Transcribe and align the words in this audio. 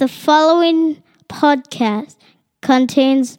The 0.00 0.08
following 0.08 1.04
podcast 1.28 2.16
contains 2.62 3.38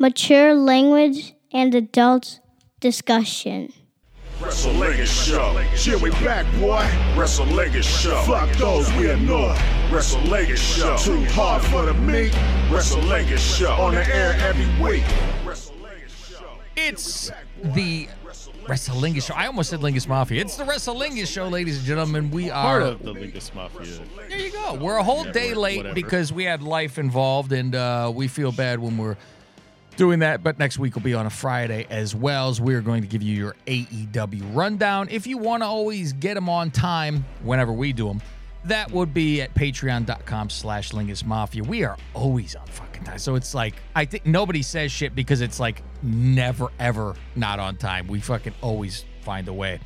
mature 0.00 0.52
language 0.52 1.32
and 1.52 1.72
adult 1.76 2.40
discussion. 2.80 3.72
Wrestle 4.40 4.72
Legged 4.72 5.06
Show. 5.06 5.64
Yeah, 5.84 6.02
we 6.02 6.10
back, 6.10 6.44
boy. 6.58 6.84
Wrestle 7.16 7.46
Legged 7.46 7.84
Show. 7.84 8.20
Fuck 8.22 8.50
those 8.56 8.92
we 8.94 9.10
annoy. 9.10 9.56
Wrestle 9.92 10.22
Legged 10.22 10.58
Show. 10.58 10.96
Too 10.96 11.24
hard 11.26 11.62
for 11.62 11.86
the 11.86 11.94
meat. 11.94 12.36
Wrestle 12.68 13.00
Legged 13.02 13.38
Show. 13.38 13.70
On 13.74 13.94
the 13.94 14.04
air 14.12 14.34
every 14.40 14.66
week. 14.82 15.04
Wrestle 15.44 15.76
Show. 16.08 16.58
It's 16.74 17.30
the 17.62 18.08
Wrestlingus 18.66 19.26
Show. 19.26 19.34
I 19.34 19.46
almost 19.46 19.70
said 19.70 19.80
Lingus 19.80 20.06
Mafia. 20.06 20.40
It's 20.40 20.56
the 20.56 20.64
Wrestlingus 20.64 21.26
Show, 21.32 21.48
ladies 21.48 21.78
and 21.78 21.86
gentlemen. 21.86 22.30
We 22.30 22.50
are 22.50 22.62
part 22.80 22.82
of 22.82 23.02
the 23.02 23.12
Lingus 23.12 23.54
Mafia. 23.54 23.98
There 24.28 24.38
you 24.38 24.52
go. 24.52 24.74
We're 24.74 24.96
a 24.96 25.02
whole 25.02 25.24
day 25.24 25.54
late 25.54 25.78
whatever. 25.78 25.94
because 25.94 26.32
we 26.32 26.44
had 26.44 26.62
life 26.62 26.98
involved, 26.98 27.52
and 27.52 27.74
uh, 27.74 28.12
we 28.14 28.28
feel 28.28 28.52
bad 28.52 28.78
when 28.78 28.96
we're 28.96 29.16
doing 29.96 30.20
that. 30.20 30.42
But 30.42 30.58
next 30.58 30.78
week 30.78 30.94
will 30.94 31.02
be 31.02 31.14
on 31.14 31.26
a 31.26 31.30
Friday 31.30 31.86
as 31.90 32.14
well, 32.14 32.48
as 32.48 32.60
we're 32.60 32.80
going 32.80 33.02
to 33.02 33.08
give 33.08 33.22
you 33.22 33.34
your 33.36 33.56
AEW 33.66 34.54
rundown. 34.54 35.08
If 35.10 35.26
you 35.26 35.38
want 35.38 35.62
to 35.62 35.66
always 35.66 36.12
get 36.12 36.34
them 36.34 36.48
on 36.48 36.70
time 36.70 37.24
whenever 37.42 37.72
we 37.72 37.92
do 37.92 38.08
them, 38.08 38.22
that 38.64 38.90
would 38.90 39.12
be 39.12 39.42
at 39.42 39.54
patreon.com 39.54 40.50
slash 40.50 40.92
Lingus 40.92 41.24
Mafia. 41.24 41.62
We 41.62 41.84
are 41.84 41.96
always 42.14 42.54
on 42.54 42.66
fucking 42.66 43.04
time. 43.04 43.18
So 43.18 43.34
it's 43.34 43.54
like, 43.54 43.74
I 43.94 44.04
think 44.04 44.26
nobody 44.26 44.62
says 44.62 44.92
shit 44.92 45.14
because 45.14 45.40
it's 45.40 45.58
like 45.58 45.82
never, 46.02 46.68
ever 46.78 47.16
not 47.34 47.58
on 47.58 47.76
time. 47.76 48.06
We 48.06 48.20
fucking 48.20 48.54
always 48.60 49.04
find 49.22 49.48
a 49.48 49.52
way. 49.52 49.80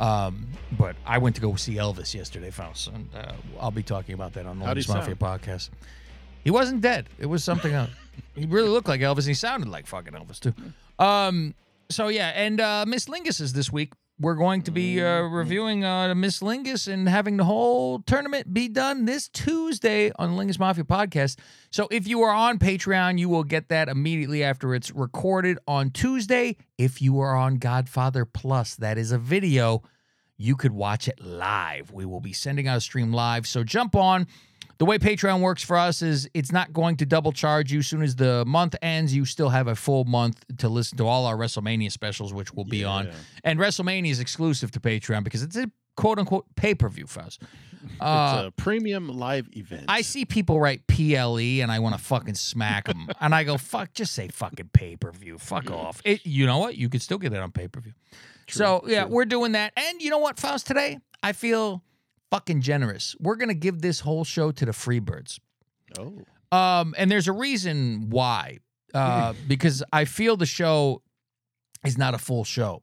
Um, 0.00 0.48
but 0.78 0.96
I 1.06 1.18
went 1.18 1.36
to 1.36 1.42
go 1.42 1.54
see 1.54 1.74
Elvis 1.74 2.14
yesterday, 2.14 2.50
Faust, 2.50 2.88
and 2.88 3.08
uh, 3.14 3.32
I'll 3.60 3.70
be 3.70 3.84
talking 3.84 4.14
about 4.14 4.32
that 4.32 4.46
on 4.46 4.58
the 4.58 4.64
Lingus 4.64 4.88
Mafia 4.88 5.16
sound? 5.16 5.18
podcast. 5.18 5.70
He 6.42 6.50
wasn't 6.50 6.80
dead. 6.80 7.08
It 7.18 7.26
was 7.26 7.44
something 7.44 7.72
else. 7.72 7.90
he 8.34 8.46
really 8.46 8.68
looked 8.68 8.88
like 8.88 9.00
Elvis. 9.00 9.18
And 9.18 9.28
he 9.28 9.34
sounded 9.34 9.68
like 9.68 9.86
fucking 9.86 10.12
Elvis 10.12 10.40
too. 10.40 10.54
Um. 10.98 11.54
So 11.88 12.08
yeah, 12.08 12.28
and 12.28 12.60
uh, 12.60 12.84
Miss 12.86 13.04
Lingus 13.04 13.40
is 13.40 13.52
this 13.52 13.70
week. 13.70 13.92
We're 14.22 14.36
going 14.36 14.62
to 14.62 14.70
be 14.70 15.00
uh, 15.00 15.04
Mm-hmm. 15.04 15.34
reviewing 15.34 15.84
uh, 15.84 16.14
Miss 16.14 16.40
Lingus 16.40 16.86
and 16.86 17.08
having 17.08 17.36
the 17.36 17.44
whole 17.44 17.98
tournament 18.00 18.54
be 18.54 18.68
done 18.68 19.04
this 19.04 19.28
Tuesday 19.28 20.12
on 20.16 20.36
Lingus 20.36 20.58
Mafia 20.60 20.84
podcast. 20.84 21.38
So 21.70 21.88
if 21.90 22.06
you 22.06 22.22
are 22.22 22.32
on 22.32 22.58
Patreon, 22.60 23.18
you 23.18 23.28
will 23.28 23.42
get 23.44 23.68
that 23.70 23.88
immediately 23.88 24.44
after 24.44 24.74
it's 24.74 24.92
recorded 24.92 25.58
on 25.66 25.90
Tuesday. 25.90 26.56
If 26.78 27.02
you 27.02 27.18
are 27.20 27.36
on 27.36 27.56
Godfather 27.56 28.24
Plus, 28.24 28.76
that 28.76 28.96
is 28.96 29.10
a 29.10 29.18
video 29.18 29.82
you 30.36 30.56
could 30.56 30.72
watch 30.72 31.08
it 31.08 31.20
live. 31.20 31.92
We 31.92 32.04
will 32.06 32.20
be 32.20 32.32
sending 32.32 32.66
out 32.68 32.76
a 32.78 32.80
stream 32.80 33.12
live. 33.12 33.46
So 33.46 33.62
jump 33.64 33.94
on. 33.94 34.26
The 34.78 34.84
way 34.84 34.98
Patreon 34.98 35.40
works 35.40 35.62
for 35.62 35.76
us 35.76 36.02
is 36.02 36.28
it's 36.34 36.52
not 36.52 36.72
going 36.72 36.96
to 36.96 37.06
double 37.06 37.32
charge 37.32 37.72
you. 37.72 37.80
As 37.80 37.86
soon 37.86 38.02
as 38.02 38.16
the 38.16 38.44
month 38.46 38.74
ends, 38.82 39.14
you 39.14 39.24
still 39.24 39.50
have 39.50 39.68
a 39.68 39.74
full 39.74 40.04
month 40.04 40.44
to 40.58 40.68
listen 40.68 40.98
to 40.98 41.06
all 41.06 41.26
our 41.26 41.36
WrestleMania 41.36 41.90
specials, 41.92 42.32
which 42.32 42.52
will 42.52 42.64
be 42.64 42.84
on. 42.84 43.10
And 43.44 43.58
WrestleMania 43.58 44.10
is 44.10 44.20
exclusive 44.20 44.70
to 44.72 44.80
Patreon 44.80 45.24
because 45.24 45.42
it's 45.42 45.56
a 45.56 45.70
quote 45.96 46.18
unquote 46.18 46.46
pay 46.56 46.74
per 46.74 46.88
view 46.88 47.06
for 47.06 47.20
us. 47.20 47.38
Uh, 48.00 48.44
it's 48.46 48.48
a 48.48 48.62
premium 48.62 49.08
live 49.08 49.48
event. 49.56 49.84
I 49.88 50.02
see 50.02 50.24
people 50.24 50.60
write 50.60 50.86
PLE 50.86 51.60
and 51.62 51.70
I 51.70 51.78
want 51.78 51.94
to 51.94 52.00
fucking 52.00 52.34
smack 52.34 52.86
them. 52.86 53.08
and 53.20 53.34
I 53.34 53.44
go, 53.44 53.58
fuck, 53.58 53.92
just 53.92 54.14
say 54.14 54.28
fucking 54.28 54.70
pay 54.72 54.96
per 54.96 55.12
view. 55.12 55.38
Fuck 55.38 55.70
off. 55.70 56.00
It, 56.04 56.24
you 56.24 56.46
know 56.46 56.58
what? 56.58 56.76
You 56.76 56.88
could 56.88 57.02
still 57.02 57.18
get 57.18 57.32
it 57.32 57.38
on 57.38 57.52
pay 57.52 57.68
per 57.68 57.80
view. 57.80 57.92
So, 58.48 58.82
yeah, 58.86 59.04
we're 59.06 59.24
doing 59.24 59.52
that. 59.52 59.72
And 59.76 60.02
you 60.02 60.10
know 60.10 60.18
what, 60.18 60.38
Faust, 60.38 60.66
today? 60.66 60.98
I 61.22 61.32
feel 61.32 61.82
fucking 62.32 62.62
generous. 62.62 63.14
We're 63.20 63.36
going 63.36 63.50
to 63.50 63.54
give 63.54 63.82
this 63.82 64.00
whole 64.00 64.24
show 64.24 64.52
to 64.52 64.64
the 64.64 64.72
Freebirds. 64.72 65.38
Oh, 65.98 66.22
Um, 66.56 66.94
and 66.96 67.10
there's 67.10 67.28
a 67.28 67.32
reason 67.32 68.08
why. 68.08 68.58
Uh, 68.94 69.34
because 69.48 69.82
I 69.92 70.06
feel 70.06 70.38
the 70.38 70.46
show 70.46 71.02
is 71.84 71.98
not 71.98 72.14
a 72.14 72.18
full 72.18 72.44
show 72.44 72.82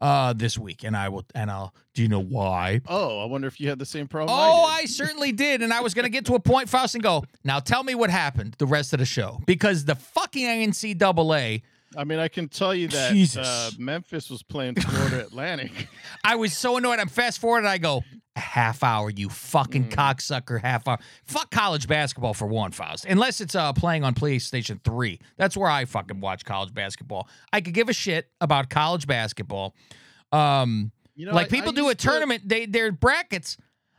uh 0.00 0.32
this 0.32 0.58
week. 0.58 0.82
And 0.82 0.96
I 0.96 1.08
will 1.08 1.24
and 1.36 1.48
I'll 1.52 1.72
do 1.94 2.02
you 2.02 2.08
know 2.08 2.20
why? 2.20 2.80
oh, 2.88 3.22
I 3.22 3.26
wonder 3.26 3.46
if 3.46 3.60
you 3.60 3.68
had 3.68 3.78
the 3.78 3.86
same 3.86 4.08
problem. 4.08 4.36
Oh, 4.36 4.64
I, 4.68 4.80
I 4.80 4.84
certainly 4.86 5.30
did. 5.30 5.62
And 5.62 5.72
I 5.72 5.80
was 5.80 5.94
going 5.94 6.04
to 6.04 6.10
get 6.10 6.24
to 6.26 6.34
a 6.34 6.40
point, 6.40 6.68
Faust, 6.68 6.96
and 6.96 7.02
go, 7.02 7.22
now 7.44 7.60
tell 7.60 7.84
me 7.84 7.94
what 7.94 8.10
happened 8.10 8.56
the 8.58 8.66
rest 8.66 8.92
of 8.92 8.98
the 8.98 9.06
show. 9.06 9.38
Because 9.46 9.84
the 9.84 9.94
fucking 9.94 10.44
NCAA. 10.44 11.62
I 11.96 12.04
mean, 12.04 12.18
I 12.18 12.28
can 12.28 12.48
tell 12.48 12.74
you 12.74 12.88
that 12.88 13.36
uh, 13.38 13.70
Memphis 13.78 14.30
was 14.30 14.42
playing 14.42 14.74
Florida 14.76 15.20
Atlantic. 15.26 15.88
I 16.24 16.36
was 16.36 16.56
so 16.56 16.76
annoyed. 16.76 16.98
I'm 16.98 17.08
fast 17.08 17.38
forward 17.40 17.58
and 17.60 17.68
I 17.68 17.78
go, 17.78 18.02
a 18.36 18.40
half 18.40 18.82
hour, 18.82 19.10
you 19.10 19.28
fucking 19.28 19.84
Mm. 19.86 19.94
cocksucker, 19.94 20.60
half 20.60 20.88
hour. 20.88 20.98
Fuck 21.24 21.50
college 21.52 21.86
basketball 21.86 22.34
for 22.34 22.46
one, 22.48 22.72
Faust. 22.72 23.04
Unless 23.04 23.40
it's 23.40 23.54
uh, 23.54 23.72
playing 23.72 24.02
on 24.02 24.14
PlayStation 24.14 24.82
3. 24.82 25.20
That's 25.36 25.56
where 25.56 25.70
I 25.70 25.84
fucking 25.84 26.20
watch 26.20 26.44
college 26.44 26.74
basketball. 26.74 27.28
I 27.52 27.60
could 27.60 27.74
give 27.74 27.88
a 27.88 27.92
shit 27.92 28.28
about 28.40 28.70
college 28.70 29.06
basketball. 29.06 29.74
Um, 30.32 30.90
You 31.14 31.26
know, 31.26 31.34
like 31.34 31.46
I- 31.46 31.50
people 31.50 31.70
I 31.70 31.74
do 31.74 31.84
a 31.84 31.88
used 31.90 32.00
to- 32.00 32.08
tournament, 32.08 32.42
they 32.48 32.66
they're 32.66 32.90
brackets. 32.92 33.56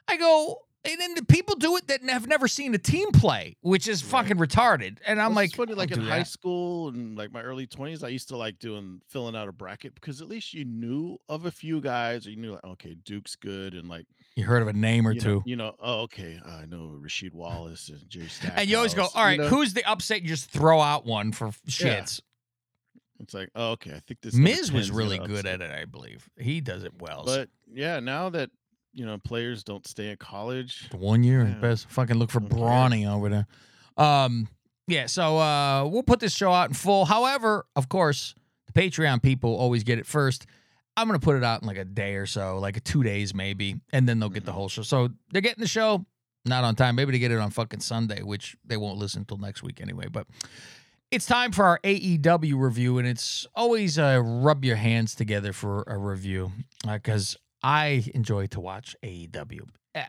I 0.07 0.17
go, 0.17 0.57
and 0.85 0.99
then 0.99 1.15
the 1.15 1.25
people 1.25 1.55
do 1.55 1.75
it 1.77 1.87
that 1.87 2.03
have 2.03 2.27
never 2.27 2.47
seen 2.47 2.73
a 2.75 2.77
team 2.77 3.11
play, 3.11 3.55
which 3.61 3.87
is 3.87 4.01
fucking 4.01 4.37
retarded. 4.37 4.97
And 5.05 5.21
I'm 5.21 5.29
Well, 5.29 5.35
like, 5.35 5.45
it's 5.47 5.55
funny, 5.55 5.73
like 5.73 5.91
in 5.91 5.99
do 5.99 6.05
high 6.05 6.19
that." 6.19 6.27
school 6.27 6.89
and 6.89 7.17
like 7.17 7.31
my 7.31 7.41
early 7.41 7.67
twenties, 7.67 8.03
I 8.03 8.09
used 8.09 8.27
to 8.29 8.37
like 8.37 8.59
doing 8.59 9.01
filling 9.07 9.35
out 9.35 9.47
a 9.47 9.51
bracket 9.51 9.95
because 9.95 10.21
at 10.21 10.27
least 10.27 10.53
you 10.53 10.65
knew 10.65 11.17
of 11.29 11.45
a 11.45 11.51
few 11.51 11.81
guys, 11.81 12.27
or 12.27 12.31
you 12.31 12.37
knew 12.37 12.51
like, 12.53 12.63
okay, 12.63 12.95
Duke's 13.03 13.35
good, 13.35 13.73
and 13.73 13.89
like 13.89 14.05
you 14.35 14.43
heard 14.43 14.61
of 14.61 14.67
a 14.67 14.73
name 14.73 15.07
or 15.07 15.11
you 15.11 15.21
two. 15.21 15.35
know, 15.35 15.43
you 15.45 15.55
know, 15.55 15.75
oh, 15.79 16.01
okay, 16.01 16.39
uh, 16.45 16.49
I 16.49 16.65
know 16.65 16.97
Rasheed 17.01 17.33
Wallace 17.33 17.89
and 17.89 18.07
Jay 18.09 18.27
Stackhouse. 18.27 18.57
and 18.61 18.69
you 18.69 18.77
always 18.77 18.93
go, 18.93 19.07
all 19.15 19.23
right, 19.23 19.31
you 19.37 19.43
know? 19.43 19.47
who's 19.47 19.73
the 19.73 19.83
upset? 19.89 20.21
You 20.21 20.29
just 20.29 20.49
throw 20.49 20.81
out 20.81 21.05
one 21.05 21.31
for 21.31 21.47
shits. 21.69 22.21
It's 23.21 23.33
like, 23.33 23.49
oh, 23.55 23.71
okay, 23.71 23.91
I 23.91 23.99
think 23.99 24.19
this. 24.21 24.33
number 24.33 24.49
Miz 24.49 24.71
was 24.71 24.91
really 24.91 25.17
good 25.19 25.45
at 25.45 25.61
it, 25.61 25.71
I 25.71 25.85
believe. 25.85 26.29
He 26.37 26.59
does 26.59 26.83
it 26.83 26.91
well. 26.99 27.23
But 27.25 27.49
yeah, 27.73 28.01
now 28.01 28.29
that 28.29 28.49
you 28.95 29.05
know 29.05 29.17
players 29.19 29.63
don't 29.63 29.85
stay 29.85 30.09
at 30.09 30.19
college, 30.19 30.89
one 30.91 31.23
year 31.23 31.43
Yeah. 31.45 31.53
best. 31.55 31.87
Fucking 31.89 32.15
look 32.17 32.31
for 32.31 32.39
Don't. 32.39 32.49
Brawny 32.49 33.05
over 33.05 33.29
there. 33.29 33.47
Um, 33.97 34.47
yeah. 34.87 35.05
So 35.05 35.37
uh, 35.37 35.85
we'll 35.87 36.03
put 36.03 36.19
this 36.19 36.33
show 36.35 36.51
out 36.51 36.69
in 36.69 36.73
full. 36.73 37.05
However, 37.05 37.65
of 37.75 37.89
course, 37.89 38.33
the 38.67 38.73
Patreon 38.81 39.21
people 39.21 39.55
always 39.55 39.83
get 39.83 39.99
it 39.99 40.05
first. 40.07 40.45
I'm 40.97 41.07
gonna 41.07 41.19
put 41.19 41.35
it 41.35 41.43
out 41.43 41.61
in 41.61 41.67
like 41.67 41.77
a 41.77 41.85
day 41.85 42.15
or 42.15 42.25
so, 42.25 42.57
like 42.59 42.81
two 42.83 43.03
days 43.03 43.33
maybe, 43.35 43.81
and 43.91 44.07
then 44.07 44.19
they'll 44.19 44.29
get 44.29 44.45
the 44.45 44.51
Mhm. 44.51 44.55
whole 44.55 44.69
show. 44.69 44.81
So 44.81 45.09
they're 45.31 45.41
getting 45.41 45.61
the 45.61 45.67
show 45.67 46.05
not 46.45 46.63
on 46.63 46.75
time. 46.75 46.95
Maybe 46.95 47.11
they 47.11 47.19
get 47.19 47.31
it 47.31 47.39
on 47.39 47.49
fucking 47.51 47.81
Sunday, 47.81 48.21
which 48.21 48.55
they 48.63 48.77
won't 48.77 48.97
listen 48.97 49.21
until 49.21 49.37
next 49.37 49.61
week 49.63 49.81
anyway. 49.81 50.07
But 50.09 50.27
it's 51.11 51.25
time 51.25 51.51
for 51.51 51.65
our 51.65 51.79
AEW 51.83 52.55
review, 52.57 52.97
and 52.97 53.07
it's 53.07 53.45
always 53.55 53.97
uh, 53.99 54.21
rub 54.23 54.63
your 54.63 54.75
hands 54.77 55.15
together 55.15 55.51
for 55.53 55.83
a 55.87 55.97
review 55.97 56.51
because 56.89 57.35
I 57.65 58.03
enjoy 58.13 58.45
to 58.47 58.59
watch 58.59 58.95
AEW. 59.03 59.61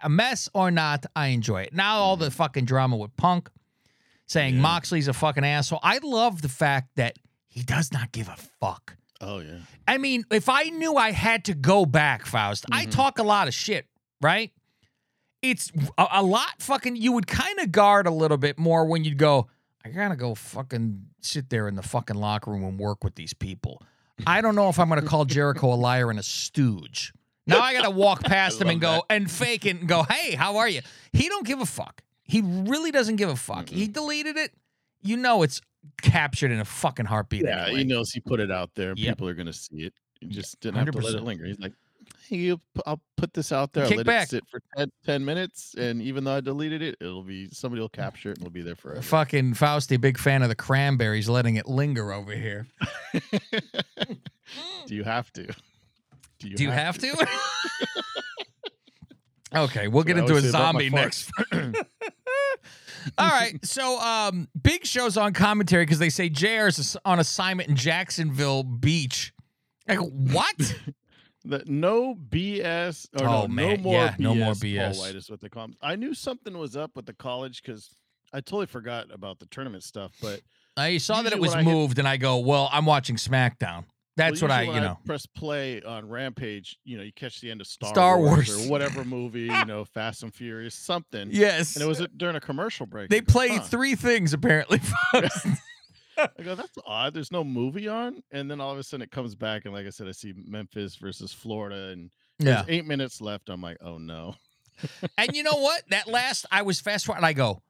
A 0.02 0.08
mess 0.08 0.48
or 0.52 0.70
not, 0.70 1.06
I 1.16 1.28
enjoy 1.28 1.62
it. 1.62 1.72
Now 1.72 1.96
all 1.98 2.16
the 2.16 2.30
fucking 2.30 2.66
drama 2.66 2.96
with 2.96 3.16
Punk 3.16 3.48
saying 4.26 4.56
Yeah. 4.56 4.60
Moxley's 4.60 5.08
a 5.08 5.12
fucking 5.14 5.44
asshole. 5.44 5.80
I 5.82 5.98
love 6.02 6.42
the 6.42 6.48
fact 6.48 6.90
that 6.96 7.16
he 7.48 7.62
does 7.62 7.92
not 7.92 8.12
give 8.12 8.28
a 8.28 8.36
fuck. 8.60 8.96
oh 9.22 9.38
yeah, 9.38 9.60
I 9.88 9.96
mean, 9.96 10.24
if 10.30 10.50
I 10.50 10.64
knew 10.64 10.96
I 10.96 11.12
had 11.12 11.46
to 11.46 11.54
go 11.54 11.86
back, 11.86 12.26
Faust, 12.26 12.66
I 12.70 12.84
Mhm. 12.84 12.90
talk 12.90 13.18
a 13.18 13.22
lot 13.22 13.48
of 13.48 13.54
shit, 13.54 13.86
right? 14.20 14.52
It's 15.40 15.72
a, 15.96 16.06
a 16.12 16.22
lot 16.22 16.60
fucking, 16.60 16.96
you 16.96 17.12
would 17.12 17.26
kind 17.26 17.58
of 17.60 17.72
guard 17.72 18.06
a 18.06 18.10
little 18.10 18.36
bit 18.36 18.58
more 18.58 18.84
when 18.84 19.04
you'd 19.04 19.16
go, 19.16 19.46
I 19.84 19.88
gotta 19.88 20.16
go 20.16 20.34
fucking 20.34 21.06
sit 21.22 21.48
there 21.48 21.66
in 21.68 21.76
the 21.76 21.82
fucking 21.82 22.16
locker 22.16 22.50
room 22.50 22.64
and 22.64 22.78
work 22.78 23.02
with 23.04 23.14
these 23.14 23.32
people. 23.32 23.80
I 24.26 24.40
don't 24.42 24.54
know 24.56 24.68
if 24.68 24.78
I'm 24.78 24.88
gonna 24.90 25.00
call 25.02 25.24
Jericho 25.24 25.72
a 25.72 25.76
liar 25.76 26.10
and 26.10 26.18
a 26.18 26.22
stooge. 26.22 27.12
Now 27.46 27.60
I 27.60 27.72
gotta 27.72 27.90
walk 27.90 28.22
past 28.24 28.60
him 28.60 28.68
and 28.68 28.80
go 28.80 28.92
love 28.92 29.04
and 29.10 29.30
fake 29.30 29.66
it 29.66 29.78
and 29.78 29.88
go, 29.88 30.02
hey, 30.02 30.34
how 30.34 30.56
are 30.56 30.68
you? 30.68 30.80
He 31.12 31.28
don't 31.28 31.46
give 31.46 31.60
a 31.60 31.66
fuck. 31.66 32.02
He 32.24 32.42
really 32.42 32.90
doesn't 32.90 33.16
give 33.16 33.28
a 33.28 33.36
fuck. 33.36 33.68
He 33.68 33.86
deleted 33.86 34.36
it. 34.36 34.52
You 35.02 35.16
know 35.16 35.42
it's 35.42 35.60
captured 36.02 36.50
in 36.50 36.58
a 36.58 36.64
fucking 36.64 37.06
heartbeat. 37.06 37.44
yeah. 37.44 37.64
anyway. 37.64 37.78
He 37.78 37.84
knows 37.84 38.10
he 38.10 38.20
put 38.20 38.40
it 38.40 38.50
out 38.50 38.70
there. 38.74 38.94
Yep. 38.96 39.16
People 39.16 39.28
are 39.28 39.34
gonna 39.34 39.52
see 39.52 39.78
it. 39.78 39.94
He 40.20 40.26
just 40.26 40.58
didn't 40.60 40.76
have 40.76 40.90
to 40.90 40.98
let 40.98 41.14
it 41.14 41.22
linger. 41.22 41.44
He's 41.44 41.58
like, 41.58 41.72
hey, 42.28 42.54
I'll 42.86 43.00
put 43.16 43.32
this 43.34 43.52
out 43.52 43.72
there. 43.72 43.84
I'll 43.84 43.90
let 43.96 44.06
back. 44.06 44.24
it 44.24 44.30
sit 44.30 44.44
for 44.50 44.60
10, 44.76 44.90
10 45.04 45.24
minutes, 45.24 45.74
and 45.78 46.02
even 46.02 46.24
though 46.24 46.36
I 46.36 46.40
deleted 46.40 46.82
it, 46.82 46.96
it'll 47.00 47.22
be 47.22 47.48
somebody 47.50 47.80
will 47.80 47.88
capture 47.88 48.30
it 48.30 48.38
and 48.38 48.46
it'll 48.46 48.52
be 48.52 48.62
there 48.62 48.76
forever. 48.76 49.02
Fucking 49.02 49.54
Fausty, 49.54 49.96
big 49.96 50.18
fan 50.18 50.42
of 50.42 50.48
the 50.48 50.54
cranberries, 50.54 51.28
letting 51.28 51.56
it 51.56 51.66
linger 51.68 52.12
over 52.12 52.32
here. 52.32 52.66
Do 54.86 54.94
you 54.94 55.04
have 55.04 55.32
to? 55.34 55.54
Do 56.38 56.48
you, 56.48 56.56
Do 56.56 56.62
you 56.64 56.70
have 56.70 56.98
to? 56.98 57.26
okay, 59.54 59.88
we'll 59.88 60.04
get 60.04 60.18
into 60.18 60.32
a 60.32 60.36
always 60.36 60.44
say 60.44 60.50
about 60.50 60.74
my 60.74 60.80
zombie 60.82 60.90
next. 60.90 61.30
All 63.18 63.28
right, 63.28 63.64
so 63.64 64.00
um, 64.00 64.48
Big 64.60 64.84
Show's 64.84 65.16
on 65.16 65.32
commentary 65.32 65.84
because 65.84 65.98
they 66.00 66.08
say 66.10 66.28
JR's 66.28 66.96
on 67.04 67.20
assignment 67.20 67.68
in 67.68 67.76
Jacksonville 67.76 68.62
Beach. 68.64 69.32
Like 69.88 69.98
what? 69.98 70.74
The 71.48 71.62
no 71.66 72.16
BS. 72.16 73.06
Or 73.20 73.24
Oh, 73.28 73.42
no, 73.42 73.46
man, 73.46 73.76
no 73.76 73.82
more 73.84 73.94
yeah, 73.94 74.08
BS. 74.14 74.18
no 74.18 74.34
more 74.34 74.46
Paul 74.46 74.54
BS. 74.54 74.98
Wight 74.98 75.14
is 75.14 75.30
what 75.30 75.40
they 75.40 75.48
call 75.48 75.66
him. 75.66 75.76
I 75.80 75.94
knew 75.94 76.12
something 76.12 76.58
was 76.58 76.74
up 76.76 76.96
with 76.96 77.06
the 77.06 77.12
college 77.12 77.62
because 77.62 77.88
I 78.32 78.38
totally 78.40 78.66
forgot 78.66 79.14
about 79.14 79.38
the 79.38 79.46
tournament 79.46 79.84
stuff. 79.84 80.10
But 80.20 80.40
I 80.76 80.98
saw 80.98 81.22
that 81.22 81.32
it 81.32 81.38
was 81.38 81.54
I 81.54 81.62
hit- 81.62 81.72
moved, 81.72 82.00
and 82.00 82.08
I 82.08 82.16
go, 82.16 82.38
"Well, 82.38 82.68
I'm 82.72 82.84
watching 82.84 83.14
SmackDown." 83.14 83.84
That's 84.16 84.40
well, 84.40 84.48
what 84.48 84.58
I, 84.58 84.62
you 84.62 84.80
know. 84.80 84.98
press 85.04 85.26
play 85.26 85.82
on 85.82 86.08
Rampage. 86.08 86.78
You 86.84 86.96
know, 86.96 87.02
you 87.02 87.12
catch 87.12 87.40
the 87.40 87.50
end 87.50 87.60
of 87.60 87.66
Star, 87.66 87.90
Star 87.90 88.18
Wars, 88.18 88.48
Wars. 88.48 88.66
or 88.66 88.70
whatever 88.70 89.04
movie. 89.04 89.42
You 89.42 89.64
know, 89.66 89.84
Fast 89.84 90.22
and 90.22 90.34
Furious, 90.34 90.74
something. 90.74 91.28
Yes, 91.30 91.76
And 91.76 91.84
it 91.84 91.86
was 91.86 92.04
during 92.16 92.34
a 92.34 92.40
commercial 92.40 92.86
break. 92.86 93.10
they 93.10 93.20
play 93.20 93.48
huh. 93.50 93.62
three 93.62 93.94
things 93.94 94.32
apparently. 94.32 94.80
I 96.18 96.42
go, 96.42 96.54
that's 96.54 96.78
odd. 96.86 97.12
There's 97.12 97.30
no 97.30 97.44
movie 97.44 97.88
on, 97.88 98.22
and 98.30 98.50
then 98.50 98.58
all 98.58 98.72
of 98.72 98.78
a 98.78 98.82
sudden 98.82 99.02
it 99.02 99.10
comes 99.10 99.34
back, 99.34 99.66
and 99.66 99.74
like 99.74 99.86
I 99.86 99.90
said, 99.90 100.08
I 100.08 100.12
see 100.12 100.32
Memphis 100.46 100.96
versus 100.96 101.34
Florida, 101.34 101.90
and 101.92 102.10
yeah, 102.38 102.62
there's 102.62 102.64
eight 102.68 102.86
minutes 102.86 103.20
left. 103.20 103.50
I'm 103.50 103.60
like, 103.60 103.76
oh 103.82 103.98
no. 103.98 104.34
and 105.18 105.36
you 105.36 105.42
know 105.42 105.56
what? 105.56 105.82
That 105.90 106.06
last, 106.08 106.46
I 106.50 106.62
was 106.62 106.80
fast 106.80 107.04
forward. 107.04 107.18
And 107.18 107.26
I 107.26 107.34
go, 107.34 107.60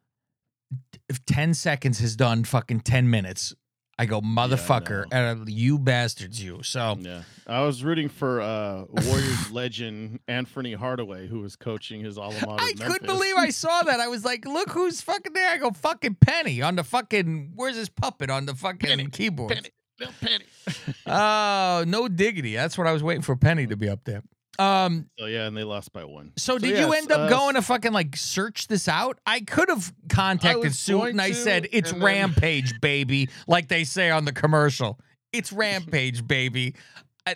if 1.08 1.24
ten 1.26 1.54
seconds 1.54 1.98
has 1.98 2.14
done 2.14 2.44
fucking 2.44 2.80
ten 2.80 3.10
minutes, 3.10 3.52
I 3.98 4.04
go, 4.04 4.20
motherfucker, 4.20 5.06
and 5.10 5.48
you 5.48 5.78
bastards, 5.78 6.42
you. 6.42 6.62
So 6.62 6.96
Yeah, 7.00 7.22
I 7.46 7.62
was 7.62 7.82
rooting 7.82 8.10
for 8.10 8.42
uh 8.42 8.84
Warriors 8.90 9.50
legend 9.50 10.20
Anthony 10.28 10.74
Hardaway, 10.74 11.28
who 11.28 11.40
was 11.40 11.56
coaching 11.56 12.02
his 12.04 12.18
alma 12.18 12.38
mater. 12.46 12.62
I 12.62 12.72
couldn't 12.72 13.06
believe 13.06 13.36
I 13.36 13.48
saw 13.48 13.82
that. 13.84 13.98
I 14.00 14.08
was 14.08 14.22
like, 14.24 14.44
look 14.44 14.68
who's 14.70 15.00
fucking 15.00 15.32
there. 15.32 15.50
I 15.50 15.56
go, 15.56 15.70
fucking 15.70 16.16
Penny 16.20 16.60
on 16.60 16.76
the 16.76 16.84
fucking, 16.84 17.52
where's 17.54 17.76
his 17.76 17.88
puppet 17.88 18.28
on 18.28 18.44
the 18.44 18.54
fucking 18.54 18.88
Penny, 18.90 19.06
keyboard? 19.06 19.54
Penny, 19.54 19.70
little 19.98 20.14
Penny. 20.20 20.44
Oh, 21.06 21.84
no 21.86 22.08
diggity. 22.08 22.54
That's 22.56 22.76
what 22.76 22.86
I 22.88 22.92
was 22.92 23.02
waiting 23.02 23.22
for 23.22 23.36
Penny 23.36 23.66
to 23.68 23.76
be 23.76 23.88
up 23.88 24.04
there. 24.04 24.22
Um, 24.58 25.10
so 25.18 25.26
yeah, 25.26 25.46
and 25.46 25.56
they 25.56 25.64
lost 25.64 25.92
by 25.92 26.04
one. 26.04 26.32
so 26.36 26.58
did 26.58 26.70
yes, 26.70 26.80
you 26.80 26.92
end 26.92 27.12
up 27.12 27.20
uh, 27.20 27.28
going 27.28 27.54
to 27.54 27.62
fucking 27.62 27.92
like 27.92 28.16
search 28.16 28.68
this 28.68 28.88
out? 28.88 29.18
I 29.26 29.40
could 29.40 29.68
have 29.68 29.92
contacted 30.08 30.64
was 30.64 30.78
Suit 30.78 31.02
and 31.10 31.20
I 31.20 31.28
to, 31.28 31.34
said, 31.34 31.68
it's 31.72 31.92
then- 31.92 32.02
Rampage, 32.02 32.80
baby, 32.80 33.28
like 33.46 33.68
they 33.68 33.84
say 33.84 34.10
on 34.10 34.24
the 34.24 34.32
commercial. 34.32 34.98
It's 35.32 35.52
Rampage, 35.52 36.26
baby. 36.26 36.74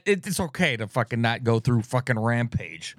It's 0.07 0.39
okay 0.39 0.77
to 0.77 0.87
fucking 0.87 1.21
not 1.21 1.43
go 1.43 1.59
through 1.59 1.83
fucking 1.83 2.19
Rampage. 2.19 2.97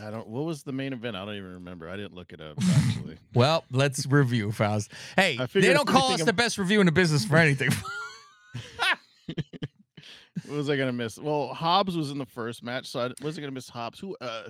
I 0.00 0.10
don't. 0.10 0.26
What 0.26 0.44
was 0.44 0.62
the 0.62 0.72
main 0.72 0.92
event? 0.92 1.16
I 1.16 1.24
don't 1.24 1.34
even 1.34 1.54
remember. 1.54 1.88
I 1.88 1.96
didn't 1.96 2.14
look 2.14 2.32
it 2.32 2.40
up 2.40 2.56
actually. 2.60 3.18
Well, 3.34 3.64
let's 3.70 4.04
review, 4.06 4.52
Faust. 4.52 4.92
Hey, 5.16 5.38
they 5.54 5.72
don't 5.72 5.88
call 5.88 6.04
us 6.04 6.08
anything 6.10 6.26
the 6.26 6.32
best 6.34 6.58
review 6.58 6.80
in 6.80 6.86
the 6.86 6.92
business 6.92 7.24
for 7.24 7.38
anything. 7.38 7.70
what 10.46 10.56
was 10.56 10.70
I 10.70 10.76
gonna 10.76 10.92
miss? 10.92 11.18
Well, 11.18 11.48
Hobbs 11.54 11.96
was 11.96 12.10
in 12.10 12.18
the 12.18 12.26
first 12.26 12.62
match, 12.62 12.88
so 12.88 13.00
I 13.00 13.10
wasn't 13.24 13.44
gonna 13.44 13.52
miss 13.52 13.68
Hobbs. 13.68 13.98
Who? 13.98 14.16
uh 14.20 14.44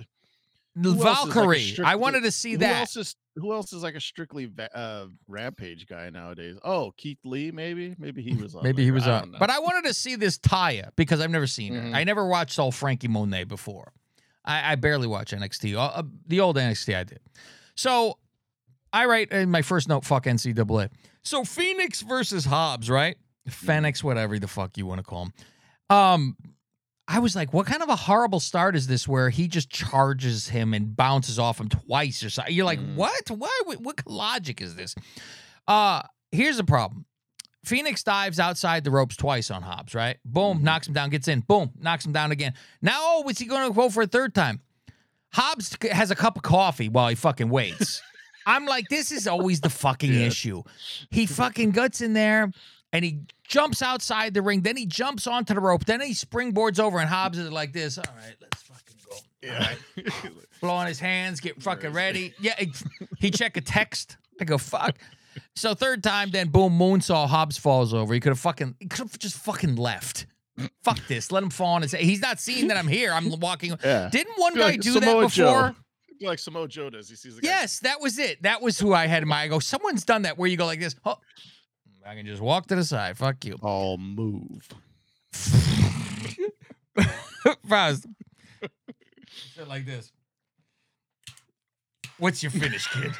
Who 0.81 0.89
is 0.89 0.95
like 0.95 1.15
Valkyrie. 1.17 1.77
I 1.83 1.95
wanted 1.95 2.23
to 2.23 2.31
see 2.31 2.51
who 2.53 2.57
that. 2.59 2.79
else 2.81 2.95
is 2.97 3.15
Who 3.35 3.53
else 3.53 3.73
is 3.73 3.83
like 3.83 3.95
a 3.95 4.01
strictly 4.01 4.49
uh 4.73 5.05
Rampage 5.27 5.87
guy 5.87 6.09
nowadays? 6.09 6.57
Oh, 6.63 6.93
Keith 6.97 7.19
Lee, 7.23 7.51
maybe. 7.51 7.95
Maybe 7.99 8.21
he 8.21 8.35
was 8.35 8.55
on. 8.55 8.63
Maybe 8.63 8.83
he 8.83 8.91
was 8.91 9.07
I 9.07 9.19
on. 9.21 9.35
But 9.39 9.49
I 9.49 9.59
wanted 9.59 9.87
to 9.87 9.93
see 9.93 10.15
this 10.15 10.37
Taya 10.39 10.89
because 10.95 11.19
I've 11.21 11.31
never 11.31 11.47
seen 11.47 11.73
her. 11.73 11.81
Mhm. 11.81 11.95
I 11.95 12.03
never 12.03 12.25
watched 12.27 12.57
all 12.59 12.71
Franky 12.71 13.07
Monet 13.07 13.45
before. 13.45 13.91
I, 14.45 14.73
I 14.73 14.75
barely 14.75 15.07
watch 15.07 15.31
NXT. 15.31 15.75
Uh, 15.75 15.79
uh, 15.81 16.03
the 16.27 16.41
old 16.41 16.57
NXT 16.57 16.95
I 16.97 17.03
did. 17.05 17.19
So 17.75 18.17
I 18.91 19.05
write 19.05 19.31
in 19.31 19.49
my 19.49 19.61
first 19.61 19.87
note, 19.87 20.03
fuck 20.05 20.25
NCAA. 20.25 20.89
So 21.23 21.43
Phoenix 21.45 22.01
versus 22.01 22.45
Hobbs, 22.45 22.89
right? 22.89 23.15
Phoenix, 23.47 24.03
whatever 24.03 24.37
the 24.39 24.47
fuck 24.47 24.77
you 24.77 24.85
want 24.85 24.99
to 24.99 25.03
call 25.03 25.23
him. 25.25 25.33
Um, 25.93 26.37
I 27.07 27.19
was 27.19 27.35
like, 27.35 27.53
what 27.53 27.65
kind 27.65 27.83
of 27.83 27.89
a 27.89 27.95
horrible 27.95 28.39
start 28.39 28.75
is 28.75 28.87
this 28.87 29.07
where 29.07 29.29
he 29.29 29.47
just 29.47 29.69
charges 29.69 30.47
him 30.47 30.73
and 30.73 30.95
bounces 30.95 31.37
off 31.37 31.59
him 31.59 31.69
twice 31.69 32.23
or 32.23 32.29
something? 32.29 32.53
You're 32.55 32.65
like, 32.65 32.79
Mm. 32.79 32.95
what? 32.95 33.29
Why? 33.29 33.59
What, 33.65 34.01
logic 34.07 34.61
is 34.61 34.75
this? 34.75 34.95
Uh, 35.67 36.01
here's 36.31 36.57
the 36.57 36.63
problem. 36.63 37.05
Phoenix 37.65 38.03
dives 38.03 38.39
outside 38.39 38.83
the 38.83 38.91
ropes 38.91 39.15
twice 39.15 39.51
on 39.51 39.61
Hobbs, 39.61 39.93
right? 39.95 40.17
Boom, 40.25 40.59
Mhm. 40.59 40.63
knocks 40.63 40.87
him 40.87 40.93
down, 40.93 41.09
gets 41.09 41.27
in. 41.27 41.41
Boom, 41.41 41.71
knocks 41.79 42.05
him 42.05 42.11
down 42.11 42.31
again. 42.31 42.53
Now, 42.81 42.97
oh, 43.01 43.29
is 43.29 43.37
he 43.37 43.45
going 43.45 43.67
to 43.69 43.73
go 43.73 43.89
for 43.89 44.03
a 44.03 44.07
third 44.07 44.33
time? 44.33 44.61
Hobbs 45.33 45.77
has 45.91 46.11
a 46.11 46.15
cup 46.15 46.35
of 46.37 46.43
coffee 46.43 46.89
while 46.89 47.07
he 47.09 47.15
fucking 47.15 47.49
waits. 47.49 48.01
I'm 48.45 48.65
like, 48.65 48.89
this 48.89 49.11
is 49.11 49.27
always 49.27 49.61
the 49.61 49.69
fucking 49.69 50.13
Yeah. 50.13 50.27
issue. 50.27 50.63
He 51.09 51.25
fucking 51.25 51.71
guts 51.71 52.01
in 52.01 52.11
there 52.13 52.51
and 52.93 53.03
he 53.03 53.21
jumps 53.43 53.81
outside 53.81 54.33
the 54.33 54.41
ring. 54.41 54.61
Then 54.61 54.77
he 54.77 54.85
jumps 54.85 55.27
onto 55.27 55.53
the 55.53 55.59
rope. 55.59 55.83
Then 55.85 55.99
he 55.99 56.13
springboards 56.13 56.79
over 56.79 56.99
and 56.99 57.09
Hobbs 57.09 57.37
is 57.37 57.51
like 57.51 57.73
this. 57.73 57.97
All 57.97 58.05
right, 58.15 58.35
let's 58.39 58.61
fucking 58.61 58.95
go. 59.09 59.17
yeah. 59.41 60.29
Blowing 60.61 60.87
his 60.87 60.99
hands, 60.99 61.41
get 61.41 61.61
fucking 61.61 61.91
ready. 61.91 62.33
Yeah, 62.39 62.53
he, 62.57 62.71
he 63.19 63.31
check 63.31 63.57
a 63.57 63.61
text. 63.61 64.15
I 64.39 64.45
go, 64.45 64.57
fuck. 64.57 64.97
So 65.55 65.73
third 65.73 66.03
time, 66.03 66.29
then 66.29 66.47
boom, 66.49 66.77
moonsault, 66.77 67.27
Hobbs 67.27 67.57
falls 67.57 67.93
over. 67.93 68.13
He 68.13 68.19
could 68.21 68.29
have 68.29 68.39
fucking, 68.39 68.75
he 68.79 68.87
could 68.87 68.99
have 68.99 69.19
just 69.19 69.37
fucking 69.37 69.75
left. 69.75 70.27
Fuck 70.83 70.99
this. 71.07 71.31
Let 71.31 71.41
him 71.41 71.49
fall 71.49 71.73
on 71.73 71.81
his. 71.81 71.93
He's 71.93 72.21
not 72.21 72.39
seeing 72.39 72.67
that 72.67 72.77
I'm 72.77 72.87
here. 72.87 73.11
I'm 73.11 73.39
walking. 73.39 73.75
yeah. 73.83 74.09
Didn't 74.11 74.35
one 74.37 74.53
guy 74.53 74.61
like 74.61 74.81
do 74.81 74.93
that 74.93 75.03
Samoa 75.03 75.27
Joe. 75.27 75.45
before? 75.45 75.75
Feel 76.19 76.29
like 76.29 76.39
Samoa 76.39 76.67
Joe 76.67 76.89
does. 76.91 77.09
He 77.09 77.15
sees 77.15 77.35
the 77.35 77.41
guy. 77.41 77.47
Yes, 77.47 77.79
that 77.79 77.99
was 77.99 78.19
it. 78.19 78.43
That 78.43 78.61
was 78.61 78.79
who 78.79 78.93
I 78.93 79.07
had 79.07 79.23
in 79.23 79.29
mind. 79.29 79.45
I 79.45 79.47
go, 79.47 79.57
someone's 79.57 80.05
done 80.05 80.21
that 80.21 80.37
where 80.37 80.47
you 80.47 80.55
go 80.55 80.67
like 80.67 80.79
this. 80.79 80.95
Oh, 81.05 81.15
I 82.05 82.15
can 82.15 82.25
just 82.25 82.41
walk 82.41 82.67
to 82.67 82.75
the 82.75 82.83
side. 82.83 83.17
Fuck 83.17 83.45
you. 83.45 83.57
I'll 83.63 83.97
move. 83.97 84.67
Faust. 87.67 88.05
Sit 89.55 89.67
like 89.67 89.85
this. 89.85 90.11
What's 92.17 92.43
your 92.43 92.51
finish, 92.51 92.87
kid? 92.87 93.11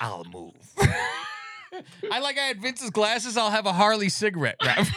I'll 0.00 0.24
move. 0.24 0.54
I 2.10 2.18
like 2.20 2.36
I 2.38 2.42
had 2.42 2.60
Vince's 2.60 2.90
glasses. 2.90 3.36
I'll 3.36 3.50
have 3.50 3.66
a 3.66 3.72
Harley 3.72 4.08
cigarette. 4.08 4.56
wrap. 4.64 4.86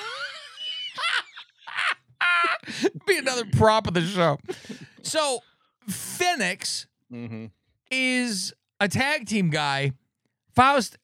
Be 3.07 3.17
another 3.17 3.45
prop 3.53 3.87
of 3.87 3.93
the 3.93 4.01
show. 4.01 4.37
So, 5.03 5.39
Phoenix 5.87 6.87
Mm-hmm. 7.13 7.45
is 7.91 8.51
a 8.79 8.87
tag 8.87 9.27
team 9.27 9.51
guy. 9.51 9.91
Faust, 10.55 10.97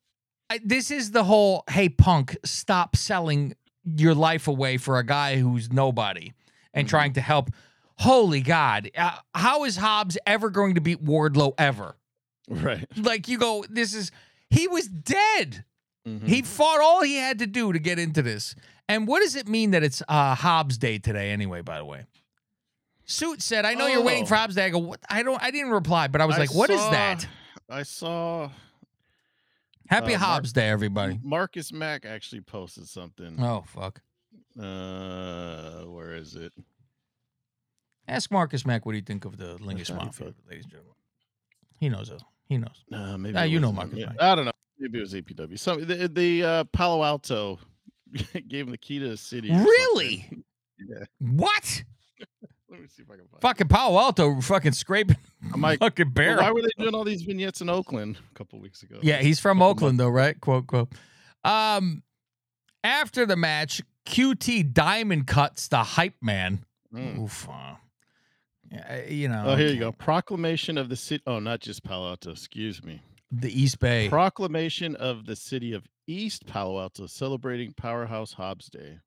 I, 0.51 0.59
this 0.63 0.91
is 0.91 1.11
the 1.11 1.23
whole 1.23 1.63
hey, 1.69 1.87
punk, 1.89 2.37
stop 2.43 2.95
selling 2.95 3.55
your 3.85 4.13
life 4.13 4.47
away 4.47 4.77
for 4.77 4.99
a 4.99 5.05
guy 5.05 5.37
who's 5.37 5.71
nobody 5.71 6.33
and 6.73 6.85
Mhm. 6.85 6.89
trying 6.89 7.13
to 7.13 7.21
help. 7.21 7.49
Holy 7.97 8.41
God. 8.41 8.89
Uh, 8.97 9.11
how 9.33 9.63
is 9.63 9.77
Hobbs 9.77 10.17
ever 10.25 10.49
going 10.49 10.75
to 10.75 10.81
beat 10.81 11.03
Wardlow 11.03 11.53
ever? 11.57 11.95
Right. 12.49 12.85
Like, 12.97 13.27
you 13.27 13.37
go, 13.37 13.63
this 13.69 13.93
is, 13.93 14.11
he 14.49 14.67
was 14.67 14.87
dead. 14.87 15.63
Mhm. 16.07 16.27
He 16.27 16.41
fought 16.41 16.81
all 16.81 17.01
he 17.03 17.15
had 17.15 17.39
to 17.39 17.47
do 17.47 17.71
to 17.71 17.79
get 17.79 17.97
into 17.99 18.21
this. 18.21 18.55
And 18.89 19.07
what 19.07 19.21
does 19.21 19.35
it 19.35 19.47
mean 19.47 19.71
that 19.71 19.83
it's 19.83 20.01
uh, 20.09 20.35
Hobbs 20.35 20.77
Day 20.77 20.97
today, 20.97 21.31
anyway, 21.31 21.61
by 21.61 21.77
the 21.77 21.85
way? 21.85 22.05
Suit 23.05 23.41
said, 23.41 23.65
I 23.65 23.73
know 23.75 23.87
you're 23.87 24.01
waiting 24.03 24.23
Oh. 24.23 24.27
for 24.27 24.35
Hobbs 24.35 24.55
Day. 24.55 24.65
I 24.65 24.69
go, 24.69 24.79
what? 24.79 24.99
I 25.09 25.23
don't, 25.23 25.41
I 25.41 25.51
didn't 25.51 25.71
reply, 25.71 26.07
but 26.07 26.19
I 26.21 26.25
was 26.25 26.35
I 26.35 26.39
like, 26.39 26.53
what 26.53 26.69
is 26.69 26.79
saw- 26.81 26.91
that? 26.91 27.27
I 27.69 27.83
saw 27.83 28.49
Happy 29.91 30.15
uh, 30.15 30.19
Hobbs 30.19 30.53
Day, 30.53 30.69
everybody. 30.69 31.19
Marcus 31.21 31.73
Mack 31.73 32.05
actually 32.05 32.39
posted 32.39 32.87
something. 32.87 33.35
Oh, 33.43 33.65
fuck. 33.67 34.01
Uh, 34.57 35.81
where 35.83 36.15
is 36.15 36.35
it? 36.35 36.53
Ask 38.07 38.31
Marcus 38.31 38.65
Mack 38.65 38.85
what 38.85 38.93
do 38.93 38.97
you 38.99 39.03
think 39.03 39.25
of 39.25 39.35
the 39.35 39.57
Lingus 39.57 39.93
Mafia, 39.93 40.33
ladies 40.49 40.63
and 40.63 40.71
gentlemen. 40.71 40.95
He 41.77 41.89
knows 41.89 42.09
it. 42.09 42.23
He 42.47 42.57
knows. 42.57 42.85
Uh, 42.91 43.17
maybe 43.17 43.37
it 43.37 43.49
you 43.49 43.59
know. 43.59 43.73
Marcus 43.73 43.99
Yeah, 43.99 44.05
Mack. 44.07 44.21
I 44.21 44.35
don't 44.35 44.45
know. 44.45 44.51
Maybe 44.79 44.97
it 44.97 45.01
was 45.01 45.13
APW. 45.13 45.59
So 45.59 45.75
the 45.75 46.07
the 46.07 46.43
uh, 46.43 46.63
Palo 46.71 47.03
Alto 47.03 47.59
gave 48.47 48.67
him 48.67 48.71
the 48.71 48.77
key 48.77 48.99
to 48.99 49.09
the 49.09 49.17
city. 49.17 49.51
Really? 49.51 50.29
Yeah. 50.83 51.03
What? 51.19 51.83
Let 52.71 52.79
me 52.79 52.87
see 52.87 53.03
if 53.03 53.11
I 53.11 53.15
can 53.15 53.27
find. 53.27 53.41
Fucking 53.41 53.67
Palo 53.67 53.99
Alto 53.99 54.39
fucking 54.39 54.71
scraping 54.71 55.17
I'm 55.53 55.59
like, 55.59 55.79
fucking 55.81 56.13
well, 56.15 56.37
why 56.37 56.51
were 56.51 56.61
they 56.61 56.69
doing 56.77 56.95
all 56.95 57.03
these 57.03 57.21
vignettes 57.21 57.59
in 57.59 57.69
Oakland 57.69 58.17
a 58.31 58.33
couple 58.33 58.59
weeks 58.59 58.81
ago? 58.81 58.97
Yeah, 59.01 59.17
he's 59.17 59.39
from 59.41 59.61
Oakland 59.61 59.99
though, 59.99 60.09
right? 60.09 60.39
Quote 60.39 60.67
quote. 60.67 60.89
Um, 61.43 62.03
after 62.83 63.25
the 63.25 63.35
match, 63.35 63.81
QT 64.05 64.73
Diamond 64.73 65.27
cuts 65.27 65.67
the 65.67 65.83
hype 65.83 66.15
man. 66.21 66.65
Mm. 66.93 67.19
Oof. 67.19 67.49
uh, 67.49 67.75
you 69.07 69.27
know. 69.27 69.43
Oh, 69.47 69.55
here 69.55 69.67
you 69.67 69.79
go. 69.79 69.91
Proclamation 69.91 70.77
of 70.77 70.87
the 70.89 70.95
city. 70.95 71.23
Oh, 71.27 71.39
not 71.39 71.59
just 71.59 71.83
Palo 71.83 72.09
Alto. 72.09 72.31
Excuse 72.31 72.83
me. 72.83 73.01
The 73.31 73.61
East 73.61 73.79
Bay. 73.79 74.07
Proclamation 74.09 74.95
of 74.95 75.25
the 75.25 75.35
city 75.35 75.73
of 75.73 75.85
East 76.07 76.45
Palo 76.45 76.79
Alto 76.79 77.05
celebrating 77.07 77.73
Powerhouse 77.73 78.33
Hobbs 78.33 78.67
Day. 78.69 78.99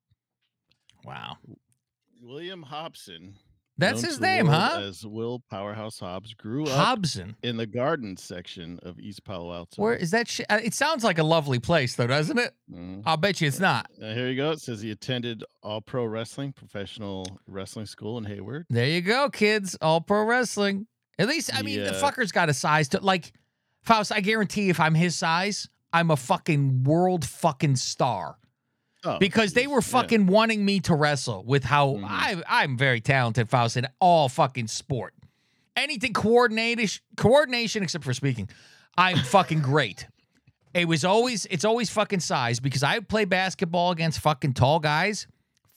wow. 1.03 1.37
William 2.21 2.63
Hobson 2.63 3.35
That's 3.77 4.01
his 4.01 4.21
name, 4.21 4.45
huh? 4.45 4.79
As 4.81 5.05
Will 5.05 5.43
Powerhouse 5.49 5.99
Hobbs 5.99 6.33
grew 6.33 6.63
up 6.63 6.69
Hobson. 6.69 7.35
in 7.43 7.57
the 7.57 7.65
garden 7.65 8.15
section 8.15 8.79
of 8.83 8.97
East 8.99 9.23
Palo 9.25 9.53
Alto. 9.53 9.81
Where 9.81 9.93
is 9.95 10.11
that 10.11 10.27
shit? 10.29 10.45
It 10.49 10.73
sounds 10.73 11.03
like 11.03 11.17
a 11.17 11.23
lovely 11.23 11.59
place, 11.59 11.95
though, 11.95 12.07
doesn't 12.07 12.37
it? 12.39 12.53
Mhm. 12.71 13.03
I'll 13.05 13.17
bet 13.17 13.41
you 13.41 13.47
it's 13.47 13.59
not. 13.59 13.87
Uh, 14.01 14.13
here 14.13 14.29
you 14.29 14.35
go. 14.37 14.51
It 14.51 14.61
says 14.61 14.81
he 14.81 14.91
attended 14.91 15.43
All 15.61 15.81
Pro 15.81 16.05
Wrestling 16.05 16.53
Professional 16.53 17.25
Wrestling 17.47 17.85
School 17.85 18.17
in 18.17 18.23
Hayward. 18.25 18.65
There 18.69 18.87
you 18.87 19.01
go, 19.01 19.29
kids. 19.29 19.77
All 19.81 19.99
pro 20.01 20.23
wrestling. 20.23 20.87
At 21.19 21.27
least, 21.27 21.49
I 21.53 21.61
mean, 21.61 21.79
the 21.83 21.91
Yeah. 21.93 22.01
fucker's 22.01 22.31
got 22.31 22.49
a 22.49 22.53
size 22.53 22.87
to 22.89 22.99
like. 23.01 23.33
Faust, 23.83 24.11
I 24.11 24.19
guarantee 24.21 24.69
if 24.69 24.79
I'm 24.79 24.95
his 24.95 25.15
size, 25.15 25.69
I'm 25.93 26.09
a 26.09 26.17
fucking 26.17 26.85
world 26.85 27.23
fucking 27.23 27.75
star. 27.75 28.37
Oh, 29.05 29.19
because 29.19 29.53
they 29.53 29.67
were 29.67 29.75
yeah. 29.75 29.81
fucking 29.81 30.25
wanting 30.27 30.65
me 30.65 30.79
to 30.81 30.95
wrestle 30.95 31.43
with 31.45 31.63
how 31.63 31.93
Mhm. 31.95 32.05
I 32.07 32.41
I'm 32.47 32.77
very 32.77 33.01
talented, 33.01 33.49
Faust, 33.49 33.77
in 33.77 33.87
all 33.99 34.27
fucking 34.29 34.67
sport. 34.67 35.13
Anything 35.75 36.13
coordination 36.13 37.01
coordination 37.17 37.83
except 37.83 38.03
for 38.03 38.13
speaking. 38.13 38.49
I'm 38.97 39.17
fucking 39.17 39.61
great. 39.61 40.07
It 40.73 40.87
was 40.87 41.05
always 41.05 41.45
it's 41.47 41.65
always 41.65 41.89
fucking 41.89 42.21
size 42.21 42.59
because 42.59 42.83
I 42.83 42.95
would 42.95 43.07
play 43.09 43.25
basketball 43.25 43.91
against 43.91 44.19
fucking 44.19 44.53
tall 44.53 44.79
guys. 44.79 45.27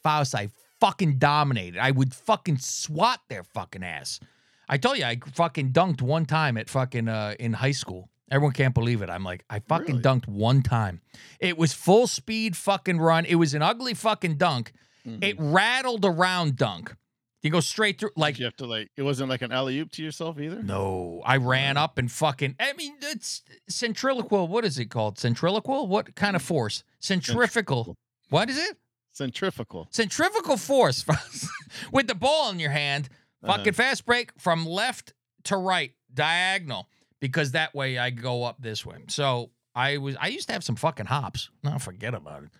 Faust, 0.02 0.34
I 0.34 0.48
fucking 0.80 1.18
dominated. 1.18 1.78
I 1.80 1.90
would 1.90 2.14
fucking 2.14 2.58
swat 2.58 3.20
their 3.28 3.42
fucking 3.44 3.82
ass. 3.82 4.20
I 4.68 4.76
told 4.78 4.98
you 4.98 5.04
I 5.04 5.18
fucking 5.34 5.72
dunked 5.72 6.00
one 6.02 6.26
time 6.26 6.56
at 6.56 6.68
fucking 6.70 7.08
uh 7.08 7.34
in 7.38 7.52
high 7.54 7.72
school. 7.72 8.08
Everyone 8.30 8.52
can't 8.52 8.74
believe 8.74 9.02
it. 9.02 9.08
I'm 9.10 9.24
like, 9.24 9.44
I 9.48 9.60
fucking 9.60 9.86
Really? 9.96 10.02
dunked 10.02 10.28
one 10.28 10.62
time. 10.62 11.00
It 11.40 11.56
was 11.56 11.72
full 11.72 12.06
speed 12.06 12.56
fucking 12.56 12.98
run. 12.98 13.24
It 13.24 13.36
was 13.36 13.54
an 13.54 13.62
ugly 13.62 13.94
fucking 13.94 14.36
dunk. 14.36 14.72
Mhm. 15.06 15.24
It 15.24 15.36
rattled 15.38 16.04
around 16.04 16.56
dunk. 16.56 16.94
You 17.42 17.50
go 17.50 17.60
straight 17.60 18.00
through 18.00 18.10
like 18.16 18.34
Did 18.34 18.40
you 18.40 18.44
have 18.46 18.56
to 18.56 18.66
like 18.66 18.90
it 18.96 19.02
wasn't 19.02 19.30
like 19.30 19.42
an 19.42 19.52
alley 19.52 19.78
oop 19.78 19.92
to 19.92 20.02
yourself 20.02 20.38
either. 20.40 20.60
no, 20.62 21.22
I 21.24 21.36
ran 21.36 21.76
up 21.76 21.96
and 21.96 22.10
fucking. 22.10 22.56
I 22.60 22.72
mean, 22.72 22.96
it's 23.00 23.42
centrifugal. 23.68 24.48
What 24.48 24.64
is 24.64 24.78
it 24.78 24.86
called? 24.86 25.18
Centrifugal? 25.18 25.86
What 25.86 26.14
kind 26.16 26.34
of 26.36 26.42
force? 26.42 26.82
Centrifugal. 26.98 27.46
Centrifugal. 27.46 27.96
What 28.30 28.50
is 28.50 28.58
it? 28.58 28.76
Centrifugal. 29.12 29.88
Centrifugal 29.90 30.56
force 30.56 31.04
with 31.92 32.08
the 32.08 32.14
ball 32.14 32.50
in 32.50 32.58
your 32.58 32.70
hand. 32.70 33.08
Uh-huh. 33.42 33.56
Fucking 33.56 33.72
fast 33.72 34.04
break 34.04 34.32
from 34.38 34.66
left 34.66 35.14
to 35.44 35.56
right, 35.56 35.92
diagonal, 36.12 36.88
because 37.20 37.52
that 37.52 37.74
way 37.74 37.98
I 37.98 38.10
go 38.10 38.44
up 38.44 38.60
this 38.60 38.84
way. 38.86 38.98
So 39.08 39.50
I 39.74 39.96
was. 39.98 40.16
I 40.20 40.28
used 40.28 40.46
to 40.48 40.52
have 40.52 40.64
some 40.64 40.76
fucking 40.76 41.06
hops. 41.06 41.50
No, 41.62 41.78
forget 41.78 42.14
about 42.14 42.44
it. 42.44 42.50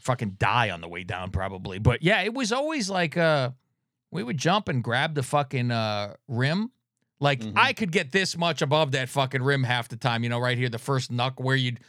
Fucking 0.00 0.36
die 0.38 0.70
on 0.70 0.80
the 0.80 0.88
way 0.88 1.04
down 1.04 1.30
probably. 1.30 1.78
But 1.78 2.02
yeah, 2.02 2.22
it 2.22 2.32
was 2.34 2.52
always 2.52 2.88
like 2.90 3.16
uh, 3.16 3.50
we 4.10 4.22
would 4.22 4.38
jump 4.38 4.68
and 4.68 4.82
grab 4.84 5.14
the 5.14 5.22
fucking 5.22 5.70
uh 5.70 6.14
rim. 6.28 6.70
Like 7.18 7.40
Mhm. 7.40 7.54
I 7.56 7.72
could 7.72 7.92
get 7.92 8.12
this 8.12 8.36
much 8.36 8.60
above 8.62 8.92
that 8.92 9.08
fucking 9.08 9.42
rim 9.42 9.64
half 9.64 9.88
the 9.88 9.96
time. 9.96 10.22
You 10.22 10.28
know, 10.28 10.38
right 10.38 10.56
here, 10.58 10.68
the 10.68 10.78
first 10.78 11.10
knuck 11.10 11.34
where 11.42 11.56
you'd 11.56 11.80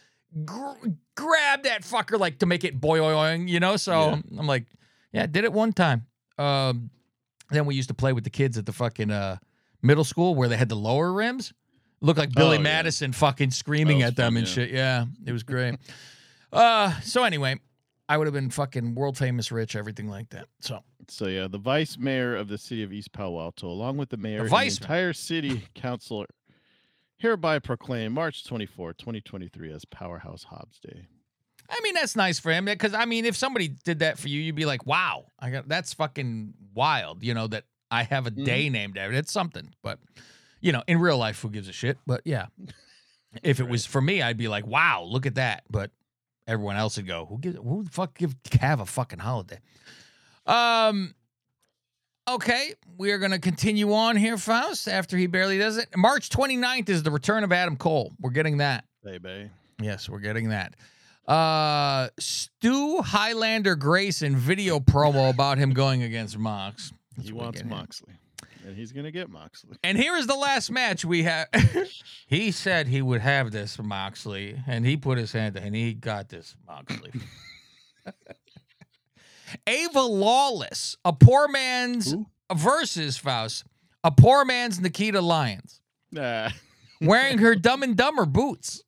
gr- 0.46 0.88
grab 1.15 1.63
that 1.63 1.81
fucker 1.84 2.17
like 2.17 2.39
to 2.39 2.46
make 2.46 2.63
it 2.63 2.79
boing. 2.79 3.50
You 3.50 3.60
know, 3.60 3.75
so 3.77 4.10
Yeah. 4.12 4.22
I'm 4.39 4.48
like, 4.48 4.65
yeah, 5.12 5.25
did 5.27 5.43
it 5.43 5.51
one 5.51 5.74
time. 5.74 6.05
Um, 6.38 6.89
then 7.50 7.65
we 7.65 7.75
used 7.75 7.89
to 7.89 7.93
play 7.93 8.13
with 8.13 8.24
the 8.24 8.29
kids 8.29 8.57
at 8.57 8.65
the 8.65 8.72
fucking 8.74 9.12
uh, 9.12 9.38
middle 9.81 10.03
school 10.05 10.34
where 10.34 10.48
they 10.48 10.57
had 10.57 10.69
the 10.69 10.75
lower 10.75 11.12
rims. 11.12 11.53
Looked 12.01 12.20
like 12.20 12.34
Billy 12.34 12.50
Oh, 12.58 12.60
yeah. 12.60 12.63
Madison 12.63 13.12
fucking 13.12 13.51
screaming 13.51 14.04
at 14.04 14.16
them 14.16 14.34
fun, 14.34 14.38
and 14.38 14.48
yeah. 14.48 14.54
shit. 14.54 14.70
Yeah, 14.72 15.06
it 15.25 15.32
was 15.32 15.44
great. 15.44 15.75
uh, 16.54 17.00
so 17.01 17.24
anyway, 17.24 17.60
I 18.08 18.18
would 18.18 18.27
have 18.27 18.34
been 18.34 18.50
fucking 18.51 18.96
world 18.96 19.18
famous 19.18 19.51
rich, 19.51 19.75
everything 19.75 20.08
like 20.08 20.30
that. 20.30 20.46
So 20.62 20.82
So 21.08 21.27
yeah, 21.27 21.48
the 21.48 21.58
vice 21.58 21.98
mayor 21.98 22.36
of 22.36 22.48
the 22.50 22.58
city 22.58 22.84
of 22.84 22.94
East 22.94 23.12
Palo 23.13 23.39
Alto, 23.42 23.68
along 23.68 23.98
with 23.98 24.10
the 24.10 24.18
mayor 24.18 24.44
the 24.44 24.50
vice 24.50 24.80
mayor. 24.80 24.86
entire 24.86 25.13
city 25.13 25.63
council, 25.75 26.25
hereby 27.18 27.60
proclaim 27.60 28.13
March 28.13 28.46
24, 28.46 28.94
2023 28.94 29.72
as 29.74 29.84
Powerhouse 29.86 30.44
Hobbs 30.44 30.80
Day. 30.80 31.08
I 31.70 31.80
mean, 31.84 31.96
that's 31.96 32.16
nice 32.16 32.39
for 32.39 32.51
him 32.51 32.66
because 32.66 32.94
I 32.94 33.06
mean, 33.06 33.25
if 33.25 33.36
somebody 33.36 33.68
did 33.70 34.00
that 34.00 34.18
for 34.20 34.30
you, 34.30 34.39
you'd 34.39 34.56
be 34.56 34.66
like, 34.66 34.86
"Wow, 34.86 35.25
I 35.39 35.50
got 35.50 35.68
that's 35.68 35.94
fucking 35.94 36.54
wild." 36.74 37.24
You 37.24 37.34
know 37.34 37.48
that 37.48 37.66
I 37.92 38.04
have 38.04 38.25
a 38.27 38.32
Mhm. 38.32 38.46
day 38.46 38.70
named 38.70 38.98
after 38.98 39.12
it. 39.13 39.18
It's 39.18 39.32
something, 39.34 39.74
but 39.84 40.00
you 40.62 40.72
know, 40.72 40.84
in 40.88 41.00
real 41.00 41.18
life, 41.18 41.42
who 41.42 41.50
gives 41.50 41.68
a 41.68 41.74
shit? 41.74 41.98
But 42.06 42.22
yeah, 42.26 42.48
if 43.44 43.60
it 43.60 43.68
was 43.68 43.86
for 43.86 44.02
me, 44.02 44.22
I'd 44.22 44.38
be 44.38 44.48
like, 44.48 44.66
"Wow, 44.66 45.04
look 45.04 45.26
at 45.26 45.36
that." 45.36 45.64
But 45.70 45.92
everyone 46.48 46.76
else 46.76 46.98
would 46.98 47.08
go, 47.08 47.26
"Who 47.26 47.38
gives? 47.40 47.58
Who 47.58 47.84
the 47.84 47.90
fuck 47.90 48.18
give 48.18 48.36
Cav 48.44 48.82
a 48.82 48.86
fucking 48.86 49.20
holiday?" 49.20 49.60
Um. 50.46 51.14
Okay, 52.30 52.74
we 52.98 53.12
are 53.12 53.20
going 53.20 53.32
to 53.32 53.40
continue 53.40 53.94
on 53.94 54.18
here, 54.18 54.38
Faust, 54.38 54.90
after 54.90 55.16
he 55.16 55.28
barely 55.28 55.58
does 55.58 55.78
it. 55.78 55.88
March 55.96 56.28
29th 56.28 56.90
is 56.90 57.02
the 57.02 57.10
return 57.10 57.46
of 57.46 57.54
Adam 57.54 57.78
Cole. 57.78 58.12
We're 58.20 58.32
getting 58.32 58.58
that. 58.58 58.84
Baby. 59.02 59.50
Yes, 59.82 60.10
we're 60.10 60.20
getting 60.20 60.50
that. 60.50 60.76
Uh 61.26 62.08
Stu 62.20 63.02
Highlander 63.02 63.76
Grayson 63.76 64.36
video 64.36 64.80
promo 64.80 65.30
about 65.30 65.58
him 65.58 65.72
going 65.72 66.04
against 66.04 66.38
Mox. 66.38 66.94
That's 67.16 67.30
He 67.30 67.34
wants 67.34 67.62
at. 67.62 67.68
And 68.67 68.75
he's 68.75 68.91
gonna 68.91 69.12
get 69.12 69.29
Moxley. 69.29 69.77
And 69.81 69.97
here 69.97 70.17
is 70.17 70.27
the 70.27 70.36
last 70.36 70.69
match 70.69 71.05
we 71.05 71.24
have. 71.24 71.47
he 72.27 72.51
said 72.51 72.88
he 72.88 73.01
would 73.01 73.21
have 73.21 73.51
this 73.51 73.79
Moxley, 73.81 74.62
and 74.67 74.86
he 74.86 74.97
put 74.97 75.17
his 75.17 75.31
hand 75.31 75.55
and 75.55 75.74
he 75.74 75.93
got 75.93 76.27
this 76.27 76.53
Moxley. 76.67 77.12
Ava 79.65 80.01
Lawless, 80.01 80.97
a 81.05 81.13
poor 81.13 81.47
man's 81.47 82.12
Who? 82.12 82.25
versus 82.53 83.17
Faust, 83.17 83.63
a 84.03 84.12
poor 84.12 84.43
man's 84.43 84.79
Nikita 84.81 85.21
Lyons, 85.21 85.79
Nah. 86.12 86.50
wearing 87.01 87.38
her 87.38 87.55
Dumb 87.55 87.83
and 87.83 87.95
Dumber 87.95 88.25
boots. 88.25 88.83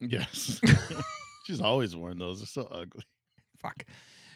yes. 0.00 0.60
She's 1.46 1.60
always 1.60 1.94
worn 1.94 2.18
those. 2.18 2.38
They're 2.40 2.46
so 2.46 2.66
ugly. 2.70 3.04
fuck. 3.60 3.84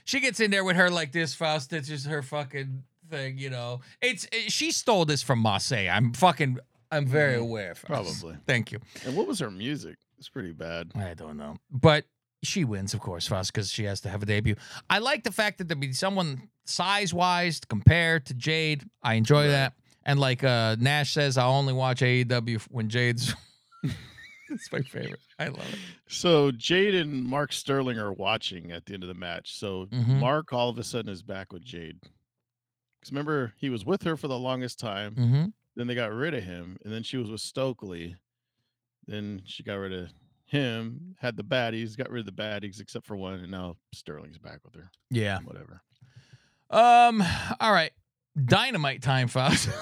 She 0.04 0.20
gets 0.20 0.40
in 0.40 0.50
there 0.50 0.64
with 0.64 0.76
her 0.76 0.90
like 0.90 1.12
this, 1.12 1.34
Faust. 1.34 1.72
It's 1.72 1.88
just 1.88 2.06
her 2.06 2.22
fucking 2.22 2.82
thing, 3.10 3.38
you 3.38 3.50
know. 3.50 3.80
It's 4.00 4.26
it- 4.32 4.52
she 4.52 4.70
stole 4.70 5.04
this 5.04 5.22
from 5.22 5.38
Marseille. 5.40 5.88
I'm 5.90 6.12
fucking. 6.12 6.58
I'm 6.90 7.06
very 7.06 7.36
Mhm. 7.36 7.40
aware. 7.42 7.74
Probably. 7.74 8.36
Thank 8.46 8.72
you. 8.72 8.80
And 9.04 9.14
what 9.16 9.26
was 9.26 9.38
her 9.40 9.50
music? 9.50 9.96
It's 10.18 10.28
pretty 10.28 10.52
bad. 10.52 10.92
I 10.94 11.14
don't 11.14 11.36
know, 11.36 11.56
but 11.70 12.04
she 12.42 12.64
wins, 12.64 12.94
of 12.94 13.00
course, 13.00 13.26
Faust, 13.26 13.52
because 13.52 13.70
she 13.70 13.84
has 13.84 14.00
to 14.02 14.08
have 14.08 14.22
a 14.22 14.26
debut. 14.26 14.56
I 14.88 14.98
like 14.98 15.24
the 15.24 15.32
fact 15.32 15.58
that 15.58 15.68
there'd 15.68 15.80
be 15.80 15.92
someone 15.92 16.48
size 16.64 17.12
wise 17.12 17.60
compared 17.68 18.26
to 18.26 18.34
Jade. 18.34 18.84
I 19.02 19.14
enjoy 19.14 19.42
Right. 19.42 19.48
that. 19.50 19.72
And 20.04 20.18
like 20.18 20.42
uh, 20.44 20.76
Nash 20.80 21.12
says, 21.12 21.36
I 21.36 21.44
only 21.44 21.72
watch 21.74 22.00
AEW 22.00 22.62
when 22.70 22.88
Jade's. 22.88 23.34
it's 24.50 24.72
my 24.72 24.80
favorite. 24.80 25.20
I 25.38 25.48
love 25.48 25.68
it. 25.72 25.78
So 26.08 26.50
Jade 26.52 26.94
and 26.94 27.22
Mark 27.24 27.52
Sterling 27.52 27.98
are 27.98 28.12
watching 28.12 28.72
at 28.72 28.86
the 28.86 28.94
end 28.94 29.02
of 29.02 29.08
the 29.08 29.14
match. 29.14 29.54
So 29.58 29.86
Mhm. 29.86 30.18
Mark 30.20 30.52
all 30.52 30.70
of 30.70 30.78
a 30.78 30.84
sudden 30.84 31.10
is 31.12 31.22
back 31.22 31.52
with 31.52 31.62
Jade. 31.64 31.98
Remember, 33.10 33.52
he 33.56 33.70
was 33.70 33.84
with 33.84 34.02
her 34.02 34.16
for 34.16 34.28
the 34.28 34.38
longest 34.38 34.78
time. 34.78 35.14
Mm-hmm. 35.14 35.44
Then 35.76 35.86
they 35.86 35.94
got 35.94 36.12
rid 36.12 36.34
of 36.34 36.42
him, 36.42 36.76
and 36.84 36.92
then 36.92 37.02
she 37.02 37.16
was 37.16 37.30
with 37.30 37.40
Stokely. 37.40 38.16
Then 39.06 39.42
she 39.44 39.62
got 39.62 39.74
rid 39.74 39.92
of 39.92 40.08
him, 40.46 41.16
had 41.20 41.36
the 41.36 41.44
baddies, 41.44 41.96
got 41.96 42.10
rid 42.10 42.26
of 42.26 42.36
the 42.36 42.42
baddies 42.42 42.80
except 42.80 43.06
for 43.06 43.16
one, 43.16 43.34
and 43.34 43.50
now 43.50 43.76
Sterling's 43.92 44.38
back 44.38 44.60
with 44.64 44.74
her. 44.74 44.90
Yeah. 45.10 45.38
Whatever. 45.44 45.82
Um. 46.70 47.22
All 47.60 47.72
right. 47.72 47.92
Dynamite 48.44 49.02
time, 49.02 49.28
Faust. 49.28 49.68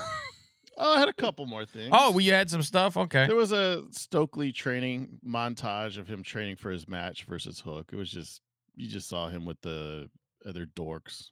Oh, 0.78 0.92
I 0.94 0.98
had 0.98 1.08
a 1.08 1.12
couple 1.14 1.46
more 1.46 1.64
things. 1.64 1.88
oh, 1.90 2.10
well, 2.10 2.20
you 2.20 2.34
had 2.34 2.50
some 2.50 2.62
stuff. 2.62 2.98
Okay. 2.98 3.26
There 3.26 3.34
was 3.34 3.52
a 3.52 3.84
Stokely 3.92 4.52
training 4.52 5.18
montage 5.26 5.96
of 5.96 6.06
him 6.06 6.22
training 6.22 6.56
for 6.56 6.70
his 6.70 6.86
match 6.86 7.24
versus 7.24 7.58
Hook. 7.60 7.88
It 7.92 7.96
was 7.96 8.10
just 8.10 8.42
you 8.74 8.86
just 8.86 9.08
saw 9.08 9.28
him 9.28 9.46
with 9.46 9.58
the 9.62 10.10
other 10.46 10.66
dorks 10.66 11.30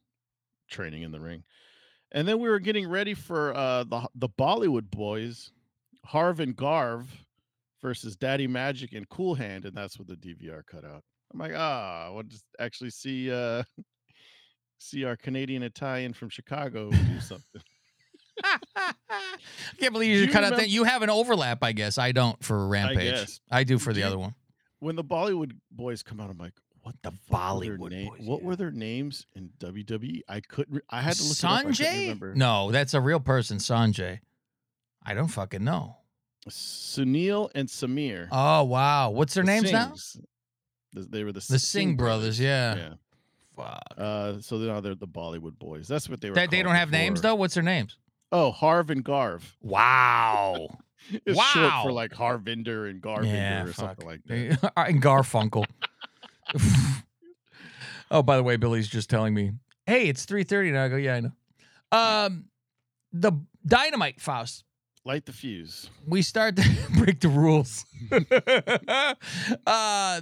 training 0.70 1.02
in 1.02 1.12
the 1.12 1.20
ring. 1.20 1.44
And 2.14 2.26
then 2.26 2.38
we 2.38 2.48
were 2.48 2.60
getting 2.60 2.88
ready 2.88 3.12
for 3.12 3.54
uh 3.54 3.84
the 3.84 4.08
the 4.14 4.28
Bollywood 4.28 4.90
boys, 4.90 5.50
Harv 6.06 6.40
and 6.40 6.56
Garv 6.56 7.06
versus 7.82 8.16
Daddy 8.16 8.46
Magic 8.46 8.92
and 8.94 9.06
Cool 9.08 9.34
Hand, 9.34 9.64
and 9.66 9.76
that's 9.76 9.98
what 9.98 10.08
the 10.08 10.14
DVR 10.16 10.64
cut 10.64 10.84
out. 10.84 11.02
I'm 11.32 11.40
like, 11.40 11.52
ah, 11.54 12.06
I 12.06 12.10
want 12.10 12.30
to 12.32 12.38
actually 12.60 12.90
see 12.90 13.30
uh 13.32 13.64
see 14.78 15.04
our 15.04 15.16
Canadian 15.16 15.62
Italian 15.62 16.12
from 16.12 16.28
Chicago 16.28 16.90
do 16.90 17.20
something. 17.20 17.60
I 18.44 18.58
can't 19.80 19.92
believe 19.92 20.14
you, 20.16 20.22
you 20.24 20.30
cut 20.30 20.44
out 20.44 20.56
that. 20.56 20.68
You 20.68 20.84
have 20.84 21.02
an 21.02 21.10
overlap, 21.10 21.62
I 21.62 21.72
guess. 21.72 21.98
I 21.98 22.12
don't 22.12 22.42
for 22.44 22.66
Rampage. 22.68 23.12
guess. 23.12 23.40
I 23.50 23.64
do 23.64 23.78
for 23.78 23.90
Do 23.90 23.94
the 23.94 24.00
you- 24.00 24.06
other 24.06 24.18
one. 24.18 24.34
when 24.78 24.96
the 24.96 25.04
Bollywood 25.04 25.52
boys 25.70 26.02
come 26.02 26.20
out, 26.20 26.30
I'm 26.30 26.38
like, 26.38 26.52
what 26.84 26.94
The 27.02 27.10
the, 27.10 27.16
fuck 27.30 27.54
were 27.56 27.60
their 27.64 27.76
Bollywood 27.78 27.90
na- 28.04 28.10
boys, 28.10 28.20
What 28.26 28.40
yeah. 28.40 28.46
were 28.46 28.56
their 28.56 28.70
names 28.70 29.26
in 29.34 29.50
WWE? 29.58 30.20
I 30.28 30.40
couldn't. 30.40 30.74
Re- 30.76 30.80
I 30.88 31.02
had 31.02 31.14
to 31.16 31.22
look 31.24 31.32
it 31.38 31.44
up. 31.44 31.64
Sanjay? 31.66 32.00
remember. 32.02 32.34
No, 32.34 32.70
that's 32.70 32.94
a 32.94 33.00
real 33.00 33.20
person, 33.20 33.58
Sanjay. 33.58 34.20
I 35.02 35.14
don't 35.14 35.28
fucking 35.28 35.64
know. 35.64 35.96
Sunil 36.48 37.50
and 37.54 37.68
Samir. 37.68 38.28
Oh 38.30 38.64
wow, 38.64 39.10
what's 39.10 39.34
their 39.34 39.44
the 39.44 39.50
names 39.52 39.72
now? 39.72 39.92
Singhs. 39.94 40.20
They 40.94 41.24
were 41.24 41.32
the 41.32 41.40
The 41.48 41.58
Singh 41.58 41.96
brothers, 41.96 42.38
yeah. 42.38 42.76
Yeah. 42.76 42.92
Fuck. 43.56 43.82
Uh, 43.98 44.40
so 44.40 44.58
now 44.58 44.80
they're 44.80 44.94
the 44.94 45.06
Bollywood 45.08 45.58
boys. 45.58 45.88
That's 45.88 46.08
what 46.08 46.20
they 46.20 46.28
were. 46.30 46.34
They, 46.36 46.46
they 46.46 46.62
don't 46.62 46.74
have 46.74 46.90
names 46.90 47.20
though. 47.22 47.34
What's 47.34 47.54
their 47.54 47.62
names? 47.64 47.96
Oh, 48.32 48.50
Harv 48.52 48.90
and 48.90 49.04
Garv. 49.04 49.56
Wow. 49.62 50.68
It's 51.26 51.38
short 51.38 51.66
Wow. 51.66 51.82
for 51.84 51.92
like 51.92 52.12
Harvinder 52.12 52.88
and 52.88 53.02
Garvinder 53.02 53.26
yeah, 53.26 53.64
or 53.64 53.66
fuck. 53.66 53.74
something 54.00 54.06
like 54.06 54.24
that. 54.24 54.72
And 54.78 55.02
Garfunkel. 55.02 55.66
Oh, 58.10 58.22
by 58.22 58.36
the 58.36 58.42
way, 58.42 58.56
Billy's 58.56 58.88
just 58.88 59.10
telling 59.10 59.34
me, 59.34 59.52
"Hey, 59.86 60.08
it's 60.08 60.26
3:30 60.26 60.72
now." 60.72 60.84
I 60.84 60.88
go, 60.88 60.96
"Yeah, 60.96 61.14
I 61.14 61.20
know." 61.20 61.32
Um, 61.92 62.46
the 63.12 63.32
dynamite 63.66 64.20
Faust. 64.20 64.64
Light 65.06 65.26
the 65.26 65.32
fuse. 65.32 65.90
We 66.06 66.22
start 66.22 66.56
to 66.56 66.76
break 66.98 67.20
the 67.20 67.28
rules. 67.28 67.84
uh, 68.10 68.20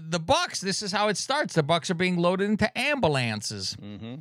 the 0.03 0.19
Bucks. 0.19 0.61
This 0.61 0.83
is 0.83 0.91
how 0.91 1.09
it 1.09 1.17
starts. 1.17 1.55
The 1.55 1.63
Bucks 1.63 1.89
are 1.91 1.95
being 1.95 2.17
loaded 2.17 2.51
into 2.51 2.77
ambulances. 2.77 3.77
Mm-hmm. 3.81 4.17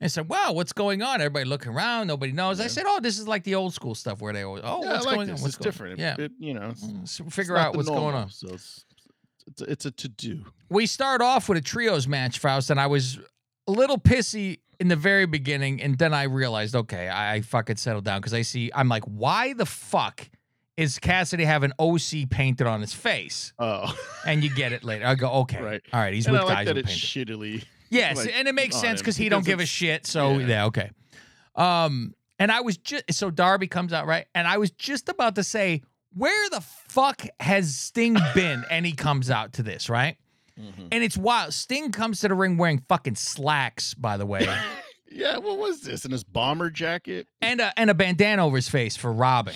I 0.00 0.06
said, 0.06 0.28
"Wow, 0.28 0.52
what's 0.52 0.72
going 0.72 1.02
on?" 1.02 1.20
Everybody 1.20 1.46
looking 1.46 1.72
around. 1.72 2.06
Nobody 2.06 2.30
knows. 2.30 2.60
I 2.60 2.68
said, 2.68 2.84
"Oh, 2.86 3.00
this 3.00 3.18
is 3.18 3.26
like 3.26 3.42
the 3.42 3.56
old 3.56 3.74
school 3.74 3.94
stuff 3.94 4.20
where 4.20 4.32
they 4.32 4.42
always, 4.42 4.62
oh, 4.64 4.84
yeah, 4.84 4.92
what's 4.92 5.06
like 5.06 5.14
going 5.16 5.28
this. 5.28 5.40
on? 5.40 5.42
What's 5.42 5.56
it's 5.56 5.56
going 5.56 5.72
different. 5.72 5.98
Yeah, 5.98 6.16
it, 6.18 6.32
you 6.38 6.54
know, 6.54 6.70
it's, 6.70 7.18
it's 7.18 7.34
figure 7.34 7.56
out 7.56 7.74
what's 7.74 7.88
going 7.88 8.14
on. 8.14 8.30
So 8.30 8.48
it's 8.52 8.84
it's 9.46 9.60
a, 9.62 9.64
it's 9.70 9.84
a 9.86 9.90
to 9.90 10.08
do. 10.08 10.44
we 10.68 10.86
start 10.86 11.20
off 11.22 11.48
with 11.48 11.58
a 11.58 11.60
trios 11.60 12.06
match, 12.08 12.38
Faust, 12.38 12.70
and 12.70 12.80
I 12.80 12.86
was 12.86 13.18
a 13.66 13.70
little 13.72 13.98
pissy 13.98 14.58
in 14.80 14.88
the 14.88 14.96
very 14.96 15.26
beginning, 15.26 15.80
and 15.82 15.96
then 15.98 16.12
I 16.12 16.24
realized, 16.24 16.74
okay, 16.74 17.08
I, 17.08 17.40
fucking 17.42 17.76
settled 17.76 18.04
down 18.04 18.20
because 18.20 18.34
I 18.34 18.42
see, 18.42 18.70
I'm 18.74 18.88
like, 18.88 19.04
why 19.04 19.52
the 19.52 19.66
fuck 19.66 20.28
is 20.76 20.98
Cassidy 20.98 21.44
having 21.44 21.70
OC 21.78 22.28
painted 22.30 22.66
on 22.66 22.80
his 22.80 22.92
face? 22.92 23.52
Oh, 23.58 23.96
And 24.26 24.42
you 24.42 24.52
get 24.52 24.72
it 24.72 24.82
later. 24.82 25.06
I 25.06 25.14
go, 25.14 25.30
okay, 25.42 25.62
Right. 25.62 25.82
all 25.92 26.00
right, 26.00 26.12
he's 26.12 26.26
and 26.26 26.32
with 26.32 26.42
I 26.42 26.44
like 26.44 26.56
guys 26.56 26.66
that 26.66 26.76
it's 26.78 26.88
paint 26.88 27.28
it. 27.28 27.28
shittily. 27.28 27.64
Yes, 27.90 28.16
like, 28.16 28.34
and 28.34 28.48
it 28.48 28.54
makes 28.54 28.74
sense 28.76 29.00
because 29.00 29.16
he 29.16 29.28
don't 29.28 29.44
give 29.44 29.60
a 29.60 29.66
shit. 29.66 30.06
So 30.06 30.38
yeah. 30.38 30.46
yeah. 30.46 30.64
okay. 30.66 30.90
Um, 31.54 32.14
and 32.40 32.50
I 32.50 32.62
was 32.62 32.76
just 32.78 33.04
so 33.12 33.30
Darby 33.30 33.68
comes 33.68 33.92
out 33.92 34.06
right, 34.06 34.26
and 34.34 34.48
I 34.48 34.58
was 34.58 34.72
just 34.72 35.08
about 35.08 35.36
to 35.36 35.44
say, 35.44 35.82
where 36.14 36.48
the 36.50 36.60
fuck 36.60 37.26
has 37.40 37.74
Sting 37.76 38.16
been? 38.34 38.64
and 38.70 38.84
he 38.86 38.92
comes 38.92 39.30
out 39.30 39.54
to 39.54 39.62
this 39.62 39.88
right, 39.88 40.16
Mhm. 40.58 40.88
and 40.92 41.04
it's 41.04 41.16
wild. 41.16 41.52
Sting 41.54 41.90
comes 41.92 42.20
to 42.20 42.28
the 42.28 42.34
ring 42.34 42.56
wearing 42.56 42.82
fucking 42.88 43.16
slacks, 43.16 43.94
by 43.94 44.16
the 44.16 44.26
way, 44.26 44.46
Yeah, 45.10 45.36
what 45.38 45.58
was 45.58 45.80
this? 45.82 46.04
In 46.04 46.10
his 46.10 46.24
bomber 46.24 46.70
jacket? 46.70 47.28
and 47.40 47.60
a 47.60 47.72
and 47.78 47.88
a 47.90 47.94
bandana 47.94 48.44
over 48.46 48.56
his 48.56 48.68
face 48.68 48.96
for 48.96 49.12
robbing. 49.12 49.54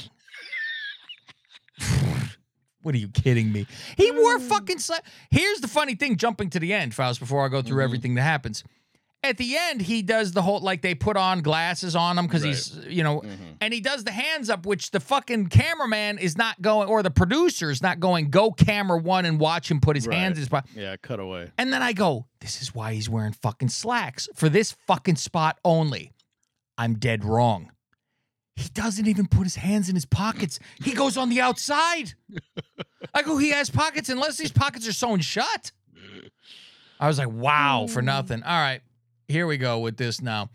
What 2.82 2.94
are 2.94 2.98
you 2.98 3.08
kidding 3.08 3.52
me? 3.52 3.66
He 3.96 4.10
wore 4.12 4.38
fucking 4.38 4.78
slacks. 4.78 5.06
Here's 5.30 5.60
the 5.60 5.68
funny 5.68 5.94
thing 5.94 6.16
jumping 6.16 6.48
to 6.50 6.60
the 6.60 6.72
end, 6.72 6.94
Faust, 6.94 7.18
before 7.20 7.44
I 7.44 7.48
go 7.48 7.60
through 7.60 7.80
Mhm. 7.80 7.84
everything 7.84 8.14
that 8.14 8.22
happens. 8.22 8.64
At 9.24 9.36
the 9.36 9.56
end, 9.56 9.82
he 9.82 10.02
does 10.02 10.30
the 10.32 10.42
whole 10.42 10.60
like 10.60 10.80
they 10.80 10.94
put 10.94 11.16
on 11.16 11.40
glasses 11.42 11.96
on 11.96 12.16
him 12.16 12.26
because 12.26 12.42
he's, 12.44 12.76
you 12.86 13.02
know, 13.02 13.20
Mhm. 13.20 13.56
and 13.60 13.74
he 13.74 13.80
does 13.80 14.04
the 14.04 14.12
hands 14.12 14.48
up, 14.48 14.64
which 14.64 14.92
the 14.92 15.00
fucking 15.00 15.48
cameraman 15.48 16.18
is 16.18 16.38
not 16.38 16.62
going, 16.62 16.88
or 16.88 17.02
the 17.02 17.10
producer 17.10 17.68
is 17.68 17.82
not 17.82 17.98
going, 17.98 18.30
go 18.30 18.52
camera 18.52 18.96
one 18.96 19.24
and 19.26 19.40
watch 19.40 19.70
him 19.70 19.80
put 19.80 19.96
his 19.96 20.06
Right. 20.06 20.16
hands 20.18 20.36
in 20.38 20.42
his 20.42 20.48
pocket. 20.48 20.70
Yeah, 20.74 20.94
cut 21.02 21.18
away. 21.18 21.50
And 21.58 21.72
then 21.72 21.82
I 21.82 21.92
go, 21.94 22.26
this 22.40 22.62
is 22.62 22.72
why 22.76 22.94
he's 22.94 23.08
wearing 23.10 23.32
fucking 23.32 23.70
slacks 23.70 24.28
for 24.36 24.48
this 24.48 24.76
fucking 24.86 25.16
spot 25.16 25.58
only. 25.64 26.12
I'm 26.78 26.94
dead 26.96 27.24
wrong. 27.24 27.72
He 28.54 28.68
doesn't 28.68 29.06
even 29.08 29.26
put 29.26 29.42
his 29.44 29.56
hands 29.56 29.88
in 29.88 29.96
his 29.96 30.06
pockets. 30.06 30.60
He 30.84 30.92
goes 30.92 31.16
on 31.16 31.28
the 31.28 31.40
outside. 31.40 32.14
I 33.14 33.22
go, 33.22 33.36
he 33.36 33.50
has 33.50 33.68
pockets 33.68 34.08
unless 34.08 34.36
these 34.36 34.52
pockets 34.52 34.86
are 34.86 34.92
sewn 34.92 35.20
shut. 35.20 35.72
I 37.00 37.06
was 37.08 37.18
like, 37.18 37.30
wow, 37.30 37.86
for 37.88 38.02
nothing. 38.02 38.42
All 38.42 38.60
right, 38.60 38.80
here 39.28 39.46
we 39.46 39.58
go 39.58 39.78
with 39.78 39.96
this 39.96 40.20
now. 40.20 40.50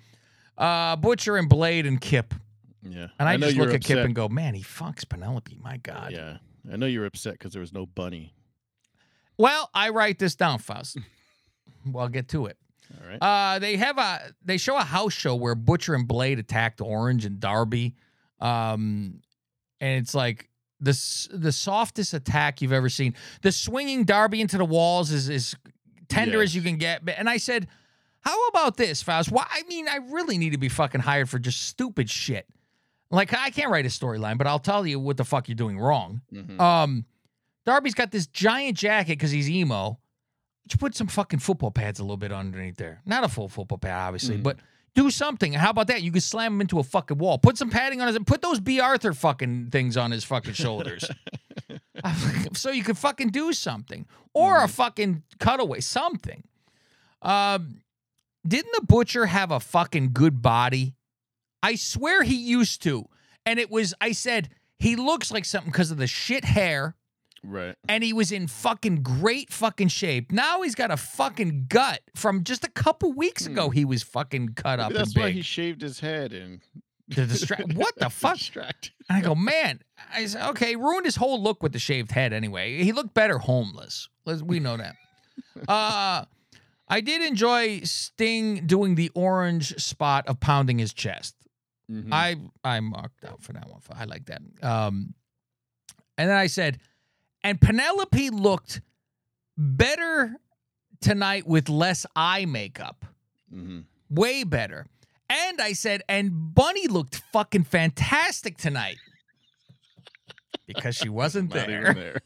Uh, 0.58 0.96
Butcher 0.96 1.38
and 1.38 1.48
Blade 1.48 1.86
and 1.86 2.02
Kip. 2.02 2.34
Yeah, 2.82 3.08
And 3.18 3.30
I, 3.30 3.38
know 3.38 3.48
just 3.48 3.58
look 3.58 3.74
at 3.74 3.82
Kip 3.84 4.00
and 4.00 4.14
go, 4.14 4.28
man, 4.28 4.54
he 4.54 4.62
fucks 4.62 5.08
Penelope. 5.08 5.58
My 5.64 5.78
God. 5.78 6.12
Yeah, 6.12 6.38
I 6.72 6.76
know 6.76 6.86
you're 6.86 7.06
upset 7.06 7.34
because 7.34 7.54
there 7.54 7.62
was 7.62 7.72
no 7.72 7.86
bunny. 7.86 8.34
Well, 9.38 9.70
I 9.74 9.90
write 9.90 10.20
this 10.20 10.36
down, 10.36 10.60
Faust. 10.60 10.98
well, 11.86 12.04
I'll 12.04 12.10
get 12.10 12.28
to 12.30 12.48
it. 12.48 12.58
All 12.94 13.08
right. 13.08 13.20
Uh, 13.22 13.60
they 13.60 13.78
have 13.78 13.98
a 13.98 14.34
they 14.44 14.58
show 14.58 14.78
a 14.78 14.84
house 14.84 15.14
show 15.14 15.36
where 15.36 15.56
Butcher 15.56 15.96
and 15.96 16.08
Blade 16.08 16.40
attacked 16.40 16.82
Orange 16.82 17.26
and 17.26 17.40
Darby, 17.40 17.96
um, 18.42 19.22
and 19.80 20.02
it's 20.02 20.14
like 20.14 20.50
the 20.80 20.92
the 21.32 21.52
softest 21.52 22.14
attack 22.14 22.62
you've 22.62 22.74
ever 22.74 22.90
seen. 22.90 23.16
The 23.42 23.52
swinging 23.52 24.04
Darby 24.04 24.42
into 24.42 24.58
the 24.58 24.66
walls 24.66 25.12
is 25.12 25.30
as 25.30 25.56
tender 26.10 26.42
as 26.42 26.54
you 26.54 26.62
can 26.62 26.78
get. 26.78 27.02
And 27.18 27.30
I 27.30 27.38
said, 27.38 27.68
how 28.24 28.48
about 28.48 28.78
this, 28.78 29.02
Faust? 29.04 29.32
Why? 29.32 29.46
I 29.52 29.64
mean, 29.64 29.88
I 29.88 29.98
really 29.98 30.38
need 30.38 30.52
to 30.52 30.58
be 30.58 30.70
fucking 30.70 31.02
hired 31.02 31.30
for 31.30 31.40
just 31.40 31.62
stupid 31.64 32.10
shit. 32.10 32.48
Like 33.12 33.34
I 33.34 33.50
can't 33.52 33.70
write 33.70 33.86
a 33.86 33.90
storyline, 33.90 34.38
but 34.38 34.48
I'll 34.48 34.60
tell 34.60 34.88
you 34.88 35.00
what 35.00 35.18
the 35.18 35.24
fuck 35.26 35.48
you're 35.48 35.56
doing 35.56 35.78
wrong. 35.78 36.22
Mhm. 36.34 36.60
Um, 36.60 37.06
Darby's 37.66 37.94
got 37.94 38.12
this 38.12 38.26
giant 38.28 38.78
jacket 38.78 39.14
because 39.20 39.32
he's 39.32 39.50
emo. 39.50 40.00
You 40.72 40.78
put 40.78 40.96
some 40.96 41.08
fucking 41.08 41.40
football 41.40 41.72
pads 41.72 42.00
a 42.00 42.04
little 42.04 42.18
bit 42.18 42.32
underneath 42.32 42.78
there. 42.78 43.02
Not 43.06 43.24
a 43.24 43.28
full 43.30 43.50
football 43.50 43.78
pad, 43.78 44.08
obviously, 44.08 44.38
Mhm. 44.38 44.44
but 44.44 44.58
do 44.96 45.12
something. 45.12 45.54
How 45.54 45.70
about 45.70 45.88
that? 45.88 46.02
You 46.02 46.12
could 46.12 46.24
slam 46.24 46.54
him 46.54 46.62
into 46.62 46.80
a 46.80 46.84
fucking 46.84 47.18
wall. 47.18 47.38
Put 47.38 47.58
some 47.58 47.70
padding 47.70 48.02
on 48.02 48.08
his. 48.08 48.18
Put 48.26 48.42
those 48.42 48.60
Bea 48.60 48.80
Arthur 48.80 49.14
fucking 49.14 49.70
things 49.72 49.96
on 49.98 50.12
his 50.12 50.24
fucking 50.24 50.54
shoulders, 50.54 51.04
so 52.54 52.72
you 52.72 52.84
could 52.84 52.98
fucking 52.98 53.30
do 53.30 53.54
something, 53.54 54.06
or 54.34 54.64
a 54.64 54.68
fucking 54.68 55.24
cutaway, 55.40 55.80
something. 55.82 56.44
Um, 57.22 57.82
didn't 58.48 58.72
the 58.74 58.86
butcher 58.86 59.26
have 59.28 59.52
a 59.52 59.60
fucking 59.60 60.12
good 60.14 60.42
body? 60.42 60.96
I 61.62 61.76
swear 61.76 62.24
he 62.24 62.36
used 62.36 62.82
to, 62.84 63.06
and 63.46 63.60
it 63.60 63.72
was. 63.72 63.94
I 64.02 64.12
said 64.12 64.50
he 64.80 64.96
looks 64.96 65.32
like 65.32 65.46
something 65.46 65.72
because 65.72 65.92
of 65.92 65.98
the 65.98 66.08
shit 66.08 66.44
hair 66.44 66.96
right. 67.44 67.76
and 67.88 68.04
he 68.04 68.12
was 68.12 68.32
in 68.34 68.48
fucking 68.48 69.02
great 69.04 69.52
fucking 69.52 69.88
shape. 69.88 70.32
Now 70.32 70.62
he's 70.62 70.76
got 70.76 70.92
a 70.92 70.98
fucking 70.98 71.68
gut 71.70 72.02
from 72.16 72.44
just 72.44 72.66
a 72.66 72.70
couple 72.70 73.14
weeks 73.14 73.46
ago. 73.46 73.70
He 73.70 73.86
was 73.86 74.04
fucking 74.04 74.50
cut 74.56 74.80
up 74.80 74.88
Hmm. 74.88 74.94
Maybe 74.94 74.98
that's 74.98 75.16
and 75.16 75.24
why 75.24 75.32
he 75.32 75.42
shaved 75.42 75.82
his 75.82 76.02
head 76.02 76.34
and 76.34 76.62
To 77.12 77.26
distract- 77.26 77.74
what 77.76 77.96
the 77.98 78.10
fuck? 78.10 78.38
Distract. 78.38 78.92
And 79.10 79.18
I 79.18 79.22
go, 79.22 79.36
man. 79.36 79.80
I 80.14 80.26
said, 80.26 80.50
okay, 80.50 80.76
ruined 80.76 81.06
his 81.06 81.16
whole 81.16 81.42
look 81.42 81.64
with 81.64 81.72
the 81.72 81.80
shaved 81.80 82.12
head. 82.12 82.34
Anyway, 82.34 82.84
he 82.84 82.92
looked 82.92 83.14
better 83.14 83.38
homeless. 83.38 84.10
Let's, 84.26 84.42
we 84.42 84.60
know 84.60 84.76
that. 84.78 84.96
uh, 85.70 86.26
I 86.94 87.02
did 87.02 87.22
enjoy 87.24 87.80
Sting 87.86 88.68
doing 88.68 88.94
the 88.96 89.10
orange 89.16 89.76
spot 89.82 90.28
of 90.28 90.40
pounding 90.40 90.78
his 90.78 90.94
chest. 90.94 91.36
Mhm. 91.90 92.10
I 92.12 92.36
I 92.64 92.80
marked 92.82 93.26
out 93.26 93.42
for 93.42 93.54
that 93.54 93.68
one. 93.68 93.82
I 93.92 94.06
like 94.06 94.26
that. 94.28 94.42
Um, 94.62 95.16
and 96.18 96.30
then 96.30 96.38
I 96.38 96.48
said, 96.48 96.80
and 97.44 97.60
Penelope 97.60 98.30
looked 98.30 98.82
better 99.58 100.36
tonight 101.02 101.48
with 101.48 101.68
less 101.70 102.06
eye 102.16 102.46
makeup, 102.46 103.06
Mhm. 103.52 103.86
way 104.10 104.44
better. 104.44 104.86
And 105.30 105.60
I 105.60 105.74
said, 105.74 106.04
and 106.08 106.54
Bunny 106.54 106.88
looked 106.88 107.16
fucking 107.34 107.64
fantastic 107.64 108.56
tonight 108.58 108.98
because 110.68 110.96
she 110.96 111.10
wasn't 111.10 111.50
there. 111.54 111.94
there. 111.94 112.22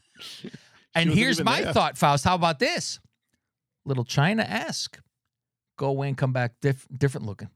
And 0.94 1.10
here's 1.10 1.42
my 1.42 1.62
there. 1.62 1.72
thought, 1.72 1.96
Faust. 1.96 2.24
How 2.24 2.34
about 2.34 2.58
this? 2.58 3.00
Little 3.88 4.04
China 4.04 4.42
esque. 4.42 4.98
Go 5.76 5.86
away 5.88 6.08
and 6.08 6.16
come 6.16 6.32
back 6.32 6.52
diff- 6.60 6.86
different 6.96 7.26
looking. 7.26 7.48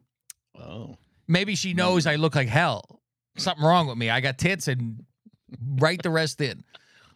Oh. 0.59 0.97
Maybe 1.29 1.55
she 1.55 1.75
knows 1.75 2.07
I 2.07 2.17
look 2.17 2.35
like 2.35 2.49
hell. 2.49 3.01
Something 3.37 3.65
wrong 3.65 3.87
with 3.87 3.97
me. 3.99 4.11
I 4.11 4.21
got 4.21 4.39
tits 4.39 4.69
and 4.69 5.05
write 5.79 6.03
the 6.03 6.11
rest 6.11 6.41
in. 6.41 6.65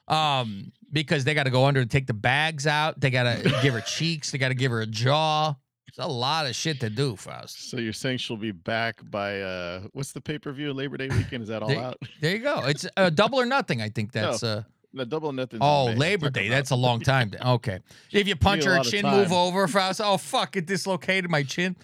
Um, 0.08 0.72
because 0.92 1.24
they 1.24 1.34
got 1.34 1.44
to 1.44 1.50
go 1.50 1.64
under 1.66 1.80
and 1.80 1.90
take 1.90 2.06
the 2.06 2.14
bags 2.14 2.66
out. 2.66 3.00
They 3.00 3.10
got 3.10 3.24
to 3.24 3.58
give 3.62 3.74
her 3.74 3.80
cheeks. 3.80 4.30
They 4.30 4.38
got 4.38 4.48
to 4.48 4.54
give 4.54 4.70
her 4.70 4.80
a 4.80 4.86
jaw. 4.86 5.54
It's 5.88 5.98
a 5.98 6.06
lot 6.06 6.46
of 6.46 6.54
shit 6.54 6.80
to 6.80 6.90
do, 6.90 7.16
Faust. 7.16 7.70
So 7.70 7.78
you're 7.78 7.92
saying 7.92 8.18
she'll 8.18 8.36
be 8.36 8.50
back 8.52 9.00
by 9.10 9.40
uh 9.40 9.82
what's 9.92 10.12
the 10.12 10.20
pay 10.20 10.38
per 10.38 10.52
view 10.52 10.72
Labor 10.74 10.96
Day 10.98 11.08
weekend? 11.08 11.42
Is 11.42 11.48
that 11.48 11.62
all 11.62 11.68
They- 11.68 11.78
out? 11.78 11.96
There 12.20 12.32
you 12.36 12.42
go. 12.42 12.66
It's 12.66 12.86
uh, 12.96 13.08
double 13.10 13.40
or 13.40 13.46
nothing. 13.46 13.80
I 13.80 13.88
think 13.88 14.12
that's 14.18 14.42
uh 14.42 14.64
The 14.96 15.04
double 15.06 15.32
nothing. 15.32 15.58
oh 15.62 15.86
Labor 15.86 16.30
Day. 16.30 16.48
That's 16.48 16.70
a 16.70 16.76
long 16.76 17.00
time. 17.00 17.30
Okay. 17.44 17.80
If 18.12 18.26
you 18.26 18.34
punch 18.36 18.64
her 18.64 18.82
chin 18.82 19.04
move 19.04 19.32
over, 19.32 19.68
Faust. 19.68 20.00
Oh 20.02 20.16
fuck! 20.16 20.56
It 20.56 20.66
dislocated 20.66 21.30
my 21.30 21.42
chin. 21.42 21.76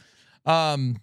Um, 0.46 0.96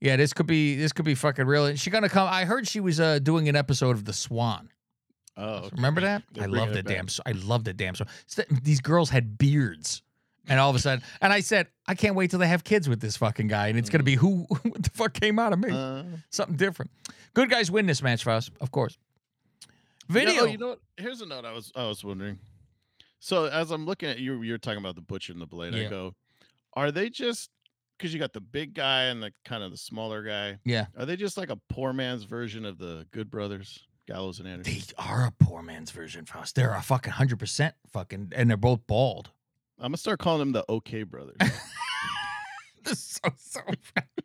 yeah, 0.00 0.16
this 0.16 0.32
could 0.32 0.46
be 0.46 0.74
this 0.76 0.92
could 0.92 1.04
be 1.04 1.14
fucking 1.14 1.46
real. 1.46 1.74
She 1.76 1.90
gonna 1.90 2.08
come. 2.08 2.28
I 2.30 2.44
heard 2.44 2.66
she 2.66 2.80
was 2.80 2.98
uh 2.98 3.18
doing 3.18 3.48
an 3.48 3.56
episode 3.56 3.96
of 3.96 4.04
The 4.04 4.12
Swan. 4.12 4.70
Oh, 5.36 5.54
okay. 5.66 5.68
Remember 5.76 6.00
that? 6.00 6.22
They're 6.32 6.44
I 6.44 6.46
love 6.46 6.72
the 6.72 6.82
damn. 6.82 7.06
I 7.26 7.32
love 7.32 7.64
the 7.64 7.72
damn. 7.72 7.94
song. 7.94 8.08
S- 8.36 8.46
These 8.62 8.80
girls 8.80 9.10
had 9.10 9.38
beards, 9.38 10.02
and 10.48 10.58
all 10.58 10.70
of 10.70 10.74
a 10.76 10.78
sudden, 10.80 11.04
and 11.20 11.32
I 11.32 11.40
said, 11.40 11.68
I 11.86 11.94
can't 11.94 12.14
wait 12.16 12.30
till 12.30 12.40
they 12.40 12.48
have 12.48 12.64
kids 12.64 12.88
with 12.88 13.00
this 13.00 13.16
fucking 13.16 13.46
guy, 13.48 13.68
and 13.68 13.78
it's 13.78 13.90
gonna 13.90 14.02
be 14.04 14.16
who? 14.16 14.46
What 14.62 14.82
the 14.82 14.90
fuck 14.90 15.12
came 15.12 15.38
out 15.38 15.52
of 15.52 15.58
me? 15.60 15.70
Uh, 15.70 16.02
Something 16.30 16.56
different. 16.56 16.90
Good 17.34 17.50
guys 17.50 17.70
win 17.70 17.86
this 17.86 18.02
match 18.02 18.24
for 18.24 18.30
us, 18.30 18.50
of 18.60 18.70
course. 18.72 18.98
Yeah, 20.08 20.22
oh, 20.22 20.26
Video. 20.26 20.42
oh, 20.42 20.46
you 20.46 20.58
know 20.58 20.68
what? 20.68 20.80
Here's 20.96 21.20
a 21.20 21.26
note 21.26 21.44
I 21.44 21.52
was 21.52 21.72
I 21.74 21.86
was 21.86 22.04
wondering. 22.04 22.38
So 23.20 23.46
as 23.46 23.70
I'm 23.70 23.84
looking 23.84 24.08
at 24.08 24.18
you, 24.18 24.42
you're 24.42 24.58
talking 24.58 24.78
about 24.78 24.94
the 24.94 25.00
butcher 25.00 25.32
and 25.32 25.42
the 25.42 25.46
blade. 25.46 25.74
Yeah. 25.74 25.86
I 25.86 25.90
go, 25.90 26.14
are 26.74 26.92
they 26.92 27.10
just 27.10 27.50
because 27.98 28.14
you 28.14 28.20
got 28.20 28.32
the 28.32 28.40
big 28.40 28.74
guy 28.74 29.04
and 29.04 29.22
the 29.22 29.32
kind 29.44 29.62
of 29.62 29.72
the 29.72 29.76
smaller 29.76 30.22
guy. 30.22 30.58
Yeah. 30.64 30.86
Are 30.96 31.04
they 31.04 31.16
just 31.16 31.36
like 31.36 31.50
a 31.50 31.58
poor 31.68 31.92
man's 31.92 32.24
version 32.24 32.64
of 32.64 32.78
the 32.78 33.06
Good 33.10 33.28
Brothers, 33.28 33.86
Gallows 34.06 34.38
and 34.38 34.46
Anderson? 34.46 34.72
They 34.72 34.82
are 35.02 35.26
a 35.26 35.44
poor 35.44 35.62
man's 35.62 35.90
version, 35.90 36.24
Faust. 36.24 36.54
They're 36.54 36.74
a 36.74 36.82
fucking 36.82 37.12
hundred 37.12 37.40
percent 37.40 37.74
fucking, 37.92 38.32
and 38.36 38.48
they're 38.48 38.56
both 38.56 38.86
bald. 38.86 39.30
I'm 39.78 39.90
gonna 39.90 39.96
start 39.96 40.20
calling 40.20 40.40
them 40.40 40.52
the 40.52 40.64
OK 40.68 41.02
Brothers. 41.04 41.36
This 42.88 42.98
is 42.98 43.20
so 43.22 43.30
so. 43.36 43.60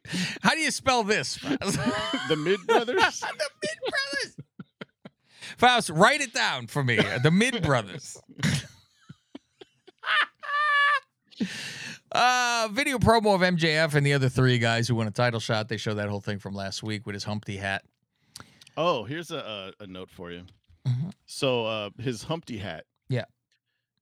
How 0.41 0.51
do 0.51 0.59
you 0.59 0.71
spell 0.71 1.03
this? 1.03 1.35
The 1.35 2.35
Mid 2.37 2.65
Brothers. 2.65 2.95
the 3.19 3.49
Mid 3.61 3.77
Brothers. 3.81 4.37
Faust, 5.57 5.89
write 5.89 6.21
it 6.21 6.33
down 6.33 6.67
for 6.67 6.83
me. 6.83 6.97
The 7.21 7.31
Mid 7.31 7.61
Brothers. 7.63 8.19
uh, 12.11 12.69
video 12.71 12.97
promo 12.99 13.35
of 13.35 13.41
MJF 13.41 13.95
and 13.95 14.05
the 14.05 14.13
other 14.13 14.29
three 14.29 14.57
guys 14.59 14.87
who 14.87 14.95
won 14.95 15.07
a 15.07 15.11
title 15.11 15.39
shot. 15.39 15.67
They 15.69 15.77
show 15.77 15.93
that 15.95 16.09
whole 16.09 16.21
thing 16.21 16.39
from 16.39 16.53
last 16.53 16.83
week 16.83 17.05
with 17.05 17.13
his 17.15 17.23
Humpty 17.23 17.57
hat. 17.57 17.83
Oh, 18.77 19.03
here's 19.03 19.31
a, 19.31 19.73
a, 19.79 19.83
a 19.83 19.87
note 19.87 20.09
for 20.09 20.31
you. 20.31 20.43
Mhm. 20.87 21.13
So 21.25 21.65
uh 21.65 21.89
his 21.99 22.23
Humpty 22.23 22.57
hat. 22.57 22.85
Yeah. 23.09 23.25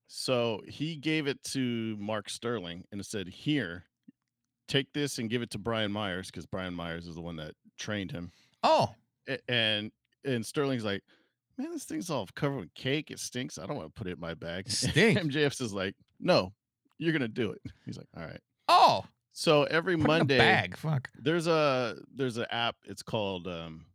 So 0.07 0.61
he 0.67 0.95
gave 0.95 1.27
it 1.27 1.41
to 1.51 1.95
Mark 1.99 2.29
Sterling 2.29 2.85
and 2.91 2.99
it 2.99 3.05
said, 3.05 3.27
"Here, 3.27 3.85
take 4.67 4.91
this 4.93 5.19
and 5.19 5.29
give 5.29 5.41
it 5.41 5.51
to 5.51 5.57
Brian 5.57 5.91
Myers 5.91 6.27
because 6.27 6.45
Brian 6.45 6.73
Myers 6.73 7.07
is 7.07 7.15
the 7.15 7.21
one 7.21 7.35
that 7.37 7.53
trained 7.77 8.11
him." 8.11 8.31
Oh, 8.63 8.93
And 9.47 9.91
and 10.25 10.45
Sterling's 10.45 10.83
like, 10.85 11.03
"Man, 11.57 11.71
this 11.71 11.83
thing's 11.85 12.09
all 12.09 12.27
covered 12.35 12.57
with 12.59 12.73
cake. 12.73 13.11
It 13.11 13.19
stinks. 13.19 13.57
I 13.57 13.65
don't 13.65 13.75
want 13.77 13.93
to 13.93 13.99
put 13.99 14.07
it 14.07 14.13
in 14.13 14.19
my 14.19 14.33
bag." 14.33 14.69
Stink. 14.69 15.19
MJF 15.19 15.61
is 15.61 15.73
like, 15.73 15.95
"No, 16.19 16.53
you're 16.97 17.13
gonna 17.13 17.27
do 17.27 17.51
it." 17.51 17.61
He's 17.85 17.97
like, 17.97 18.07
"All 18.17 18.23
right." 18.23 18.39
oh, 18.67 19.03
So 19.33 19.63
every 19.63 19.95
put 19.95 20.01
it 20.01 20.03
in 20.03 20.05
a 20.05 20.17
Monday, 20.19 20.37
bag. 20.37 20.77
Fuck. 20.77 21.09
there's 21.15 21.47
a 21.47 21.97
there's 22.15 22.37
an 22.37 22.45
app. 22.51 22.75
It's 22.85 23.03
called 23.03 23.47
um, 23.47 23.85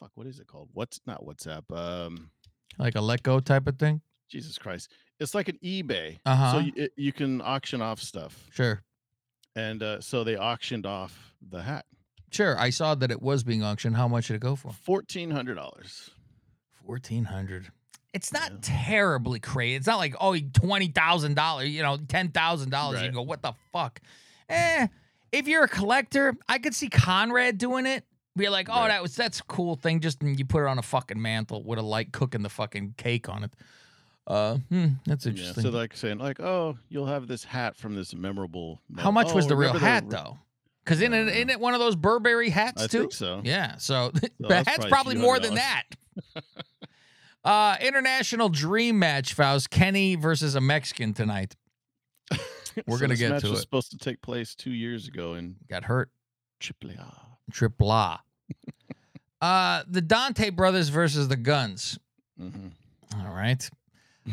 fuck. 0.00 0.10
What 0.14 0.26
is 0.26 0.38
it 0.40 0.46
called? 0.46 0.68
What's 0.74 1.00
not 1.06 1.24
WhatsApp? 1.24 1.64
Um, 1.74 2.30
Like 2.78 2.94
a 2.94 3.00
let 3.00 3.22
go 3.22 3.40
type 3.40 3.66
of 3.68 3.78
thing. 3.78 4.02
Jesus 4.28 4.58
Christ. 4.58 4.90
It's 5.20 5.34
like 5.34 5.48
an 5.48 5.58
eBay. 5.64 6.18
Uh-huh. 6.26 6.52
So 6.52 6.58
you, 6.58 6.72
it, 6.76 6.92
you 6.96 7.12
can 7.12 7.40
auction 7.40 7.80
off 7.82 8.00
stuff. 8.00 8.44
Sure. 8.52 8.82
And 9.56 9.82
uh, 9.82 10.00
so 10.00 10.22
they 10.22 10.36
auctioned 10.36 10.84
off 10.86 11.34
the 11.50 11.62
hat. 11.62 11.86
Sure. 12.30 12.56
I 12.60 12.68
saw 12.70 12.94
that 12.94 13.10
it 13.10 13.20
was 13.22 13.42
being 13.42 13.64
auctioned. 13.64 13.96
How 13.96 14.06
much 14.06 14.26
did 14.28 14.34
it 14.34 14.40
go 14.40 14.54
for? 14.54 14.70
$1,400. 14.86 16.10
Fourteen 16.88 17.24
hundred. 17.24 17.70
It's 18.14 18.32
not 18.32 18.50
Yeah. 18.50 18.56
terribly 18.62 19.40
crazy. 19.40 19.74
It's 19.74 19.86
not 19.86 19.98
like 19.98 20.14
oh 20.18 20.34
twenty 20.54 20.88
thousand 20.88 21.34
dollars, 21.34 21.68
you 21.68 21.82
know, 21.82 21.98
ten 21.98 22.30
thousand 22.30 22.70
dollars. 22.70 23.00
You 23.00 23.08
Right. 23.08 23.14
go, 23.14 23.20
what 23.20 23.42
the 23.42 23.52
fuck? 23.74 24.00
Eh. 24.48 24.86
If 25.30 25.46
you're 25.46 25.64
a 25.64 25.68
collector, 25.68 26.34
I 26.48 26.58
could 26.58 26.74
see 26.74 26.88
Conrad 26.88 27.58
doing 27.58 27.84
it. 27.84 28.04
Be 28.34 28.48
like, 28.48 28.70
oh, 28.70 28.80
Right. 28.80 28.88
that 28.88 29.02
was 29.02 29.14
that's 29.14 29.40
a 29.40 29.44
cool 29.44 29.76
thing. 29.76 30.00
Just 30.00 30.22
you 30.22 30.46
put 30.46 30.62
it 30.62 30.66
on 30.66 30.78
a 30.78 30.82
fucking 30.82 31.20
mantle 31.20 31.62
with 31.62 31.78
a 31.78 31.82
light 31.82 32.10
cooking 32.12 32.42
the 32.42 32.48
fucking 32.48 32.94
cake 32.96 33.28
on 33.28 33.44
it. 33.44 33.52
Uh, 34.26 34.54
hmm, 34.70 34.86
that's 35.04 35.26
Yeah. 35.26 35.30
interesting. 35.32 35.64
So 35.64 35.68
like 35.68 35.94
saying 35.94 36.16
like, 36.16 36.40
oh, 36.40 36.78
you'll 36.88 37.04
have 37.06 37.26
this 37.28 37.44
hat 37.44 37.76
from 37.76 37.94
this 37.94 38.14
memorable. 38.14 38.80
How 38.96 39.10
mem- 39.10 39.26
much 39.26 39.34
was 39.34 39.44
oh, 39.44 39.48
the 39.50 39.56
real 39.56 39.74
hat 39.74 40.04
re- 40.04 40.10
though? 40.12 40.38
Because 40.84 41.02
in 41.02 41.12
it, 41.12 41.18
don't 41.18 41.28
isn't 41.28 41.50
it 41.50 41.60
one 41.60 41.74
of 41.74 41.80
those 41.80 41.96
Burberry 41.96 42.48
hats 42.48 42.82
I 42.82 42.86
too? 42.86 43.00
think 43.00 43.12
so. 43.12 43.42
Yeah, 43.44 43.76
so 43.76 44.10
the 44.14 44.30
that's 44.40 44.66
hat's 44.66 44.86
probably 44.86 44.90
probably 44.90 45.14
more 45.16 45.38
than 45.38 45.56
that. 45.56 45.82
Uh 47.44 47.76
International 47.80 48.48
Dream 48.48 48.98
Match, 48.98 49.32
Faust. 49.34 49.70
Kenny 49.70 50.16
versus 50.16 50.54
a 50.54 50.60
Mexican 50.60 51.14
tonight. 51.14 51.56
We're 52.86 52.96
So 52.96 52.98
gonna 52.98 53.16
get 53.16 53.30
match 53.30 53.42
to 53.42 53.50
was 53.50 53.60
it. 53.60 53.62
supposed 53.62 53.90
to 53.92 53.98
take 53.98 54.20
place 54.22 54.54
two 54.54 54.72
years 54.72 55.08
ago 55.08 55.34
and 55.34 55.56
Got 55.68 55.84
hurt. 55.84 56.10
AAA. 56.60 56.98
Triple 57.52 57.90
A. 57.92 58.20
uh 59.40 59.82
the 59.88 60.00
Dante 60.02 60.50
brothers 60.50 60.88
versus 60.88 61.28
the 61.28 61.36
Guns. 61.36 61.98
hmm 62.38 62.68
All 63.16 63.32
right. 63.34 63.68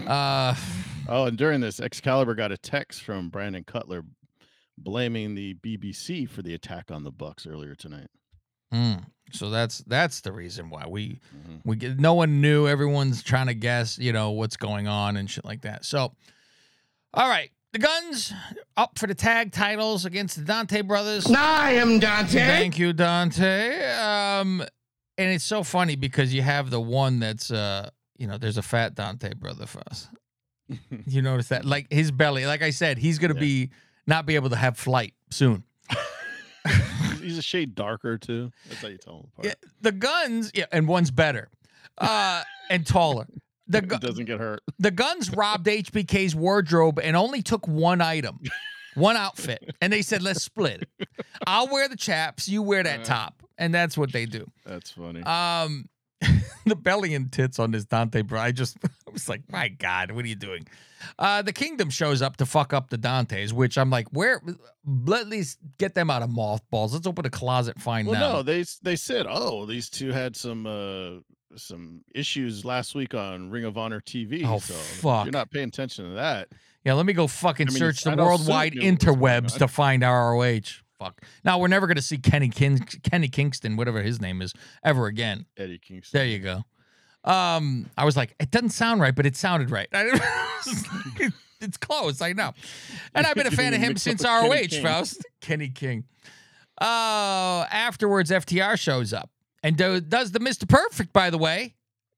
Uh 0.05 0.55
Oh, 1.07 1.25
and 1.25 1.37
during 1.37 1.61
this, 1.61 1.79
Excalibur 1.79 2.33
got 2.33 2.51
a 2.51 2.57
text 2.57 3.03
from 3.03 3.29
Brandon 3.29 3.63
Cutler 3.63 4.03
blaming 4.79 5.35
the 5.35 5.53
BCC 5.53 6.27
for 6.27 6.41
the 6.41 6.55
attack 6.55 6.89
on 6.89 7.03
the 7.03 7.11
Bucks 7.11 7.45
earlier 7.45 7.75
tonight. 7.75 8.07
Hmm, 8.71 8.93
so 9.31 9.49
that's 9.49 9.79
that's 9.87 10.21
the 10.21 10.31
reason 10.31 10.69
why 10.69 10.85
we 10.87 11.19
Mhm. 11.35 11.61
We 11.65 11.75
get 11.75 11.99
no 11.99 12.13
one 12.13 12.41
knew. 12.41 12.67
Everyone's 12.67 13.21
trying 13.23 13.47
to 13.47 13.53
guess, 13.53 13.97
you 13.97 14.13
know, 14.13 14.31
what's 14.31 14.57
going 14.57 14.87
on 14.87 15.17
and 15.17 15.29
shit 15.29 15.45
like 15.45 15.61
that. 15.61 15.83
So, 15.85 16.13
all 17.13 17.27
right, 17.29 17.51
the 17.73 17.79
guns 17.79 18.33
up 18.77 18.97
for 18.99 19.07
the 19.07 19.15
tag 19.15 19.51
titles 19.51 20.05
against 20.05 20.35
the 20.37 20.43
Dante 20.43 20.81
brothers. 20.81 21.29
I 21.31 21.71
am 21.73 21.99
Dante. 21.99 22.39
Thank 22.39 22.77
you, 22.79 22.93
Dante. 22.93 23.91
Um, 23.97 24.61
and 25.17 25.31
it's 25.33 25.43
so 25.45 25.63
funny 25.63 25.95
because 25.95 26.33
you 26.33 26.41
have 26.41 26.69
the 26.69 26.79
one 26.81 27.19
that's, 27.19 27.49
uh, 27.51 27.89
you 28.17 28.27
know, 28.27 28.37
there's 28.37 28.57
a 28.57 28.61
fat 28.61 28.95
Dante 28.95 29.33
brother 29.33 29.65
for 29.65 29.81
us. 29.89 30.07
You 31.05 31.21
notice 31.21 31.49
that, 31.49 31.63
like 31.63 31.85
his 31.91 32.09
belly. 32.11 32.45
Like 32.47 32.63
I 32.63 32.71
said, 32.71 32.97
he's 32.97 33.19
gonna 33.19 33.35
Yeah. 33.35 33.39
be 33.39 33.69
not 34.07 34.25
be 34.25 34.33
able 34.35 34.49
to 34.49 34.55
have 34.55 34.77
flight 34.77 35.13
soon. 35.29 35.63
He's- 37.25 37.37
a 37.37 37.41
shade 37.41 37.75
darker 37.75 38.17
too. 38.17 38.51
That's 38.67 38.81
how 38.81 38.87
you 38.87 38.97
tell 38.97 39.17
him 39.19 39.27
apart. 39.33 39.45
Yeah, 39.47 39.69
the 39.81 39.91
guns, 39.91 40.51
yeah, 40.53 40.65
and 40.71 40.87
one's 40.87 41.11
better, 41.11 41.49
uh, 41.97 42.43
and 42.69 42.85
taller. 42.85 43.27
The 43.67 43.81
gu- 43.81 43.97
doesn't 43.99 44.25
get 44.25 44.39
hurt. 44.39 44.61
the 44.79 44.91
guns 44.91 45.29
robbed 45.31 45.65
HBK's 45.67 46.35
wardrobe 46.35 46.99
and 47.03 47.15
only 47.15 47.41
took 47.41 47.67
one 47.67 47.99
item, 48.01 48.39
one 48.95 49.17
outfit, 49.17 49.75
and 49.81 49.91
they 49.91 50.01
said, 50.01 50.21
"Let's 50.21 50.43
split 50.43 50.87
it. 50.99 51.07
I'll 51.47 51.67
wear 51.67 51.87
the 51.89 51.97
chaps, 51.97 52.47
you 52.47 52.61
wear 52.61 52.83
that 52.83 53.01
Uh. 53.01 53.03
top," 53.03 53.43
and 53.57 53.73
that's 53.73 53.97
what 53.97 54.11
they 54.11 54.25
do. 54.25 54.45
That's 54.65 54.91
funny. 54.91 55.21
Um, 55.23 55.89
the 56.65 56.75
belly 56.75 57.13
and 57.13 57.31
tits 57.31 57.59
on 57.59 57.71
this 57.71 57.85
Dante, 57.85 58.21
bro. 58.21 58.39
I 58.39 58.51
just 58.51 58.77
I 58.83 59.11
was 59.11 59.29
like, 59.29 59.41
my 59.51 59.69
God, 59.69 60.11
what 60.11 60.25
are 60.25 60.27
you 60.27 60.35
doing? 60.35 60.67
Uh, 61.19 61.41
the 61.41 61.53
Kingdom 61.53 61.89
shows 61.89 62.21
up 62.21 62.37
to 62.37 62.45
fuck 62.45 62.73
up 62.73 62.89
the 62.89 62.97
Dantes, 62.97 63.53
which 63.53 63.77
I'm 63.77 63.89
like, 63.89 64.07
where? 64.09 64.41
Let 64.85 65.27
least 65.27 65.59
get 65.77 65.95
them 65.95 66.09
out 66.09 66.21
of 66.21 66.29
mothballs. 66.29 66.93
Let's 66.93 67.07
open 67.07 67.25
a 67.25 67.29
closet, 67.29 67.79
find 67.79 68.07
well, 68.07 68.19
them. 68.19 68.33
no, 68.33 68.43
they 68.43 68.65
they 68.81 68.95
said, 68.95 69.25
oh, 69.29 69.65
these 69.65 69.89
two 69.89 70.11
had 70.11 70.35
some 70.35 70.65
uh 70.65 71.21
some 71.57 72.01
issues 72.13 72.65
last 72.65 72.95
week 72.95 73.13
on 73.13 73.49
Ring 73.49 73.65
of 73.65 73.77
Honor 73.77 74.01
TV. 74.01 74.43
Oh, 74.45 74.59
so 74.59 74.73
fuck. 74.73 75.25
You're 75.25 75.31
not 75.31 75.51
paying 75.51 75.69
attention 75.69 76.09
to 76.09 76.15
that. 76.15 76.49
Yeah, 76.83 76.93
let 76.93 77.05
me 77.05 77.13
go 77.13 77.27
fucking 77.27 77.67
I 77.67 77.71
mean, 77.71 77.79
search 77.79 78.03
the 78.03 78.11
I'd 78.11 78.19
worldwide 78.19 78.75
knew 78.75 78.81
what 78.81 79.01
was 79.01 79.01
going 79.01 79.17
interwebs 79.17 79.57
to 79.57 79.67
find 79.67 80.03
ROH. 80.03 80.84
Fuck. 80.99 81.21
Now 81.43 81.59
we're 81.59 81.67
never 81.67 81.87
gonna 81.87 82.01
see 82.01 82.17
Kenny 82.17 82.49
Kin- 82.49 82.79
Kenny 83.03 83.27
Kingston, 83.27 83.75
whatever 83.75 84.01
his 84.01 84.21
name 84.21 84.41
is, 84.41 84.53
ever 84.83 85.07
again. 85.07 85.45
Eddie 85.57 85.77
Kingston. 85.79 86.17
There 86.17 86.25
you 86.27 86.39
go. 86.39 86.63
Um, 87.29 87.89
I 87.97 88.05
was 88.05 88.15
like, 88.15 88.35
it 88.39 88.51
doesn't 88.51 88.69
sound 88.69 89.01
right, 89.01 89.15
but 89.15 89.25
it 89.25 89.35
sounded 89.35 89.71
right. 89.71 89.87
it's 91.61 91.77
close, 91.77 92.21
I 92.21 92.33
know. 92.33 92.53
And 93.13 93.25
I've 93.25 93.35
been 93.35 93.47
a 93.47 93.51
fan 93.63 93.73
of 93.73 93.79
him 93.81 93.97
since 93.97 94.21
Kenny 94.23 94.49
ROH, 94.49 94.67
King. 94.69 94.83
Faust. 94.83 95.25
Kenny 95.41 95.69
King. 95.69 96.03
Uh, 96.79 97.65
afterwards, 97.71 98.31
FTR 98.31 98.77
shows 98.79 99.13
up 99.13 99.29
and 99.63 99.75
do, 99.77 99.99
does 100.01 100.31
the 100.31 100.39
Mr. 100.39 100.67
Perfect, 100.67 101.13
by 101.13 101.29
the 101.29 101.37
way. 101.37 101.73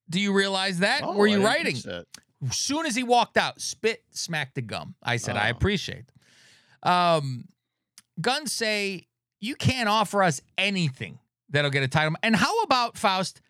Do 0.09 0.19
you 0.19 0.33
realize 0.33 0.79
that? 0.79 1.01
Oh, 1.03 1.15
Were 1.15 1.27
you 1.27 1.43
writing? 1.43 1.75
As 1.75 2.55
soon 2.55 2.85
as 2.85 2.95
he 2.95 3.03
walked 3.03 3.37
out, 3.37 3.59
spit, 3.61 4.03
smacked 4.11 4.55
the 4.55 4.61
gum. 4.61 4.95
I 5.03 5.17
said, 5.17 5.37
I 5.37 5.47
Oh. 5.47 5.51
appreciate. 5.51 6.05
it." 6.83 6.87
Um, 6.87 7.45
guns 8.19 8.53
say 8.53 9.07
you 9.39 9.55
can't 9.55 9.89
offer 9.89 10.23
us 10.23 10.41
anything 10.57 11.19
that'll 11.49 11.71
get 11.71 11.83
a 11.83 11.87
title. 11.87 12.13
And 12.23 12.35
how 12.35 12.61
about 12.61 12.97
Faust? 12.97 13.41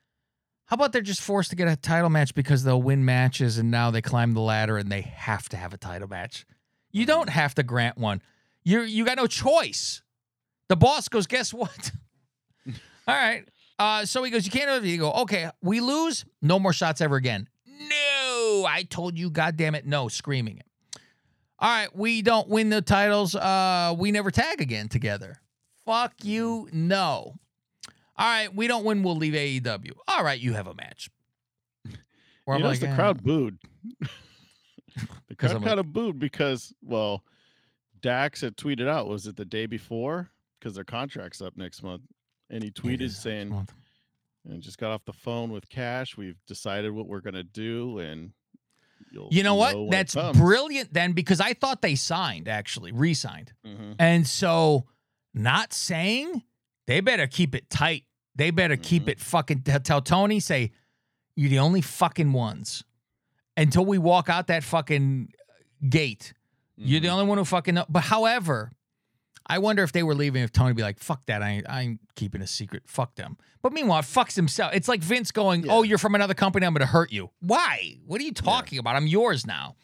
How 0.65 0.75
about 0.75 0.91
they're 0.91 1.01
just 1.01 1.21
forced 1.21 1.49
to 1.51 1.55
get 1.55 1.67
a 1.67 1.77
title 1.77 2.09
match 2.09 2.35
because 2.35 2.63
they'll 2.63 2.81
win 2.81 3.05
matches 3.05 3.57
and 3.57 3.71
now 3.71 3.89
they 3.89 4.01
climb 4.01 4.33
the 4.33 4.41
ladder 4.41 4.77
and 4.77 4.91
they 4.91 5.01
have 5.01 5.47
to 5.49 5.57
have 5.57 5.73
a 5.73 5.77
title 5.77 6.09
match. 6.09 6.45
You 6.91 7.05
don't 7.05 7.29
have 7.29 7.55
to 7.55 7.63
grant 7.63 7.97
one. 7.97 8.21
You 8.63 8.81
you 8.81 9.05
got 9.05 9.17
no 9.17 9.27
choice. 9.27 10.01
The 10.67 10.75
boss 10.75 11.07
goes, 11.07 11.25
guess 11.25 11.53
what? 11.53 11.91
All 12.67 12.73
right. 13.15 13.47
Uh, 13.79 14.05
so 14.05 14.23
he 14.23 14.31
goes, 14.31 14.43
you 14.45 14.51
can't. 14.51 14.83
You 14.83 14.97
go, 14.97 15.11
okay. 15.13 15.49
We 15.61 15.79
lose. 15.79 16.25
No 16.41 16.59
more 16.59 16.73
shots 16.73 16.99
ever 16.99 17.15
again. 17.15 17.47
No, 17.65 18.65
I 18.67 18.85
told 18.89 19.17
you, 19.17 19.29
goddamn 19.29 19.75
it, 19.75 19.85
no, 19.85 20.07
screaming 20.07 20.57
it. 20.57 20.65
All 21.59 21.69
right, 21.69 21.95
we 21.95 22.21
don't 22.21 22.47
win 22.47 22.69
the 22.69 22.81
titles. 22.81 23.35
Uh, 23.35 23.95
we 23.97 24.11
never 24.11 24.29
tag 24.29 24.61
again 24.61 24.89
together. 24.89 25.39
Fuck 25.85 26.13
you, 26.23 26.67
no. 26.71 27.33
All 28.15 28.25
right, 28.25 28.53
we 28.53 28.67
don't 28.67 28.83
win. 28.83 29.03
We'll 29.03 29.15
leave 29.15 29.33
AEW. 29.33 29.91
All 30.07 30.23
right, 30.23 30.39
you 30.39 30.53
have 30.53 30.67
a 30.67 30.73
match. 30.73 31.09
Where 32.45 32.57
you 32.57 32.63
I'm 32.63 32.69
like, 32.69 32.79
the 32.79 32.89
eh. 32.89 32.95
crowd 32.95 33.23
booed. 33.23 33.57
the 35.27 35.35
crowd 35.35 35.51
I'm 35.51 35.57
like- 35.57 35.65
kind 35.65 35.79
of 35.79 35.91
booed 35.93 36.19
because, 36.19 36.73
well, 36.83 37.23
Dax 38.01 38.41
had 38.41 38.55
tweeted 38.55 38.87
out, 38.87 39.07
was 39.07 39.25
it 39.27 39.35
the 39.35 39.45
day 39.45 39.65
before? 39.65 40.29
Because 40.59 40.75
their 40.75 40.83
contract's 40.83 41.41
up 41.41 41.57
next 41.57 41.83
month. 41.83 42.01
And 42.49 42.63
he 42.63 42.71
tweeted 42.71 43.11
saying, 43.11 43.67
and 44.47 44.61
just 44.61 44.77
got 44.77 44.91
off 44.91 45.03
the 45.05 45.13
phone 45.13 45.51
with 45.51 45.67
Cash. 45.69 46.15
We've 46.17 46.39
decided 46.47 46.91
what 46.91 47.07
we're 47.07 47.19
going 47.19 47.33
to 47.33 47.43
do. 47.43 47.99
And 47.99 48.31
you'll 49.11 49.29
You 49.31 49.43
know 49.43 49.55
what? 49.55 49.91
That's 49.91 50.15
brilliant 50.33 50.93
then 50.93 51.13
because 51.13 51.39
I 51.39 51.53
thought 51.53 51.81
they 51.81 51.95
signed 51.95 52.47
actually, 52.47 52.91
re-signed. 52.91 53.53
Mhm. 53.65 53.95
And 53.99 54.27
so 54.27 54.85
not 55.33 55.73
saying 55.73 56.43
they 56.87 56.99
better 57.01 57.27
keep 57.27 57.53
it 57.55 57.69
tight. 57.69 58.05
They 58.35 58.51
better 58.51 58.77
keep 58.77 59.03
Mhm. 59.05 59.09
it 59.09 59.19
fucking 59.19 59.61
tell 59.63 60.01
Tony 60.01 60.39
say 60.39 60.71
you're 61.35 61.49
the 61.49 61.59
only 61.59 61.81
fucking 61.81 62.33
ones 62.33 62.83
until 63.55 63.85
we 63.85 63.97
walk 63.97 64.29
out 64.29 64.47
that 64.47 64.63
fucking 64.63 65.31
gate. 65.89 66.33
You're 66.75 66.99
the 66.99 67.07
Mhm. 67.07 67.11
only 67.11 67.25
one 67.25 67.37
who 67.39 67.45
fucking 67.45 67.75
know. 67.75 67.85
But 67.89 68.03
however, 68.05 68.71
I 69.49 69.59
wonder 69.59 69.83
if 69.83 69.91
they 69.93 70.03
were 70.03 70.13
leaving 70.15 70.43
if 70.43 70.51
Tony 70.51 70.69
would 70.71 70.75
be 70.77 70.83
like, 70.83 70.99
fuck 70.99 71.25
that. 71.27 71.41
I 71.41 71.49
ain't, 71.49 71.69
I 71.69 71.81
ain't 71.81 71.99
keeping 72.15 72.41
a 72.41 72.47
secret. 72.47 72.83
Fuck 72.85 73.15
them. 73.15 73.37
But 73.61 73.71
meanwhile, 73.73 73.99
it 73.99 74.03
fucks 74.05 74.35
himself. 74.35 74.73
It's 74.73 74.87
like 74.89 75.01
Vince 75.01 75.31
going, 75.31 75.63
Yeah. 75.63 75.71
Oh, 75.71 75.83
you're 75.83 75.97
from 75.97 76.15
another 76.15 76.33
company. 76.33 76.65
I'm 76.65 76.73
going 76.73 76.81
to 76.81 76.85
hurt 76.91 77.11
you. 77.11 77.29
Why? 77.39 77.95
What 78.05 78.19
are 78.19 78.23
you 78.25 78.33
talking 78.33 78.77
about? 78.77 78.95
I'm 78.97 79.07
yours 79.07 79.47
now. 79.47 79.75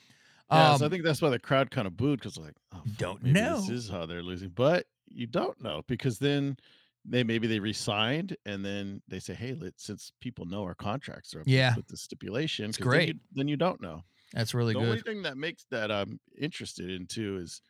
Yeah, 0.52 0.76
so 0.76 0.84
I 0.84 0.86
Um, 0.86 0.92
think 0.92 1.04
that's 1.04 1.22
why 1.22 1.30
the 1.30 1.40
crowd 1.40 1.72
kind 1.72 1.88
of 1.88 1.96
booed 1.98 2.20
because 2.20 2.38
like, 2.38 2.54
oh, 2.74 2.82
fuck, 2.86 2.98
Don't 2.98 3.24
know. 3.24 3.62
This 3.62 3.70
is 3.70 3.90
how 3.90 4.06
they're 4.06 4.22
losing, 4.22 4.50
but 4.50 4.86
you 5.08 5.28
don't 5.28 5.60
know 5.64 5.82
because 5.88 6.20
then 6.20 6.58
they 7.06 7.24
maybe 7.24 7.48
they 7.48 7.60
resigned 7.60 8.36
and 8.46 8.64
then 8.66 9.02
they 9.08 9.20
say, 9.20 9.34
hey, 9.34 9.56
let 9.60 9.80
since 9.80 10.12
people 10.20 10.46
know 10.46 10.64
our 10.64 10.76
contracts 10.76 11.34
are 11.36 11.40
up 11.42 11.48
Yeah. 11.48 11.76
with 11.76 11.88
the 11.88 11.98
stipulation, 11.98 12.66
It's 12.70 12.78
'cause 12.78 12.84
then 12.86 12.90
great. 12.90 13.08
you, 13.10 13.20
then 13.34 13.48
you 13.48 13.56
don't 13.58 13.82
know. 13.82 14.04
that's 14.34 14.54
really 14.54 14.74
good. 14.74 14.84
the 14.84 14.88
only 14.88 15.02
thing 15.02 15.22
that 15.24 15.38
makes 15.38 15.66
that 15.72 15.92
I'm 15.92 16.20
interested 16.40 16.90
in 16.90 17.06
too 17.08 17.38
is 17.38 17.62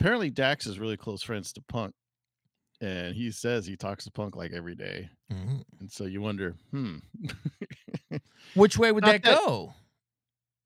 apparently 0.00 0.30
Dax 0.30 0.66
is 0.66 0.78
really 0.78 0.96
close 0.96 1.22
friends 1.22 1.52
to 1.54 1.62
Punk, 1.62 1.94
and 2.80 3.14
he 3.14 3.30
says 3.30 3.66
he 3.66 3.76
talks 3.76 4.04
to 4.04 4.10
Punk 4.10 4.36
like 4.36 4.52
every 4.52 4.74
day, 4.74 5.08
Mhm. 5.32 5.62
and 5.80 5.90
so 5.90 6.04
you 6.04 6.20
wonder, 6.20 6.54
hmm, 6.70 6.98
Which 8.54 8.78
way 8.78 8.92
would 8.92 9.04
that, 9.04 9.22
that- 9.22 9.36
go? 9.38 9.74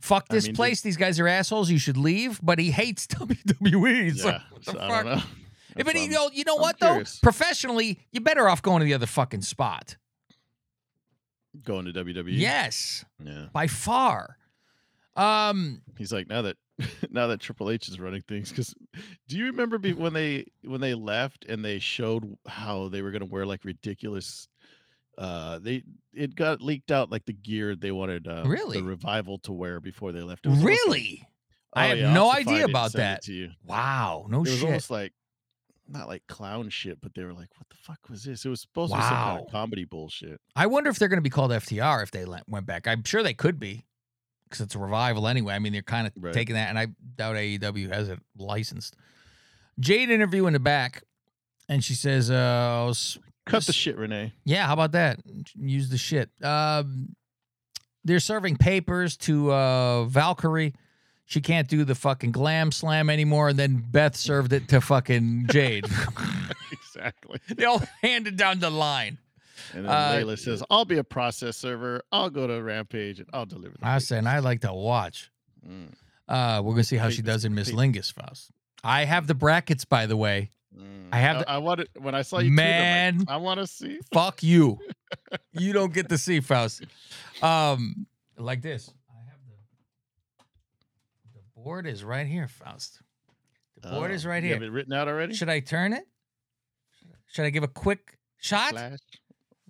Fuck 0.00 0.26
I 0.30 0.34
this 0.34 0.46
mean, 0.46 0.54
place. 0.54 0.80
These 0.80 0.96
guys 0.96 1.18
are 1.18 1.26
assholes. 1.26 1.70
You 1.70 1.78
should 1.78 1.96
leave. 1.96 2.38
But 2.40 2.60
he 2.60 2.70
hates 2.70 3.04
WWE. 3.08 4.16
So 4.16 4.28
yeah, 4.28 4.40
so 4.60 4.78
I 4.78 4.88
don't 5.02 5.06
know. 5.06 5.22
That's 5.74 5.84
but 5.92 6.00
you 6.00 6.08
know, 6.08 6.30
you 6.32 6.44
know 6.44 6.54
I'm 6.54 6.60
what 6.60 6.78
though? 6.78 7.02
Professionally, 7.20 7.98
you're 8.12 8.22
better 8.22 8.48
off 8.48 8.62
going 8.62 8.78
to 8.78 8.84
the 8.84 8.94
other 8.94 9.06
fucking 9.06 9.42
spot. 9.42 9.96
going 11.64 11.86
to 11.86 11.92
WWE. 11.92 12.26
Yes, 12.38 13.04
yeah. 13.22 13.46
by 13.52 13.66
far. 13.66 14.36
Um, 15.16 15.82
He's 15.96 16.12
like 16.12 16.28
now 16.28 16.42
that 16.42 16.56
now 17.10 17.26
that 17.26 17.40
Triple 17.40 17.70
H 17.70 17.88
is 17.88 17.98
running 17.98 18.22
things. 18.22 18.50
Because 18.50 18.74
do 19.28 19.36
you 19.36 19.46
remember 19.46 19.78
be, 19.78 19.92
when 19.92 20.12
they 20.12 20.46
when 20.64 20.80
they 20.80 20.94
left 20.94 21.44
and 21.48 21.64
they 21.64 21.78
showed 21.78 22.36
how 22.46 22.88
they 22.88 23.02
were 23.02 23.10
going 23.10 23.20
to 23.26 23.26
wear 23.32 23.46
like 23.46 23.64
ridiculous. 23.64 24.48
Uh, 25.16 25.58
they 25.58 25.82
it 26.14 26.36
got 26.36 26.62
leaked 26.62 26.92
out 26.92 27.10
like 27.10 27.24
the 27.24 27.32
gear 27.32 27.74
they 27.74 27.90
wanted 27.90 28.28
uh, 28.28 28.44
Really? 28.46 28.78
the 28.78 28.84
revival 28.84 29.38
to 29.40 29.52
wear 29.52 29.80
before 29.80 30.12
they 30.12 30.20
left. 30.22 30.46
It 30.46 30.50
almost 30.50 30.64
like- 30.64 30.70
really? 30.78 31.28
I 31.74 31.86
Oh, 31.86 31.88
have 31.88 31.98
yeah, 31.98 32.12
no 32.14 32.30
have 32.30 32.38
to 32.38 32.44
find 32.44 32.54
idea 32.56 32.64
about 32.66 32.92
that. 32.92 33.22
To 33.24 33.32
you. 33.32 33.50
Wow, 33.64 34.26
no 34.28 34.44
shit. 34.44 34.52
It 34.52 34.56
was 34.56 34.64
almost 34.64 34.90
like 34.92 35.12
not 35.88 36.06
like 36.06 36.22
clown 36.28 36.68
shit, 36.70 37.00
but 37.00 37.14
they 37.14 37.24
were 37.24 37.32
like, 37.32 37.48
"What 37.58 37.68
the 37.68 37.76
fuck 37.76 37.98
was 38.08 38.22
this?" 38.22 38.44
It 38.44 38.48
was 38.48 38.60
supposed 38.60 38.92
to 38.92 38.98
be 38.98 39.02
some 39.02 39.12
kind 39.12 39.40
of 39.44 39.50
comedy 39.50 39.84
bullshit. 39.84 40.40
I 40.54 40.66
wonder 40.66 40.88
if 40.88 40.98
they're 41.00 41.08
going 41.08 41.18
to 41.18 41.22
be 41.22 41.30
called 41.30 41.50
FTR 41.50 42.02
if 42.02 42.10
they 42.12 42.24
went 42.46 42.66
back. 42.66 42.86
I'm 42.86 43.02
sure 43.04 43.22
they 43.22 43.34
could 43.34 43.58
be 43.58 43.84
because 44.48 44.60
it's 44.64 44.74
a 44.74 44.78
revival 44.78 45.26
anyway. 45.28 45.54
I 45.54 45.58
mean, 45.58 45.72
they're 45.72 45.82
kind 45.82 46.06
of 46.06 46.12
Right. 46.16 46.32
taking 46.34 46.54
that, 46.54 46.68
and 46.68 46.78
I 46.78 46.86
doubt 47.16 47.36
AEW 47.36 47.88
has 47.92 48.08
it 48.08 48.18
licensed. 48.36 48.96
Jade 49.80 50.10
interview 50.10 50.46
in 50.46 50.52
the 50.54 50.58
back, 50.60 51.02
and 51.68 51.84
she 51.84 51.94
says, 51.94 52.30
uh, 52.30 52.92
Cut 53.46 53.64
the 53.64 53.72
shit, 53.72 53.96
Renee. 53.96 54.32
Yeah, 54.44 54.66
how 54.66 54.74
about 54.74 54.92
that? 54.92 55.20
Use 55.54 55.88
the 55.88 55.96
shit. 55.98 56.30
Um, 56.42 57.14
they're 58.04 58.20
serving 58.20 58.56
papers 58.56 59.16
to 59.18 59.52
uh, 59.52 60.04
Valkyrie. 60.04 60.74
She 61.24 61.40
can't 61.40 61.68
do 61.68 61.84
the 61.84 61.94
fucking 61.94 62.32
glam 62.32 62.72
slam 62.72 63.08
anymore, 63.10 63.48
and 63.50 63.58
then 63.58 63.84
Beth 63.86 64.16
served 64.16 64.52
it 64.52 64.68
to 64.68 64.80
fucking 64.80 65.46
Jade. 65.50 65.84
exactly. 66.72 67.38
they 67.54 67.64
all 67.64 67.82
handed 68.02 68.36
down 68.36 68.60
the 68.60 68.70
line. 68.70 69.18
And 69.74 69.84
then 69.84 69.90
Uh, 69.92 70.12
Layla 70.14 70.38
says, 70.38 70.62
"I'll 70.70 70.84
be 70.84 70.98
a 70.98 71.04
process 71.04 71.56
server. 71.56 72.02
I'll 72.12 72.30
go 72.30 72.46
to 72.46 72.62
Rampage 72.62 73.18
and 73.20 73.28
I'll 73.32 73.46
deliver." 73.46 73.76
The 73.78 73.86
I 73.86 73.90
papers." 73.94 74.08
said, 74.08 74.26
I 74.26 74.38
like 74.40 74.60
to 74.62 74.72
watch. 74.72 75.30
Mm, 75.66 75.92
Uh, 76.28 76.60
we're 76.64 76.72
gonna 76.72 76.84
see 76.84 76.96
how 76.96 77.10
she 77.10 77.22
does 77.22 77.44
in 77.44 77.54
Miss. 77.54 77.70
Lingus 77.70 78.12
Faust. 78.12 78.50
I 78.84 79.04
have 79.04 79.26
the 79.26 79.34
brackets, 79.34 79.84
by 79.84 80.06
the 80.06 80.16
way. 80.16 80.50
mm. 80.76 81.08
I 81.10 81.16
have 81.18 81.36
I, 81.36 81.40
the- 81.40 81.50
I 81.50 81.58
wanted 81.58 81.88
when 81.98 82.14
I 82.14 82.22
saw 82.22 82.38
you. 82.38 82.48
I'm 82.50 82.56
like, 82.56 82.64
Man. 82.64 83.24
I 83.28 83.36
want 83.38 83.58
to 83.60 83.66
see. 83.66 83.98
Fuck 84.12 84.42
you. 84.42 84.78
you 85.52 85.72
don't 85.72 85.92
get 85.92 86.08
to 86.10 86.18
see 86.18 86.40
Faust. 86.40 86.84
Um, 87.42 88.06
like 88.36 88.60
this. 88.62 88.92
I 89.10 89.30
have 89.30 89.40
the 89.48 90.44
the 91.34 91.40
board 91.60 91.86
is 91.86 92.04
right 92.04 92.26
here, 92.26 92.46
Faust. 92.46 93.00
The 93.80 93.88
board 93.90 94.10
Oh, 94.10 94.14
is 94.14 94.26
right 94.26 94.42
you 94.42 94.52
have 94.52 94.62
it 94.62 94.70
written 94.70 94.92
out 94.92 95.08
already. 95.08 95.34
Should 95.34 95.48
I 95.48 95.60
turn 95.60 95.92
it? 95.92 96.04
Should 97.28 97.44
I 97.44 97.50
give 97.50 97.62
a 97.62 97.68
quick 97.68 98.18
shot? 98.38 98.70
Flash. 98.72 98.98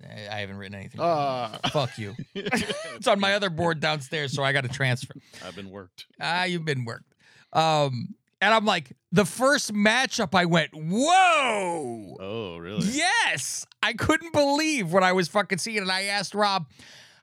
I 0.05 0.41
haven't 0.41 0.57
written 0.57 0.75
anything. 0.77 1.01
Ah. 1.01 1.59
Fuck 1.71 1.99
you. 1.99 2.15
It's 2.35 3.07
on 3.07 3.21
my 3.21 3.35
other 3.35 3.49
board 3.51 3.79
downstairs, 3.81 4.33
so 4.33 4.43
I 4.43 4.53
got 4.53 4.63
to 4.63 4.69
transfer. 4.69 5.15
I've 5.45 5.55
been 5.55 5.71
worked. 5.71 6.07
Ah, 6.21 6.45
you've 6.45 6.65
been 6.65 6.85
worked. 6.85 7.15
Um, 7.53 8.15
and 8.41 8.53
I'm 8.53 8.65
like, 8.65 8.93
the 9.13 9.25
first 9.25 9.73
matchup, 9.73 10.35
I 10.35 10.45
went, 10.47 10.71
whoa. 10.75 12.17
Oh, 12.19 12.59
really? 12.59 12.87
Yes, 12.89 13.67
I 13.83 13.93
couldn't 13.93 14.33
believe 14.33 14.93
what 14.93 15.03
I 15.03 15.13
was 15.13 15.29
fucking 15.29 15.59
seeing, 15.59 15.79
and 15.79 15.91
I 15.91 16.05
asked 16.05 16.35
Rob, 16.35 16.67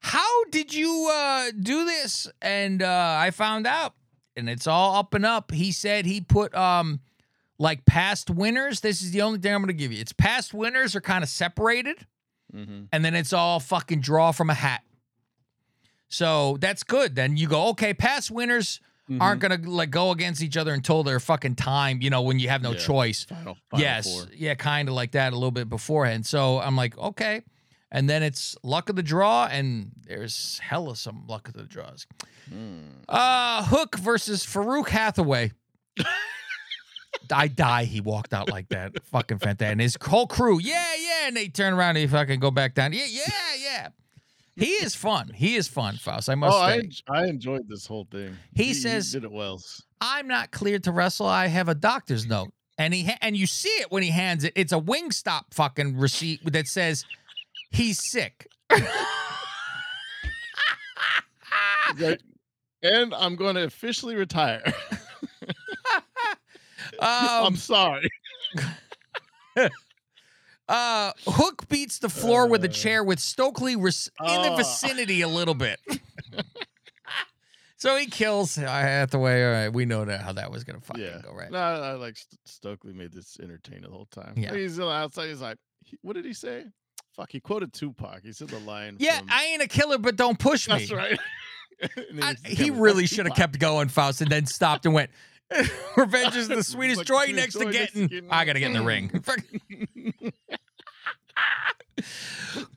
"How 0.02 0.44
did 0.46 0.74
you 0.74 1.10
uh, 1.12 1.52
do 1.60 1.86
this?" 1.86 2.28
And 2.42 2.82
uh, 2.82 3.18
I 3.20 3.32
found 3.32 3.68
out, 3.68 3.94
and 4.36 4.50
it's 4.50 4.68
all 4.68 4.96
up 4.96 5.14
and 5.14 5.26
up. 5.26 5.52
He 5.52 5.72
said 5.72 6.06
he 6.06 6.22
put 6.22 6.56
um 6.56 7.00
like 7.58 7.86
past 7.86 8.30
winners. 8.30 8.82
This 8.82 9.02
is 9.02 9.12
the 9.12 9.22
only 9.22 9.40
thing 9.40 9.54
I'm 9.54 9.62
going 9.62 9.68
to 9.68 9.74
give 9.74 9.92
you. 9.92 10.00
It's 10.02 10.14
past 10.14 10.54
winners 10.54 10.96
are 10.96 11.02
kind 11.02 11.24
of 11.24 11.30
separated, 11.30 12.06
Mm-hmm. 12.54 12.84
and 12.92 13.04
then 13.06 13.16
it's 13.16 13.34
all 13.34 13.60
fucking 13.60 14.02
draw 14.02 14.32
from 14.32 14.50
a 14.50 14.54
hat. 14.54 14.82
So 16.10 16.58
that's 16.62 16.84
good. 16.84 17.16
Then 17.16 17.38
you 17.38 17.48
go, 17.48 17.68
okay, 17.70 17.94
past 17.94 18.32
winners 18.32 18.80
Mm-hmm. 19.08 19.22
aren't 19.22 19.40
gonna 19.40 19.60
like 19.64 19.92
go 19.92 20.10
against 20.10 20.42
each 20.42 20.58
other 20.58 20.74
until 20.74 21.04
their 21.04 21.20
fucking 21.20 21.54
time. 21.54 22.00
You 22.02 22.10
know, 22.10 22.24
when 22.24 22.40
you 22.40 22.50
have 22.50 22.64
no 22.64 22.72
Yeah. 22.72 22.80
choice. 22.80 23.24
Final, 23.26 23.56
final 23.70 23.86
yes, 23.86 24.12
four. 24.12 24.24
yeah, 24.36 24.56
kind 24.56 24.90
of 24.90 24.96
like 24.96 25.12
that 25.12 25.32
a 25.32 25.36
little 25.36 25.52
bit 25.52 25.70
beforehand. 25.70 26.26
So 26.26 26.60
I'm 26.60 26.76
like, 26.76 26.98
okay, 26.98 27.44
and 27.92 28.10
then 28.10 28.24
it's 28.24 28.58
luck 28.64 28.90
of 28.90 28.96
the 28.96 29.04
draw, 29.04 29.46
and 29.46 29.92
there's 30.08 30.58
hella 30.58 30.96
some 30.96 31.28
luck 31.28 31.48
of 31.48 31.54
the 31.54 31.66
draws. 31.66 32.08
Mm. 32.52 33.04
Uh, 33.08 33.64
Hook 33.66 33.96
versus 34.00 34.44
Farouk 34.44 34.88
Hathaway. 34.90 35.52
I 37.32 37.48
die. 37.48 37.84
He 37.86 38.02
walked 38.02 38.34
out 38.34 38.50
like 38.50 38.70
that. 38.70 38.92
Fucking 39.06 39.38
fantastic. 39.38 39.72
And 39.72 39.82
his 39.82 39.98
whole 40.02 40.26
crew, 40.28 40.60
yeah, 40.60 40.74
yeah. 40.95 40.95
And 41.26 41.36
they 41.36 41.48
turn 41.48 41.74
around 41.74 41.98
and 41.98 42.08
they 42.08 42.08
fucking 42.08 42.40
go 42.40 42.52
back 42.52 42.76
down. 42.76 42.94
Yeah, 42.94 43.06
yeah, 43.10 43.24
yeah. 43.62 43.88
He 44.56 44.68
is 44.72 44.96
fun. 44.96 45.30
He 45.34 45.56
is 45.56 45.68
fun, 45.68 45.98
Faust. 45.98 46.30
I 46.30 46.36
must 46.36 46.56
Oh, 46.56 46.60
I, 46.60 46.82
I 47.10 47.26
enjoyed 47.26 47.68
this 47.68 47.86
whole 47.86 48.08
thing. 48.12 48.38
He 48.54 48.74
says- 48.74 49.12
did 49.12 49.24
it 49.24 49.32
well. 49.32 49.60
I'm 50.02 50.28
not 50.28 50.52
cleared 50.52 50.84
to 50.86 50.92
wrestle. 50.92 51.26
I 51.26 51.48
have 51.48 51.68
a 51.68 51.76
doctor's 51.76 52.26
note. 52.26 52.52
And 52.78 52.94
he 52.94 53.06
ha- 53.06 53.18
and 53.22 53.36
you 53.38 53.48
see 53.48 53.70
it 53.70 53.90
when 53.92 54.04
he 54.04 54.10
hands 54.10 54.44
it. 54.44 54.52
It's 54.56 54.74
a 54.74 54.80
Wingstop 54.80 55.46
fucking 55.54 55.98
receipt 55.98 56.42
that 56.52 56.68
says 56.68 57.06
he's 57.72 58.00
sick. 58.12 58.48
Like, 61.98 62.20
and 62.84 63.14
I'm 63.14 63.36
going 63.38 63.56
to 63.56 63.64
officially 63.64 64.16
retire. 64.16 64.62
I'm 67.00 67.46
Um, 67.48 67.56
sorry. 67.56 68.10
uh, 70.68 71.12
Hook 71.28 71.68
beats 71.70 72.00
the 72.00 72.10
floor 72.10 72.48
with 72.48 72.64
a 72.66 72.70
Uh, 72.70 72.72
chair 72.72 73.04
with 73.04 73.20
Stokely 73.20 73.76
res- 73.76 74.10
in 74.20 74.42
the 74.42 74.52
oh. 74.52 74.56
vicinity 74.58 75.22
a 75.22 75.28
little 75.28 75.54
bit. 75.54 75.80
so 77.78 77.96
he 77.98 78.06
kills 78.08 78.56
Hathaway. 78.56 79.44
All 79.46 79.52
right, 79.52 79.70
we 79.70 79.86
know 79.86 80.06
that 80.06 80.22
how 80.22 80.34
that 80.34 80.52
was 80.52 80.64
gonna 80.64 80.80
fucking 80.82 81.04
Yeah. 81.04 81.22
go, 81.24 81.34
right? 81.34 81.52
No, 81.52 81.58
I 81.60 81.92
like 81.94 82.18
St- 82.18 82.40
Stokely 82.46 82.94
made 82.94 83.12
this 83.12 83.38
entertaining 83.42 83.84
the 83.84 83.90
whole 83.90 84.08
time. 84.08 84.34
Yeah. 84.38 84.54
He's 84.56 84.80
outside. 84.80 85.28
He's 85.30 85.42
like, 85.42 85.58
he- 85.86 85.98
what 86.02 86.14
did 86.14 86.26
he 86.26 86.34
say? 86.34 86.66
Fuck, 87.16 87.32
he 87.32 87.40
quoted 87.40 87.72
Tupac. 87.74 88.22
He 88.24 88.34
said 88.34 88.50
the 88.50 88.60
line. 88.60 88.98
Yeah, 89.00 89.20
from, 89.20 89.30
I 89.32 89.46
ain't 89.46 89.62
a 89.62 89.68
killer, 89.68 89.98
but 89.98 90.16
don't 90.16 90.38
push 90.40 90.68
me. 90.68 90.80
That's 90.80 90.92
right. 90.92 91.20
I- 92.22 92.36
he 92.46 92.72
really 92.72 93.06
should 93.06 93.26
have 93.28 93.36
kept 93.36 93.60
going, 93.60 93.90
Faust, 93.90 94.22
and 94.22 94.30
then 94.32 94.46
stopped 94.46 94.86
and 94.86 94.94
went. 94.94 95.12
Revenge 95.98 96.36
is 96.36 96.48
the 96.48 96.64
sweetest 96.64 97.00
like 97.00 97.08
joy 97.08 97.34
next 97.34 97.54
to 97.54 97.66
joy 97.66 97.72
to 97.72 97.72
getting. 97.72 98.28
I 98.30 98.46
gotta 98.46 98.60
get 98.60 98.68
in 98.68 98.74
the 98.74 98.82
ring. 98.84 99.12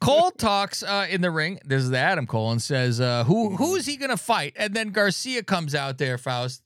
Cole 0.00 0.31
talks 0.33 0.83
uh, 0.83 1.07
in 1.09 1.20
the 1.20 1.31
ring. 1.31 1.61
This 1.64 1.83
is 1.83 1.90
the 1.90 1.98
Adam 1.98 2.26
Cole 2.26 2.50
and 2.50 2.62
says, 2.62 3.00
uh, 3.00 3.24
"Who 3.24 3.57
who 3.57 3.76
is 3.76 3.87
he 3.87 3.96
gonna 3.96 4.16
fight?" 4.16 4.54
And 4.57 4.74
then 4.74 4.90
Garcia 4.90 5.42
comes 5.42 5.74
out 5.74 5.98
there. 5.98 6.18
Faust, 6.18 6.62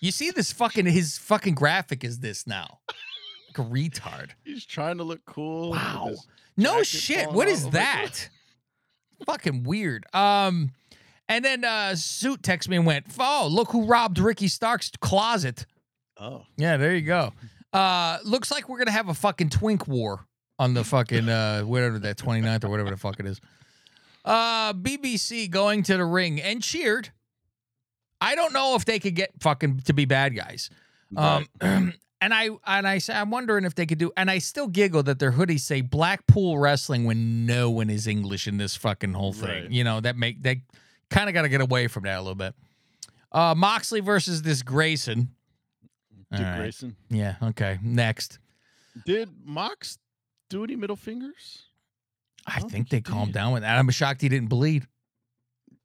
you 0.00 0.10
see 0.10 0.30
this 0.30 0.52
fucking 0.52 0.86
his 0.86 1.18
fucking 1.18 1.54
graphic 1.54 2.04
is 2.04 2.20
this 2.20 2.46
now? 2.46 2.80
Like 3.48 3.66
a 3.66 3.70
retard. 3.70 4.30
He's 4.44 4.64
trying 4.64 4.98
to 4.98 5.04
look 5.04 5.20
cool. 5.26 5.70
Wow. 5.70 6.14
No 6.56 6.82
shit. 6.82 7.30
What 7.30 7.48
is 7.48 7.70
that? 7.70 8.28
Fucking 9.26 9.64
weird. 9.64 10.04
Um, 10.12 10.72
and 11.28 11.44
then 11.44 11.64
uh, 11.64 11.94
Suit 11.94 12.42
texted 12.42 12.68
me 12.68 12.76
and 12.76 12.86
went, 12.86 13.06
"Oh, 13.18 13.48
look 13.50 13.70
who 13.70 13.84
robbed 13.84 14.18
Ricky 14.18 14.48
Starks' 14.48 14.90
closet." 15.00 15.66
Oh, 16.18 16.44
Yeah, 16.56 16.76
there 16.76 16.94
you 16.94 17.02
go. 17.02 17.32
Uh, 17.72 18.18
looks 18.24 18.50
like 18.50 18.68
we're 18.68 18.78
gonna 18.78 18.92
have 18.92 19.08
a 19.08 19.14
fucking 19.14 19.50
twink 19.50 19.88
war 19.88 20.26
on 20.58 20.74
the 20.74 20.84
fucking 20.84 21.28
uh 21.28 21.62
whatever 21.62 21.98
that 21.98 22.16
29th 22.16 22.64
or 22.64 22.68
whatever 22.68 22.90
the 22.90 22.96
fuck 22.96 23.18
it 23.18 23.26
is. 23.26 23.40
Uh, 24.24 24.72
BCC 24.72 25.50
going 25.50 25.82
to 25.82 25.96
the 25.96 26.04
ring 26.04 26.40
and 26.40 26.62
cheered. 26.62 27.10
I 28.20 28.34
don't 28.34 28.52
know 28.52 28.74
if 28.74 28.84
they 28.84 28.98
could 28.98 29.14
get 29.14 29.32
fucking 29.40 29.80
to 29.80 29.92
be 29.92 30.04
bad 30.06 30.34
guys. 30.34 30.70
Um, 31.16 31.46
and 31.60 31.92
I 32.32 32.48
and 32.66 32.86
I 32.88 32.98
say 32.98 33.14
I'm 33.14 33.30
wondering 33.30 33.64
if 33.64 33.74
they 33.74 33.84
could 33.84 33.98
do. 33.98 34.12
And 34.16 34.30
I 34.30 34.38
still 34.38 34.68
giggle 34.68 35.02
that 35.02 35.18
their 35.18 35.32
hoodies 35.32 35.60
say 35.60 35.82
Blackpool 35.82 36.58
Wrestling 36.58 37.04
when 37.04 37.44
no 37.44 37.70
one 37.70 37.90
is 37.90 38.06
English 38.06 38.46
in 38.48 38.56
this 38.56 38.76
fucking 38.76 39.12
whole 39.12 39.32
thing. 39.34 39.64
Right. 39.64 39.70
You 39.70 39.84
know 39.84 40.00
that 40.00 40.16
make 40.16 40.42
they 40.42 40.62
kind 41.10 41.28
of 41.28 41.34
got 41.34 41.42
to 41.42 41.48
get 41.48 41.60
away 41.60 41.86
from 41.86 42.04
that 42.04 42.16
a 42.18 42.20
little 42.20 42.34
bit. 42.34 42.54
Uh, 43.32 43.54
Moxley 43.56 44.00
versus 44.00 44.42
this 44.42 44.62
Grayson. 44.62 45.30
Dick 46.30 46.40
right. 46.40 46.58
Grayson. 46.58 46.96
Yeah. 47.10 47.36
Okay. 47.42 47.78
Next. 47.82 48.38
Did 49.06 49.30
Mox 49.44 49.98
do 50.50 50.64
any 50.64 50.76
middle 50.76 50.96
fingers? 50.96 51.64
I 52.46 52.60
don't 52.60 52.70
think 52.70 52.88
think 52.88 53.04
they 53.04 53.10
calmed 53.10 53.32
did. 53.32 53.38
down 53.38 53.52
with 53.52 53.62
that. 53.62 53.78
I'm 53.78 53.88
shocked 53.90 54.20
he 54.20 54.28
didn't 54.28 54.48
bleed. 54.48 54.86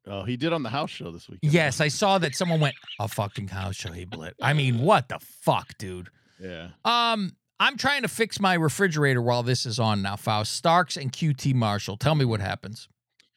Oh, 0.06 0.24
he 0.24 0.36
did 0.36 0.52
on 0.52 0.62
the 0.62 0.70
house 0.70 0.90
show 0.90 1.10
this 1.10 1.28
weekend. 1.28 1.52
Yes, 1.52 1.80
I 1.80 1.88
saw 1.88 2.18
that 2.18 2.34
someone 2.34 2.60
went 2.60 2.74
a 2.98 3.08
fucking 3.08 3.48
house 3.48 3.76
show. 3.76 3.92
He 3.92 4.04
bled. 4.04 4.34
I 4.40 4.54
mean, 4.54 4.80
what 4.80 5.08
the 5.08 5.18
fuck, 5.20 5.76
dude? 5.78 6.08
Yeah. 6.40 6.68
Um, 6.84 7.32
I'm 7.58 7.76
trying 7.76 8.02
to 8.02 8.08
fix 8.08 8.40
my 8.40 8.54
refrigerator 8.54 9.20
while 9.20 9.42
this 9.42 9.66
is 9.66 9.78
on 9.78 10.00
now. 10.02 10.16
Faust 10.16 10.52
Starks 10.52 10.96
and 10.96 11.12
QT 11.12 11.54
Marshall. 11.54 11.96
Tell 11.98 12.14
me 12.14 12.24
what 12.24 12.40
happens. 12.40 12.88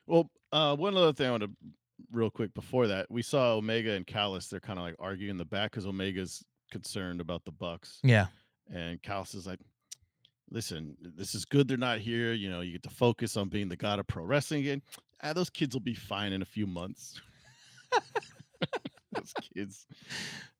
Well, 0.07 0.29
uh, 0.53 0.75
one 0.75 0.95
other 0.95 1.11
thing 1.13 1.27
I 1.27 1.31
want 1.31 1.43
to 1.43 1.51
real 2.11 2.29
quick 2.29 2.53
before 2.53 2.87
that, 2.87 3.09
we 3.09 3.21
saw 3.21 3.55
Omega 3.55 3.91
and 3.91 4.05
Callis. 4.07 4.47
They're 4.47 4.59
kind 4.59 4.79
of 4.79 4.85
like 4.85 4.95
arguing 4.99 5.31
in 5.31 5.37
the 5.37 5.45
back 5.45 5.71
because 5.71 5.85
Omega's 5.85 6.43
concerned 6.71 7.19
about 7.21 7.43
the 7.45 7.51
Bucks, 7.51 7.99
Yeah. 8.03 8.27
and 8.73 9.01
Callis 9.01 9.33
is 9.35 9.45
like, 9.47 9.59
"Listen, 10.49 10.95
this 11.01 11.35
is 11.35 11.43
good. 11.45 11.67
They're 11.67 11.77
not 11.77 11.99
here. 11.99 12.33
You 12.33 12.49
know, 12.49 12.61
you 12.61 12.71
get 12.73 12.83
to 12.83 12.89
focus 12.89 13.35
on 13.37 13.49
being 13.49 13.67
the 13.69 13.75
god 13.75 13.99
of 13.99 14.07
pro 14.07 14.23
wrestling 14.23 14.61
again. 14.61 14.81
Ah, 15.21 15.33
those 15.33 15.49
kids 15.49 15.75
will 15.75 15.81
be 15.81 15.93
fine 15.95 16.33
in 16.33 16.41
a 16.41 16.45
few 16.45 16.65
months." 16.67 17.19
those 19.13 19.33
kids. 19.55 19.85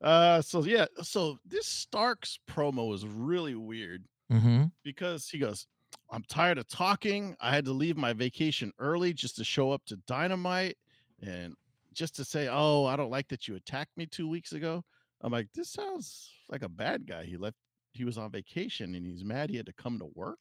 Uh, 0.01 0.41
so 0.41 0.63
yeah, 0.63 0.86
so 1.01 1.38
this 1.45 1.65
Starks 1.67 2.38
promo 2.49 2.88
was 2.89 3.06
really 3.06 3.56
weird 3.56 4.03
Mm-hmm. 4.32 4.63
because 4.84 5.29
he 5.29 5.38
goes, 5.38 5.67
I'm 6.13 6.23
tired 6.30 6.60
of 6.60 6.67
talking. 6.67 7.36
I 7.41 7.49
had 7.56 7.65
to 7.65 7.71
leave 7.71 7.97
my 7.97 8.13
vacation 8.13 8.71
early 8.78 9.13
just 9.13 9.36
to 9.38 9.43
show 9.43 9.71
up 9.71 9.84
to 9.88 9.95
Dynamite 10.06 10.78
and 11.23 11.56
just 11.91 12.15
to 12.17 12.23
say, 12.23 12.47
Oh, 12.52 12.86
I 12.86 12.95
don't 12.95 13.10
like 13.10 13.28
that 13.30 13.47
you 13.47 13.56
attacked 13.56 13.97
me 13.97 14.06
two 14.06 14.30
weeks 14.30 14.52
ago. 14.52 14.84
I'm 15.21 15.32
like, 15.32 15.47
This 15.56 15.71
sounds 15.71 16.30
like 16.49 16.62
a 16.62 16.69
bad 16.69 17.08
guy. 17.08 17.23
He 17.23 17.36
left, 17.36 17.58
he 17.93 18.06
was 18.06 18.19
on 18.19 18.30
vacation 18.30 18.93
and 18.93 19.08
he's 19.08 19.23
mad 19.23 19.49
he 19.49 19.58
had 19.58 19.65
to 19.65 19.73
come 19.73 19.97
to 19.97 20.10
work. 20.13 20.38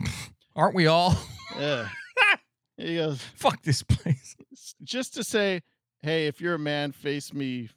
Aren't 0.56 0.74
we 0.74 0.86
all? 0.86 1.14
Yeah. 1.58 1.88
he 2.78 2.96
goes, 2.96 3.20
fuck 3.34 3.62
this 3.62 3.82
place. 3.82 4.34
Just 4.82 5.12
to 5.14 5.24
say, 5.24 5.60
Hey, 6.00 6.26
if 6.26 6.40
you're 6.40 6.54
a 6.54 6.58
man, 6.58 6.92
face 6.92 7.34
me 7.34 7.68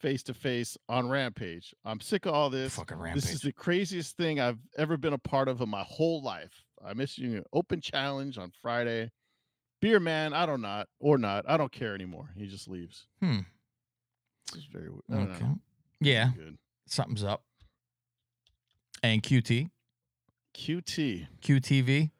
face 0.00 0.22
to 0.24 0.34
face 0.34 0.76
on 0.88 1.08
Rampage. 1.08 1.74
I'm 1.84 2.00
sick 2.00 2.26
of 2.26 2.34
all 2.34 2.50
this. 2.50 2.74
Fucking 2.76 2.98
rampage. 2.98 3.22
This 3.22 3.34
is 3.34 3.40
the 3.40 3.52
craziest 3.52 4.16
thing 4.16 4.40
I've 4.40 4.58
ever 4.76 4.96
been 4.96 5.12
a 5.12 5.18
part 5.18 5.48
of 5.48 5.60
in 5.60 5.68
my 5.68 5.82
whole 5.86 6.22
life. 6.22 6.64
I'm 6.84 7.00
issuing 7.00 7.34
an 7.34 7.44
open 7.52 7.80
challenge 7.80 8.38
on 8.38 8.50
Friday. 8.62 9.10
Beer 9.80 10.00
man, 10.00 10.32
I 10.34 10.46
don't 10.46 10.60
not 10.62 10.88
or 10.98 11.18
not. 11.18 11.44
I 11.48 11.56
don't 11.56 11.72
care 11.72 11.94
anymore. 11.94 12.30
He 12.36 12.46
just 12.46 12.68
leaves. 12.68 13.06
Hmm. 13.22 13.40
This 14.52 14.62
is 14.62 14.68
very 14.72 14.88
weird. 14.90 15.28
Okay. 15.30 15.44
know. 15.44 15.58
Yeah, 16.00 16.30
Good. 16.36 16.58
something's 16.86 17.22
up. 17.24 17.42
And 19.02 19.22
QT, 19.22 19.70
QT. 20.54 21.26
QTV. 21.42 22.10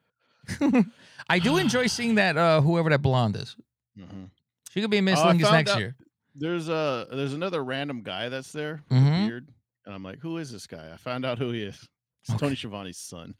I 1.29 1.39
do 1.39 1.57
enjoy 1.57 1.87
seeing 1.87 2.15
that. 2.15 2.37
Uh, 2.37 2.61
whoever 2.61 2.89
that 2.89 3.01
blonde 3.01 3.35
is, 3.35 3.55
Mhm. 3.99 4.29
she 4.71 4.81
could 4.81 4.89
be 4.91 5.01
Miss 5.01 5.19
I 5.19 5.33
Lingus 5.33 5.51
next 5.51 5.71
out- 5.71 5.79
year. 5.79 5.95
There's 6.35 6.69
a 6.69 7.07
there's 7.11 7.33
another 7.33 7.63
random 7.63 8.01
guy 8.03 8.29
that's 8.29 8.51
there 8.51 8.81
with 8.89 8.97
a 8.97 9.01
Mhm. 9.01 9.27
beard, 9.27 9.49
and 9.85 9.93
I'm 9.95 10.03
like, 10.03 10.19
who 10.19 10.37
is 10.37 10.51
this 10.51 10.65
guy? 10.67 10.91
I 10.93 10.97
found 10.97 11.25
out 11.25 11.37
who 11.37 11.51
he 11.51 11.63
is. 11.63 11.87
It's. 12.29 12.39
Tony 12.39 12.55
Schiavone's 12.55 12.99
son. 12.99 13.33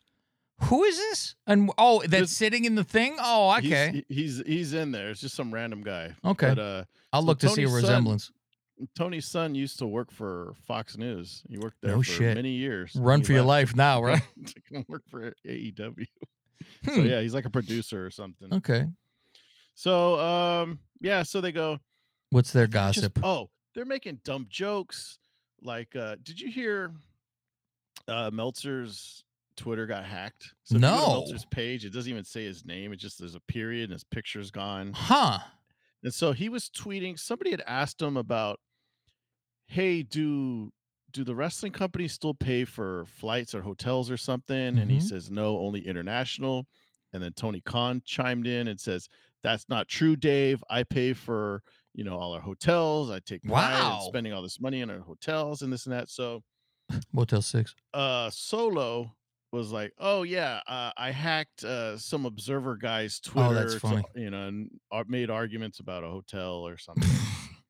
Who 0.64 0.84
is 0.84 0.98
this? 0.98 1.36
And 1.46 1.72
oh, 1.78 2.02
that's 2.08 2.32
sitting 2.32 2.66
in 2.66 2.74
the 2.76 2.84
thing. 2.84 3.16
Oh, 3.20 3.54
He's- 3.60 3.66
okay. 3.72 4.04
he- 4.10 4.16
He's 4.16 4.44
he's, 4.46 4.74
in 4.74 4.92
there. 4.92 5.10
It's 5.12 5.22
just 5.22 5.36
some 5.36 5.54
random 5.54 5.84
guy. 5.84 6.16
Okay. 6.26 6.50
But 6.50 6.60
uh, 6.60 6.84
I'll 7.14 7.22
so 7.22 7.28
look 7.28 7.40
to 7.40 7.50
see 7.50 7.62
a 7.64 7.66
Tony's 7.68 7.72
son- 7.72 7.82
resemblance. 7.84 8.32
Tony's 8.96 9.28
son 9.28 9.54
used 9.54 9.78
to 9.80 9.86
work 9.86 10.12
for 10.12 10.54
Fox 10.66 10.98
News. 10.98 11.44
He 11.48 11.60
worked 11.60 11.78
there 11.84 11.92
No 11.92 11.98
for 12.00 12.04
shit. 12.12 12.36
many 12.36 12.54
years. 12.54 12.96
Run 12.96 13.20
he 13.20 13.26
for 13.28 13.34
your 13.34 13.44
left 13.44 13.70
life 13.70 13.76
now, 13.76 14.02
right? 14.04 14.24
to 14.48 14.62
come 14.74 14.84
work 14.90 15.04
for 15.08 15.32
AEW. 15.48 16.06
So 16.86 16.94
Hmm. 16.96 17.06
yeah, 17.06 17.22
he's 17.22 17.36
like 17.36 17.46
a 17.46 17.50
producer 17.52 18.04
or 18.04 18.10
something. 18.10 18.52
Okay. 18.52 18.88
So 19.76 20.20
um 20.20 20.80
yeah, 21.00 21.22
so 21.24 21.40
they 21.42 21.52
go 21.52 21.78
What's 22.32 22.52
their 22.52 22.66
just- 22.68 22.98
gossip? 22.98 23.20
oh, 23.24 23.50
they're 23.76 23.86
making 23.86 24.22
dumb 24.24 24.48
jokes. 24.50 25.20
Like 25.62 25.96
uh 25.96 26.16
did 26.24 26.40
you 26.40 26.50
hear 26.52 26.92
uh 28.08 28.32
Meltzer's 28.34 29.24
Twitter 29.56 29.86
got 29.86 30.06
hacked? 30.06 30.54
So 30.64 30.78
No. 30.78 30.96
Meltzer's 31.08 31.46
page, 31.46 31.86
it 31.86 31.92
doesn't 31.94 32.10
even 32.12 32.24
say 32.24 32.46
his 32.46 32.66
name. 32.66 32.92
It 32.94 32.98
just 32.98 33.20
there's 33.20 33.36
a 33.36 33.40
period 33.42 33.84
and 33.86 33.94
his 33.94 34.04
picture's 34.04 34.50
gone. 34.50 34.94
Huh. 34.94 35.40
And 36.04 36.12
so 36.14 36.32
he 36.32 36.50
was 36.50 36.68
tweeting. 36.70 37.20
Somebody 37.20 37.52
had 37.52 37.62
asked 37.68 38.02
him 38.02 38.18
about, 38.18 38.60
"Hey, 39.68 40.02
do 40.02 40.72
do 41.12 41.24
the 41.24 41.36
wrestling 41.36 41.74
companies 41.74 42.14
still 42.14 42.34
pay 42.34 42.64
for 42.66 43.06
flights 43.06 43.54
or 43.54 43.62
hotels 43.62 44.10
or 44.10 44.18
something?" 44.18 44.80
And 44.80 44.90
he 44.90 44.98
Mhm. 44.98 45.04
says, 45.04 45.30
"No, 45.30 45.60
only 45.60 45.86
international." 45.86 46.68
And 47.14 47.22
then 47.22 47.34
Tony 47.34 47.62
Khan 47.62 48.02
chimed 48.04 48.48
in 48.48 48.68
and 48.68 48.80
says, 48.80 49.10
"That's 49.44 49.68
not 49.70 49.88
true, 49.90 50.16
Dave. 50.16 50.64
I 50.70 50.84
pay 50.84 51.14
for 51.14 51.62
you 51.94 52.04
know 52.04 52.18
all 52.18 52.34
our 52.34 52.42
hotels. 52.42 53.10
I 53.12 53.20
take 53.20 53.42
Wow. 53.46 54.00
in 54.02 54.08
spending 54.08 54.34
all 54.34 54.42
this 54.42 54.60
money 54.60 54.82
in 54.82 54.90
our 54.90 55.00
hotels 55.00 55.62
and 55.62 55.72
this 55.72 55.86
and 55.86 55.94
that." 55.94 56.10
So 56.10 56.44
Motel 57.14 57.42
Six. 57.42 57.74
uh 57.94 58.30
Solo 58.30 59.16
was 59.52 59.72
like, 59.72 59.92
"Oh 59.98 60.24
yeah, 60.24 60.62
uh, 60.68 60.92
I 60.98 61.12
hacked 61.12 61.64
uh, 61.66 61.98
some 61.98 62.26
Observer 62.26 62.78
guy's 62.78 63.20
Twitter, 63.20 63.50
Oh, 63.50 63.54
that's 63.54 63.74
to- 63.74 63.80
funny. 63.82 64.04
you 64.16 64.30
know, 64.30 64.48
and 64.48 64.70
made 65.08 65.30
arguments 65.30 65.80
about 65.82 66.04
a 66.04 66.08
hotel 66.08 66.66
or 66.68 66.78
something." 66.78 67.10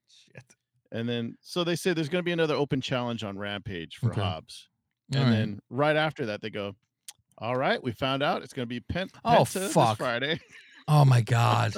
Shit. 0.08 0.44
and 0.92 1.10
then, 1.10 1.38
so 1.42 1.64
they 1.64 1.76
say 1.76 1.94
there's 1.94 2.10
going 2.10 2.22
to 2.22 2.26
be 2.26 2.32
another 2.34 2.54
open 2.56 2.82
challenge 2.82 3.24
on 3.24 3.38
Rampage 3.38 3.98
for 3.98 4.12
Okay. 4.12 4.22
Hobbs, 4.22 4.68
and 5.14 5.24
right. 5.24 5.30
then 5.32 5.60
right 5.72 5.96
after 5.96 6.28
that, 6.28 6.42
they 6.42 6.52
go, 6.52 6.76
"All 7.40 7.58
right, 7.58 7.82
we 7.82 7.92
found 7.94 8.22
out 8.22 8.44
it's 8.44 8.54
going 8.54 8.68
to 8.68 8.70
be 8.70 8.80
Pent. 8.80 9.12
Oh, 9.26 9.44
fuck. 9.46 9.98
Friday." 9.98 10.40
Oh 10.88 11.06
my 11.06 11.22
God. 11.22 11.74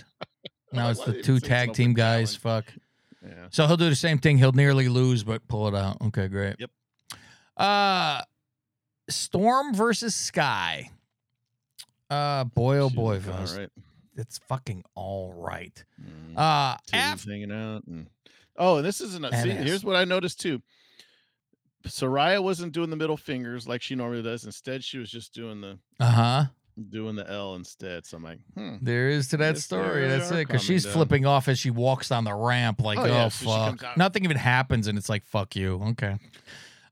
Now 0.73 0.89
it's 0.89 1.03
the 1.03 1.13
two 1.13 1.21
say 1.21 1.33
it's 1.35 1.43
an 1.43 1.49
tag 1.49 1.73
team 1.73 1.93
guys. 1.93 2.35
Fuck. 2.35 2.65
Yeah, 3.23 3.47
So 3.51 3.67
he'll 3.67 3.77
do 3.77 3.89
the 3.89 3.95
same 3.95 4.17
thing. 4.17 4.37
He'll 4.37 4.51
nearly 4.51 4.89
lose, 4.89 5.23
but 5.23 5.47
pull 5.47 5.67
it 5.67 5.75
out. 5.75 5.97
Okay, 6.07 6.27
great. 6.27 6.55
Yep. 6.59 6.71
Uh, 7.55 8.21
Storm 9.09 9.73
versus 9.73 10.13
Skye. 10.13 10.89
Uh, 12.09 12.43
boy, 12.43 12.77
oh 12.79 12.89
She's 12.89 12.95
boy, 12.95 13.19
right. 13.19 13.69
It's 14.15 14.39
fucking 14.39 14.83
all 14.93 15.33
right. 15.33 15.83
Mm, 16.01 16.37
Uh, 16.37 16.77
af- 16.93 17.25
hanging 17.25 17.51
out. 17.51 17.83
And... 17.87 18.07
Oh, 18.57 18.77
and 18.77 18.85
this 18.85 19.01
isn't. 19.01 19.25
A, 19.25 19.41
see, 19.41 19.49
here's 19.49 19.83
what 19.83 19.95
I 19.95 20.03
noticed 20.03 20.39
too. 20.39 20.61
Saraya 21.87 22.41
wasn't 22.41 22.73
doing 22.73 22.89
the 22.89 22.95
middle 22.95 23.17
fingers 23.17 23.67
like 23.67 23.81
she 23.81 23.95
normally 23.95 24.21
does. 24.21 24.45
Instead, 24.45 24.83
she 24.83 24.97
was 24.97 25.09
just 25.09 25.33
doing 25.33 25.61
the 25.61 25.79
uh 25.99 26.11
huh. 26.11 26.45
Doing 26.89 27.15
the 27.15 27.29
L 27.29 27.55
instead. 27.55 28.05
So 28.05 28.17
I'm 28.17 28.23
like, 28.23 28.39
hmm. 28.55 28.77
There 28.81 29.09
is 29.09 29.27
to 29.29 29.37
that 29.37 29.55
Yes, 29.55 29.65
story. 29.65 30.07
That's 30.07 30.31
it. 30.31 30.47
Because 30.47 30.63
she's 30.63 30.83
down. 30.83 30.93
flipping 30.93 31.25
off 31.25 31.47
as 31.47 31.59
she 31.59 31.69
walks 31.69 32.09
down 32.09 32.23
the 32.23 32.33
ramp, 32.33 32.81
like, 32.81 32.97
Oh, 32.97 33.03
oh, 33.03 33.05
yeah, 33.05 33.27
so 33.29 33.45
fuck. 33.45 33.77
comes. 33.79 33.97
Nothing 33.97 34.23
even 34.23 34.37
happens, 34.37 34.87
and 34.87 34.97
it's 34.97 35.09
like, 35.09 35.23
fuck 35.25 35.55
you. 35.55 35.81
Okay. 35.91 36.17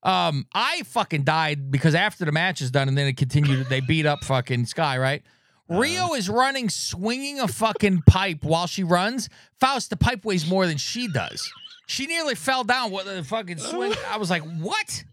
Um, 0.03 0.47
I 0.53 0.81
fucking 0.85 1.23
died 1.23 1.71
because 1.71 1.95
after 1.95 2.25
the 2.25 2.31
match 2.31 2.61
is 2.61 2.71
done, 2.71 2.87
and 2.87 2.97
then 2.97 3.07
it 3.07 3.17
continued. 3.17 3.67
they 3.69 3.79
beat 3.81 4.05
up 4.05 4.23
fucking 4.23 4.65
Skye, 4.65 4.97
right? 4.97 5.23
Uh-huh. 5.69 5.79
Rio 5.79 6.13
is 6.13 6.27
running, 6.29 6.69
swinging 6.69 7.39
a 7.39 7.47
fucking 7.47 8.03
pipe 8.07 8.43
while 8.43 8.67
she 8.67 8.83
runs. 8.83 9.29
Faust, 9.59 9.89
the 9.89 9.97
pipe 9.97 10.25
weighs 10.25 10.47
more 10.49 10.65
than 10.67 10.77
she 10.77 11.07
does. 11.07 11.51
She 11.87 12.07
nearly 12.07 12.35
fell 12.35 12.63
down 12.63 12.91
with 12.91 13.05
the 13.05 13.23
fucking 13.23 13.57
swing. 13.59 13.93
I 14.09 14.17
was 14.17 14.29
like, 14.29 14.43
what? 14.59 15.03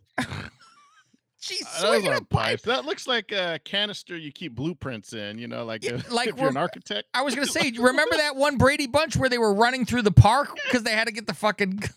She's 1.48 1.62
Uh, 1.66 1.80
That 1.82 1.88
swinging 1.88 2.12
a 2.14 2.20
pipe. 2.22 2.60
That 2.62 2.84
looks 2.84 3.06
like 3.06 3.32
a 3.32 3.58
canister 3.64 4.16
you 4.16 4.30
keep 4.32 4.54
blueprints 4.54 5.12
in. 5.12 5.38
You 5.38 5.48
know, 5.48 5.64
like 5.64 5.82
Yeah, 5.84 5.94
if, 5.94 6.10
like 6.12 6.28
if 6.28 6.38
you're 6.38 6.48
an 6.50 6.56
architect. 6.56 7.08
I 7.14 7.22
was 7.22 7.34
gonna 7.34 7.46
say, 7.58 7.72
remember 7.78 8.16
that 8.16 8.36
one 8.36 8.56
Brady 8.58 8.86
Bunch 8.86 9.16
where 9.16 9.28
they 9.28 9.38
were 9.38 9.54
running 9.54 9.84
through 9.86 10.02
the 10.02 10.12
park 10.12 10.54
because 10.66 10.82
they 10.82 10.92
had 10.92 11.06
to 11.06 11.12
get 11.12 11.26
the 11.26 11.34
fucking. 11.34 11.82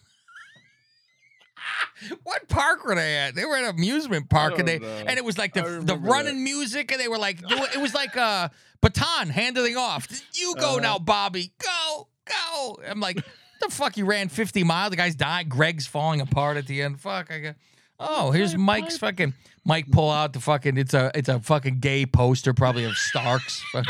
what 2.24 2.48
park 2.48 2.84
were 2.86 2.96
they 2.96 3.18
at? 3.18 3.36
They 3.36 3.46
were 3.46 3.56
at 3.58 3.64
an 3.64 3.70
amusement 3.72 4.30
park, 4.30 4.58
and 4.60 4.68
they 4.68 4.80
know. 4.80 4.88
and 4.88 5.18
it 5.18 5.26
was 5.26 5.38
like 5.38 5.54
the 5.54 5.82
the 5.84 5.96
running 5.96 6.44
music, 6.44 6.92
and 6.92 7.00
they 7.00 7.08
were 7.08 7.20
like, 7.20 7.40
it 7.50 7.80
was 7.82 7.94
like 7.94 8.16
a 8.16 8.52
baton 8.82 9.30
handing 9.30 9.78
off. 9.78 10.08
You 10.34 10.56
go 10.60 10.72
Uh-huh. 10.72 10.80
now, 10.80 10.98
Bobby. 11.00 11.54
Go, 11.60 12.08
go. 12.26 12.80
I'm 12.88 13.00
like, 13.00 13.18
the 13.62 13.70
fuck? 13.70 13.96
You 13.98 14.06
ran 14.06 14.30
50 14.30 14.64
miles. 14.64 14.90
The 14.90 14.96
guy's 14.96 15.16
dying. 15.16 15.48
Greg's 15.50 15.86
falling 15.86 16.22
apart 16.22 16.58
at 16.58 16.66
the 16.68 16.82
end. 16.82 17.00
Fuck. 17.00 17.32
I 17.32 17.40
got. 17.40 17.56
Oh, 18.04 18.32
here's 18.32 18.58
Mike's 18.58 18.98
fucking 18.98 19.36
Mike 19.64 19.92
pull 19.92 20.10
out 20.10 20.34
the 20.34 20.40
fucking 20.40 20.76
it's 20.78 20.96
a 20.96 21.12
it's 21.14 21.30
a 21.30 21.40
fucking 21.40 21.80
gay 21.80 22.08
poster 22.08 22.52
probably 22.54 22.84
of 22.84 22.98
Starks. 22.98 23.64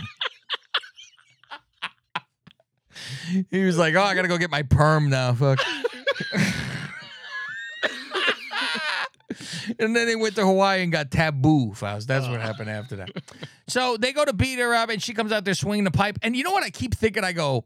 he 3.49 3.63
was 3.63 3.77
like, 3.77 3.95
"Oh, 3.95 4.01
I 4.01 4.13
got 4.13 4.23
to 4.23 4.27
go 4.27 4.37
get 4.37 4.51
my 4.51 4.63
perm 4.63 5.09
now." 5.09 5.33
Fuck. 5.33 5.59
and 9.79 9.95
then 9.95 10.07
they 10.07 10.17
went 10.17 10.35
to 10.35 10.45
Hawaii 10.45 10.83
and 10.83 10.91
got 10.91 11.09
taboo, 11.09 11.73
Faust. 11.73 12.09
That's 12.09 12.27
what 12.27 12.41
happened 12.41 12.69
after 12.69 12.97
that. 12.97 13.11
So 13.67 13.95
they 13.95 14.11
go 14.11 14.25
to 14.25 14.33
beat 14.33 14.59
her 14.59 14.73
up, 14.73 14.89
and 14.89 15.01
she 15.01 15.13
comes 15.13 15.31
out 15.31 15.45
there 15.45 15.53
swinging 15.53 15.85
the 15.85 15.91
pipe. 15.91 16.19
And 16.21 16.35
you 16.35 16.43
know 16.43 16.51
what? 16.51 16.63
I 16.63 16.69
keep 16.69 16.95
thinking, 16.95 17.23
I 17.23 17.31
go, 17.31 17.63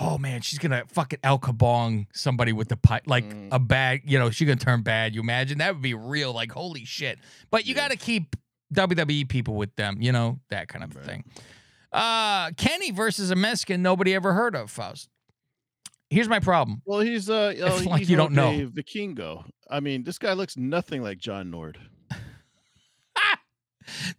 oh 0.00 0.16
man, 0.16 0.40
she's 0.40 0.58
gonna 0.60 0.84
fucking 0.86 1.18
El 1.24 1.38
Kabong 1.38 2.06
somebody 2.12 2.52
with 2.52 2.68
the 2.68 2.76
pipe, 2.76 3.02
like 3.06 3.24
Mm. 3.24 3.48
a 3.52 3.58
bad, 3.58 4.00
you 4.04 4.18
know, 4.18 4.30
she's 4.30 4.46
gonna 4.46 4.56
turn 4.60 4.82
bad. 4.82 5.14
You 5.14 5.20
imagine 5.20 5.58
that 5.58 5.74
would 5.74 5.82
be 5.82 5.94
real, 5.94 6.32
like 6.32 6.52
holy 6.52 6.84
shit. 6.84 7.18
But 7.50 7.66
you 7.66 7.74
Yeah. 7.74 7.82
got 7.82 7.90
to 7.90 7.96
keep 7.96 8.36
WWE 8.72 9.24
people 9.28 9.54
with 9.56 9.74
them, 9.76 10.00
you 10.00 10.12
know, 10.12 10.40
that 10.50 10.68
kind 10.68 10.84
of 10.84 10.94
Right. 10.94 11.04
thing. 11.04 11.24
Uh, 11.92 12.50
Kenny 12.52 12.90
versus 12.90 13.30
a 13.30 13.34
Mexican 13.34 13.82
nobody 13.82 14.14
ever 14.14 14.34
heard 14.34 14.54
of, 14.54 14.70
Faust. 14.70 15.08
Here's 16.10 16.28
my 16.28 16.38
problem. 16.40 16.80
Well, 16.86 17.00
he's 17.00 17.28
uh, 17.28 17.54
oh, 17.62 17.82
like 17.88 17.98
he's 18.00 18.10
you 18.10 18.16
don't 18.16 18.32
know. 18.32 18.50
a 18.52 18.66
Vikingo. 18.66 19.44
I 19.70 19.80
mean, 19.80 20.04
this 20.04 20.18
guy 20.18 20.32
looks 20.34 20.56
nothing 20.56 21.02
like 21.02 21.18
John 21.18 21.50
Nord. 21.50 21.78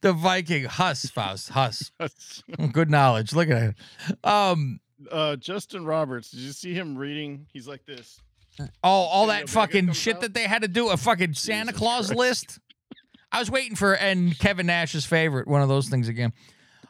The 0.02 0.14
Viking 0.14 0.64
Huss, 0.66 1.06
Faust, 1.10 1.50
Huss. 1.50 1.92
Good 2.72 2.90
knowledge. 2.90 3.34
Look 3.34 3.50
at 3.50 3.76
it. 3.76 3.76
Um, 4.26 4.80
uh, 5.12 5.36
Justin 5.36 5.86
Roberts. 5.86 6.32
Did 6.32 6.42
you 6.42 6.52
see 6.52 6.74
him 6.74 6.98
reading? 6.98 7.48
He's 7.52 7.68
like 7.68 7.86
this. 7.86 8.22
Oh, 8.60 8.90
all 8.90 9.28
that 9.28 9.50
fucking 9.50 9.94
shit 9.94 10.16
out? 10.16 10.22
that 10.22 10.34
they 10.34 10.44
had 10.44 10.64
to 10.64 10.68
do, 10.68 10.90
a 10.90 10.98
fucking 10.98 11.34
Santa 11.34 11.72
Jesus 11.72 11.78
Claus 11.80 12.08
Christ. 12.08 12.20
list. 12.20 12.60
I 13.32 13.40
was 13.40 13.50
waiting 13.50 13.76
for 13.76 13.94
and 13.94 14.38
Kevin 14.38 14.66
Nash's 14.66 15.06
favorite, 15.06 15.48
one 15.48 15.62
of 15.62 15.70
those 15.70 15.88
things 15.88 16.08
again. 16.08 16.34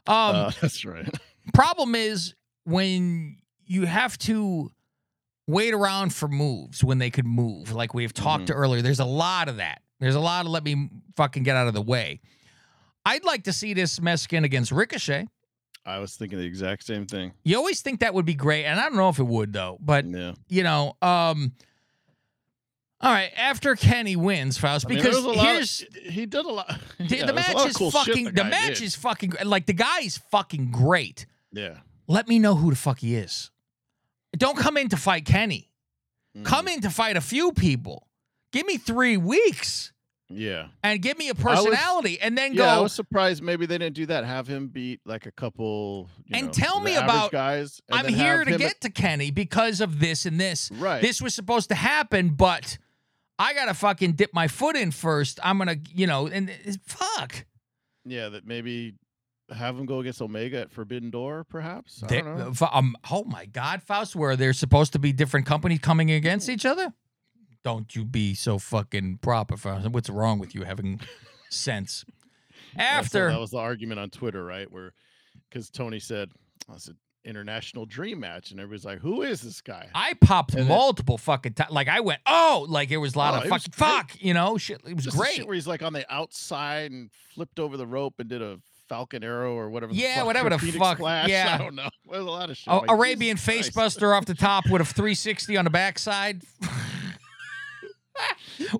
Um, 0.08 0.36
uh, 0.36 0.52
that's 0.62 0.86
right. 0.86 1.08
problem 1.54 1.96
is 1.96 2.34
when 2.64 3.38
you 3.66 3.86
have 3.86 4.18
to 4.20 4.72
wait 5.48 5.74
around 5.74 6.14
for 6.14 6.28
moves 6.28 6.84
when 6.84 6.98
they 6.98 7.10
could 7.10 7.26
move, 7.26 7.72
like 7.74 7.94
we've 7.94 8.14
talked 8.14 8.48
to 8.48 8.54
earlier. 8.54 8.82
There's 8.82 9.00
a 9.00 9.06
lot 9.06 9.50
of 9.50 9.58
that. 9.58 9.82
There's 10.00 10.16
a 10.16 10.20
lot 10.20 10.46
of 10.46 10.52
let 10.52 10.64
me 10.64 10.90
fucking 11.18 11.44
get 11.44 11.56
out 11.56 11.68
of 11.68 11.74
the 11.74 11.82
way. 11.82 12.22
I'd 13.06 13.26
like 13.26 13.44
to 13.46 13.54
see 13.54 13.74
this 13.74 14.00
Mexican 14.00 14.44
against 14.44 14.72
Ricochet. 14.72 15.28
I 15.86 16.00
was 16.00 16.16
thinking 16.16 16.38
the 16.38 16.46
exact 16.46 16.86
same 16.86 17.06
thing. 17.08 17.34
You 17.44 17.58
always 17.58 17.82
think 17.82 18.02
that 18.02 18.14
would 18.14 18.26
be 18.26 18.36
great, 18.36 18.66
and 18.66 18.80
I 18.80 18.84
don't 18.84 18.96
know 18.96 19.10
if 19.10 19.20
it 19.20 19.24
would 19.28 19.54
though. 19.54 19.78
But 19.82 20.06
Yeah. 20.06 20.34
you 20.48 20.64
know, 20.64 20.96
um, 21.02 21.54
all 23.02 23.12
right. 23.12 23.32
After 23.38 23.76
Kenny 23.76 24.16
wins, 24.16 24.58
Faust, 24.58 24.86
I 24.86 24.90
mean, 24.90 24.98
because 25.00 25.16
was 25.16 25.26
a 25.26 25.30
lot 25.30 25.38
of- 25.38 25.56
here's 25.56 25.86
he 26.04 26.26
did 26.26 26.46
a 26.46 26.50
lot. 26.50 26.68
the, 26.98 27.04
yeah, 27.06 27.08
the 27.08 27.08
there 27.08 27.26
was 27.26 27.30
a 27.32 27.34
match 27.34 27.56
lot 27.56 27.70
is 27.70 27.78
cool 27.78 27.92
fucking. 27.92 28.26
the 28.26 28.32
The 28.32 28.44
match 28.44 28.80
did. 28.80 28.84
is 28.84 28.96
fucking 28.96 29.34
like 29.46 29.66
the 29.66 29.74
guy 29.74 30.00
is 30.02 30.18
fucking 30.18 30.72
great. 30.72 31.26
Yeah. 31.52 31.78
Let 32.08 32.28
me 32.28 32.40
know 32.40 32.56
who 32.56 32.70
the 32.72 32.76
fuck 32.76 33.00
he 33.00 33.16
is. 33.16 33.50
Don't 34.38 34.58
come 34.58 34.78
in 34.78 34.90
to 34.90 34.98
fight 34.98 35.26
Kenny. 35.26 35.72
Come 36.44 36.66
Mhm. 36.68 36.74
in 36.76 36.82
to 36.82 36.90
fight 36.90 37.18
a 37.18 37.22
few 37.22 37.52
people. 37.52 38.08
Give 38.52 38.66
me 38.66 38.78
three 38.78 39.18
weeks 39.18 39.92
Yeah. 40.30 40.68
and 40.84 41.02
give 41.02 41.18
me 41.18 41.30
a 41.30 41.34
was- 41.34 41.42
personality, 41.44 42.20
and 42.22 42.38
then 42.38 42.54
Yeah, 42.54 42.78
I 42.78 42.80
was 42.80 42.94
surprised 42.94 43.42
maybe 43.42 43.66
they 43.66 43.78
didn't 43.80 43.96
do 43.96 44.06
that. 44.08 44.26
Have 44.26 44.48
him 44.48 44.68
beat 44.68 45.02
like 45.06 45.26
a 45.26 45.32
couple. 45.32 46.08
you 46.26 46.38
And 46.38 46.48
know, 46.48 46.52
tell 46.54 46.80
me 46.80 46.96
about- 46.96 47.32
guys. 47.32 47.82
I'm 47.92 48.08
here 48.08 48.46
to 48.46 48.58
get 48.58 48.82
to 48.82 48.90
Kenny 48.90 49.32
because 49.32 49.82
of 49.82 50.00
this 50.00 50.26
and 50.26 50.40
this. 50.40 50.70
right. 50.72 51.02
This 51.02 51.22
was 51.22 51.34
supposed 51.34 51.70
to 51.70 51.76
happen, 51.76 52.30
but 52.30 52.78
I 53.40 53.54
gotta 53.54 53.74
fucking 53.74 54.14
dip 54.14 54.34
my 54.34 54.48
foot 54.48 54.76
in 54.76 54.92
first. 54.92 55.40
I'm 55.44 55.58
gonna, 55.58 55.78
you 55.94 56.06
know, 56.08 56.28
and 56.28 56.52
fuck. 56.86 57.46
yeah, 58.06 58.30
that 58.30 58.46
maybe 58.46 58.96
have 59.52 59.80
him 59.80 59.88
go 59.88 60.00
against 60.00 60.22
Omega 60.22 60.60
at 60.62 60.72
Forbidden 60.72 61.10
Door, 61.10 61.46
perhaps. 61.46 62.04
I 62.04 62.08
They- 62.08 62.22
don't 62.22 62.38
know. 62.38 62.68
um, 62.72 62.96
oh 63.10 63.24
my 63.24 63.46
God, 63.48 63.82
Faust, 63.82 64.16
where 64.16 64.36
there's 64.36 64.60
supposed 64.60 64.94
to 64.94 65.00
be 65.00 65.12
different 65.12 65.48
companies 65.48 65.80
coming 65.80 66.12
against 66.12 66.50
each 66.50 66.66
other? 66.68 66.94
Don't 67.64 67.94
you 67.96 68.06
be 68.06 68.34
so 68.34 68.58
fucking 68.58 69.18
proper. 69.22 69.56
What's 69.58 70.10
wrong 70.10 70.40
with 70.40 70.56
you 70.56 70.64
having 70.64 71.02
sense? 71.50 72.06
Yeah, 72.76 73.02
so 73.02 73.06
After 73.06 73.32
that 73.32 73.40
was 73.40 73.52
the 73.52 73.58
argument 73.58 74.00
on 74.00 74.10
Twitter, 74.10 74.44
right? 74.44 74.72
Where 74.72 74.94
because 75.50 75.70
Tony 75.70 76.00
said, 76.00 76.30
"Oh, 76.70 76.76
"It's 76.76 76.88
an 76.88 76.96
international 77.26 77.86
dream 77.86 78.20
match," 78.22 78.52
and 78.52 78.60
everybody's 78.60 78.86
like, 78.86 79.00
"Who 79.00 79.24
is 79.24 79.42
this 79.42 79.60
guy?" 79.62 79.90
I 79.94 80.14
popped 80.22 80.52
And 80.54 80.62
then- 80.62 80.68
multiple 80.70 81.18
fucking 81.18 81.54
times. 81.54 81.72
Like 81.72 81.88
I 81.90 82.00
went, 82.00 82.22
oh, 82.26 82.66
like 82.70 82.92
it 82.92 82.98
was 82.98 83.16
a 83.16 83.18
lot 83.18 83.34
Oh, 83.34 83.38
of 83.44 83.50
fucking 83.50 83.74
fuck, 83.74 84.12
you 84.22 84.34
know, 84.34 84.58
shit. 84.58 84.82
It 84.88 84.96
was 84.96 85.06
Just 85.06 85.18
great. 85.18 85.34
shit 85.36 85.46
where 85.48 85.56
he's 85.56 85.68
like 85.68 85.82
on 85.82 85.94
the 85.94 86.06
outside 86.14 86.92
and 86.92 87.10
flipped 87.34 87.60
over 87.60 87.76
the 87.76 87.88
rope 87.88 88.14
and 88.20 88.30
did 88.30 88.42
a 88.42 88.60
Falcon 88.88 89.24
Arrow 89.24 89.54
or 89.56 89.70
whatever. 89.70 89.92
the 89.94 90.00
Yeah, 90.00 90.18
fuck, 90.18 90.26
whatever 90.28 90.50
the 90.50 90.58
fuck, 90.60 90.98
Splash, 90.98 91.28
yeah. 91.30 91.56
I 91.56 91.58
don't 91.64 91.76
know. 91.76 91.90
There's 92.10 92.24
a 92.26 92.30
lot 92.30 92.50
of 92.50 92.58
shit. 92.58 92.68
I'm 92.72 92.82
like, 92.82 92.90
Arabian 92.92 93.38
Jesus 93.38 93.46
face 93.66 93.70
buster 93.72 94.14
off 94.16 94.26
the 94.26 94.34
top 94.36 94.68
with 94.70 94.82
a 94.82 94.86
360 94.86 95.58
on 95.58 95.64
the 95.66 95.70
backside 95.72 96.42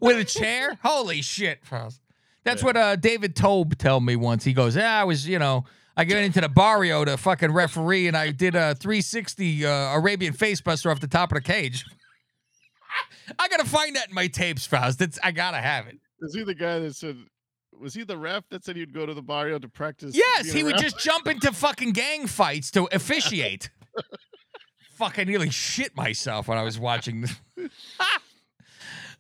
with 0.02 0.18
a 0.18 0.24
chair. 0.26 0.78
Holy 0.84 1.22
shit, 1.22 1.66
Faust. 1.66 2.02
That's 2.44 2.62
Yeah. 2.62 2.66
what 2.66 2.78
uh, 2.78 2.96
David 2.96 3.36
Tobe 3.36 3.78
told 3.78 4.06
me 4.06 4.16
once. 4.16 4.44
He 4.44 4.54
goes, 4.54 4.76
"Yeah, 4.76 5.00
I 5.00 5.04
was, 5.04 5.28
you 5.28 5.40
know, 5.40 5.66
I 5.98 6.06
got 6.06 6.18
into 6.20 6.42
the 6.42 6.50
barrio 6.50 7.04
to 7.06 7.18
fucking 7.18 7.52
referee, 7.52 8.08
and 8.08 8.16
I 8.18 8.32
did 8.32 8.56
a 8.56 8.76
360 8.76 9.66
uh, 9.66 9.70
Arabian 9.96 10.34
face 10.34 10.62
buster 10.62 10.90
off 10.92 11.00
the 11.00 11.08
top 11.08 11.32
of 11.32 11.36
the 11.36 11.42
cage." 11.42 11.86
I 13.40 13.48
gotta 13.48 13.66
find 13.66 13.96
that 13.96 14.10
in 14.10 14.16
my 14.16 14.28
tapes, 14.28 14.66
Faust. 14.66 15.02
It's 15.02 15.20
I 15.24 15.32
gotta 15.32 15.58
have 15.58 15.88
it. 15.88 16.00
Is 16.22 16.34
he 16.34 16.44
the 16.44 16.56
guy 16.56 16.80
that 16.80 16.96
said? 16.96 17.18
Was 17.80 17.94
he 17.94 18.04
the 18.04 18.18
ref 18.18 18.44
that 18.50 18.66
said 18.66 18.76
he'd 18.76 18.94
go 18.94 19.06
to 19.06 19.14
the 19.14 19.22
barrio 19.22 19.58
to 19.60 19.70
practice? 19.70 20.14
Yes, 20.16 20.52
he 20.52 20.64
would 20.64 20.74
ref? 20.74 20.82
just 20.82 21.00
jump 21.00 21.28
into 21.28 21.54
fucking 21.54 21.92
gang 21.92 22.28
fights 22.28 22.72
to 22.72 22.90
officiate. 22.92 23.70
Fuck, 24.96 25.18
I 25.18 25.24
nearly 25.24 25.50
shit 25.50 25.96
myself 25.96 26.50
when 26.50 26.58
I 26.58 26.64
was 26.64 26.78
watching. 26.78 27.22
This. 27.22 27.36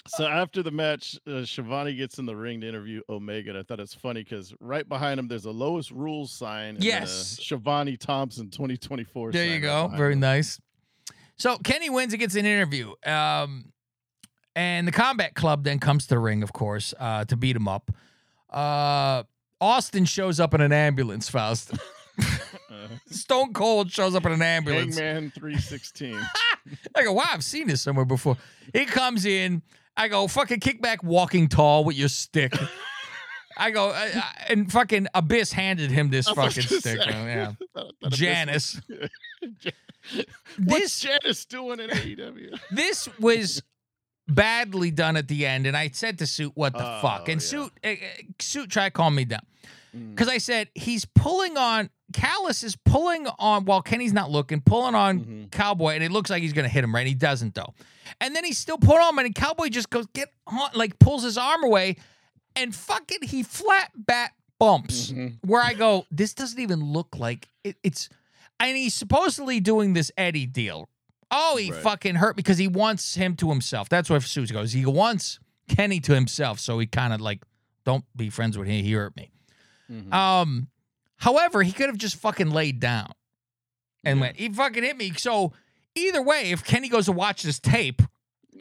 So 0.09 0.25
after 0.25 0.63
the 0.63 0.71
match, 0.71 1.19
uh, 1.27 1.41
Shivani 1.41 1.95
gets 1.95 2.17
in 2.17 2.25
the 2.25 2.35
ring 2.35 2.61
to 2.61 2.67
interview 2.67 3.01
Omega. 3.09 3.51
And 3.51 3.59
I 3.59 3.63
thought 3.63 3.79
it's 3.79 3.93
funny 3.93 4.23
because 4.23 4.53
right 4.59 4.87
behind 4.87 5.19
him, 5.19 5.27
there's 5.27 5.45
a 5.45 5.51
lowest 5.51 5.91
rules 5.91 6.31
sign. 6.31 6.77
Yes. 6.79 7.39
Shivani 7.39 7.97
Thompson 7.97 8.49
2024. 8.49 9.31
There 9.31 9.45
you 9.45 9.59
go. 9.59 9.83
behind 9.83 9.97
Very 9.97 10.13
him. 10.13 10.19
nice. 10.21 10.59
So 11.35 11.57
Kenny 11.59 11.89
wins 11.89 12.11
and 12.13 12.19
gets 12.19 12.35
an 12.35 12.45
interview. 12.45 12.93
Um, 13.05 13.71
and 14.55 14.87
the 14.87 14.91
Combat 14.91 15.35
Club 15.35 15.63
then 15.63 15.79
comes 15.79 16.03
to 16.03 16.09
the 16.15 16.19
ring, 16.19 16.43
of 16.43 16.53
course, 16.53 16.93
uh, 16.99 17.25
to 17.25 17.37
beat 17.37 17.55
him 17.55 17.67
up. 17.67 17.91
Uh, 18.49 19.23
Austin 19.61 20.05
shows 20.05 20.39
up 20.39 20.53
in 20.53 20.61
an 20.61 20.71
ambulance, 20.73 21.29
Faust. 21.29 21.73
Uh, 22.69 22.87
Stone 23.07 23.53
Cold 23.53 23.91
shows 23.91 24.13
up 24.13 24.25
in 24.25 24.31
an 24.31 24.41
ambulance. 24.41 24.97
Hangman 24.97 25.31
316. 25.31 26.19
I 26.95 27.03
go, 27.03 27.13
wow, 27.13 27.23
I've 27.31 27.43
seen 27.43 27.67
this 27.67 27.81
somewhere 27.81 28.05
before. 28.05 28.37
He 28.73 28.85
comes 28.85 29.25
in. 29.25 29.61
I 29.99 30.07
go, 30.07 30.27
fucking 30.27 30.61
kickback 30.61 31.03
walking 31.03 31.47
tall 31.49 31.83
with 31.83 31.95
your 31.97 32.07
stick. 32.09 32.53
I 33.57 33.71
go, 33.71 33.89
I, 33.89 34.05
I- 34.15 34.45
and 34.49 34.71
fucking 34.71 35.07
Abyss 35.13 35.51
handed 35.51 35.91
him 35.91 36.09
this 36.09 36.29
fucking 36.29 36.63
stick. 36.63 36.81
say. 36.81 36.97
uh, 36.97 37.05
Yeah. 37.25 37.51
Thought 37.75 37.93
Janice. 38.11 38.79
This 40.11 40.23
What's 40.57 40.99
Janice 41.01 41.45
doing 41.45 41.79
in 41.81 41.89
AEW? 41.89 42.57
this 42.71 43.07
was 43.19 43.61
badly 44.27 44.91
done 44.91 45.17
at 45.17 45.27
the 45.27 45.45
end, 45.45 45.67
and 45.67 45.75
I 45.75 45.89
said 45.89 46.17
to 46.19 46.25
Suit, 46.27 46.53
"What 46.55 46.73
the 46.73 46.83
Oh, 46.85 46.99
fuck?" 47.01 47.27
And 47.29 47.41
yeah. 47.41 47.47
Suit, 47.47 47.71
uh, 47.83 47.87
uh, 47.89 47.95
Suit 48.39 48.71
to 48.71 48.89
calm 48.91 49.15
me 49.15 49.25
down 49.25 49.41
Mm. 49.95 50.11
because 50.15 50.27
I 50.29 50.37
said 50.37 50.69
he's 50.73 51.03
pulling 51.05 51.57
on 51.57 51.89
Callis 52.13 52.63
is 52.63 52.75
pulling 52.75 53.27
on 53.37 53.65
while 53.65 53.81
Kenny's 53.81 54.13
not 54.13 54.31
looking, 54.31 54.61
pulling 54.61 54.95
on 54.95 55.19
Mhm. 55.19 55.51
Cowboy, 55.51 55.93
and 55.95 56.03
it 56.03 56.11
looks 56.11 56.29
like 56.29 56.41
he's 56.41 56.53
gonna 56.53 56.67
hit 56.69 56.83
him, 56.83 56.93
right? 56.93 57.05
He 57.07 57.13
doesn't 57.13 57.53
though, 57.55 57.73
and 58.19 58.35
then 58.35 58.43
he's 58.43 58.57
still 58.57 58.77
pulling 58.77 59.01
on 59.01 59.13
him, 59.19 59.25
and 59.25 59.35
Cowboy 59.35 59.69
just 59.69 59.89
goes 59.89 60.05
get 60.13 60.33
on, 60.47 60.69
like 60.73 60.97
pulls 60.99 61.23
his 61.23 61.37
arm 61.37 61.63
away, 61.63 61.97
and 62.55 62.73
fucking 62.75 63.19
he 63.23 63.43
flat 63.43 63.91
bat 63.95 64.31
bumps 64.57 65.11
Mhm. 65.11 65.37
where 65.41 65.61
I 65.63 65.73
go, 65.73 66.05
this 66.11 66.33
doesn't 66.33 66.59
even 66.59 66.81
look 66.93 67.15
like 67.17 67.47
it, 67.63 67.77
it's. 67.83 68.09
And 68.59 68.75
he's 68.75 68.93
supposedly 68.93 69.61
doing 69.61 69.93
this 69.93 70.11
Eddie 70.17 70.45
deal. 70.45 70.89
Oh, 71.31 71.55
he 71.57 71.71
Right. 71.71 71.81
fucking 71.81 72.15
hurt 72.15 72.35
because 72.35 72.57
he 72.57 72.67
wants 72.67 73.15
him 73.15 73.35
to 73.37 73.49
himself. 73.49 73.87
That's 73.87 74.09
what 74.09 74.21
Susie 74.23 74.53
goes. 74.53 74.73
He 74.73 74.85
wants 74.85 75.39
Kenny 75.69 75.99
to 76.01 76.13
himself, 76.13 76.59
so 76.59 76.77
he 76.79 76.87
kind 76.87 77.13
of 77.13 77.21
like, 77.21 77.43
don't 77.85 78.03
be 78.17 78.29
friends 78.29 78.57
with 78.57 78.67
him. 78.67 78.83
He 78.83 78.91
hurt 78.91 79.15
me. 79.15 79.29
Mhm. 79.89 80.11
Um, 80.13 80.67
however, 81.19 81.63
he 81.63 81.71
could 81.71 81.87
have 81.87 81.97
just 81.97 82.15
fucking 82.17 82.49
laid 82.49 82.79
down 82.79 83.11
and 84.03 84.17
Yeah. 84.17 84.21
went. 84.21 84.37
He 84.37 84.49
fucking 84.49 84.83
hit 84.83 84.97
me. 84.97 85.13
So 85.17 85.53
either 85.95 86.21
way, 86.21 86.51
if 86.51 86.63
Kenny 86.63 86.89
goes 86.89 87.05
to 87.05 87.11
watch 87.11 87.43
this 87.43 87.59
tape, 87.59 88.01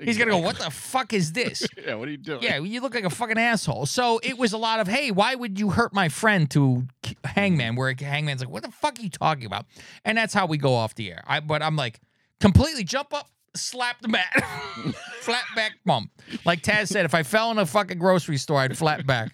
he's 0.01 0.17
gonna 0.19 0.31
go, 0.31 0.39
"What 0.39 0.59
the 0.59 0.71
fuck 0.71 1.13
is 1.13 1.33
this?" 1.33 1.67
yeah, 1.87 1.95
what 1.95 2.07
are 2.09 2.11
you 2.13 2.17
doing? 2.19 2.43
Yeah, 2.43 2.59
you 2.59 2.81
look 2.81 2.95
like 2.95 3.05
a 3.05 3.11
fucking 3.11 3.39
asshole. 3.39 3.87
So 3.87 4.21
it 4.23 4.39
was 4.39 4.53
a 4.53 4.59
lot 4.59 4.79
of, 4.81 4.87
hey, 4.89 5.11
why 5.11 5.35
would 5.35 5.59
you 5.59 5.71
hurt 5.71 5.93
my 5.93 6.09
friend 6.09 6.49
to 6.53 6.87
Hangman? 7.25 7.71
Mm-hmm. 7.71 7.77
Where 7.79 7.95
Hangman's 7.99 8.41
like, 8.41 8.51
what 8.51 8.63
the 8.63 8.71
fuck 8.71 8.99
are 8.99 9.03
you 9.03 9.11
talking 9.11 9.47
about? 9.47 9.67
And 10.05 10.17
that's 10.19 10.35
how 10.35 10.47
we 10.47 10.57
go 10.59 10.75
off 10.75 10.95
the 10.95 11.11
air. 11.11 11.25
I, 11.27 11.41
but 11.41 11.63
I'm 11.63 11.75
like, 11.77 12.01
completely 12.41 12.85
jump 12.85 13.13
up, 13.13 13.29
slap 13.57 14.01
the 14.01 14.09
mat. 14.09 14.33
flat 15.21 15.45
back 15.57 15.73
bump. 15.85 16.11
Like 16.45 16.63
Taz 16.63 16.89
said, 16.89 17.05
if 17.05 17.15
I 17.15 17.23
fell 17.25 17.51
in 17.51 17.59
a 17.59 17.67
fucking 17.67 17.99
grocery 17.99 18.37
store, 18.37 18.61
I'd 18.61 18.79
flat 18.79 19.05
back. 19.07 19.33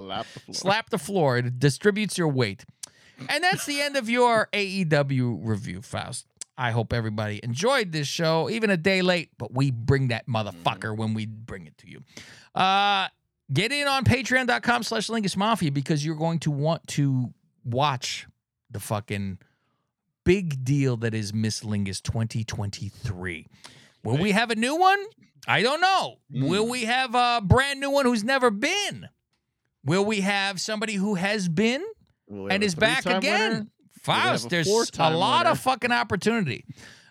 Slap 0.00 0.26
the 0.34 0.40
floor. 0.40 0.54
Slap 0.54 0.90
the 0.90 0.98
floor. 0.98 1.38
It 1.38 1.58
distributes 1.58 2.18
your 2.18 2.28
weight. 2.28 2.64
And 3.28 3.44
that's 3.44 3.66
the 3.66 3.80
end 3.80 3.96
of 3.96 4.08
your 4.08 4.48
AEW 4.52 5.40
review, 5.42 5.82
Faust. 5.82 6.26
I 6.56 6.72
hope 6.72 6.92
everybody 6.92 7.40
enjoyed 7.42 7.92
this 7.92 8.06
show, 8.06 8.50
even 8.50 8.70
a 8.70 8.76
day 8.76 9.02
late, 9.02 9.30
but 9.38 9.52
we 9.52 9.70
bring 9.70 10.08
that 10.08 10.26
motherfucker 10.26 10.94
when 10.94 11.14
we 11.14 11.24
bring 11.26 11.66
it 11.66 11.76
to 11.78 11.88
you. 11.90 12.02
Uh, 12.54 13.08
get 13.52 13.72
in 13.72 13.88
on 13.88 14.04
patreon.com 14.04 14.82
slash 14.82 15.08
Lingus 15.08 15.36
Mafia 15.36 15.72
because 15.72 16.04
you're 16.04 16.16
going 16.16 16.38
to 16.40 16.50
want 16.50 16.86
to 16.88 17.32
watch 17.64 18.26
the 18.70 18.80
fucking 18.80 19.38
big 20.24 20.64
deal 20.64 20.96
that 20.98 21.14
is 21.14 21.32
Miss 21.32 21.60
Lingus 21.60 22.02
2023. 22.02 23.46
Will 24.04 24.18
we 24.18 24.32
have 24.32 24.50
a 24.50 24.54
new 24.54 24.76
one? 24.76 25.02
I 25.48 25.62
don't 25.62 25.80
know. 25.80 26.18
Will 26.30 26.68
we 26.68 26.84
have 26.84 27.14
a 27.14 27.40
brand 27.42 27.80
new 27.80 27.90
one 27.90 28.04
who's 28.04 28.22
never 28.24 28.50
been? 28.50 29.08
Will 29.84 30.04
we 30.04 30.20
have 30.20 30.60
somebody 30.60 30.94
who 30.94 31.14
has 31.14 31.48
been 31.48 31.82
and 32.28 32.62
is 32.62 32.74
back 32.74 33.06
again? 33.06 33.50
winner? 33.50 33.66
Faust, 34.02 34.46
a 34.46 34.48
there's 34.48 34.66
a 34.66 34.70
four-time 34.70 35.14
lot 35.14 35.40
winner? 35.40 35.50
of 35.50 35.60
fucking 35.60 35.92
opportunity. 35.92 36.64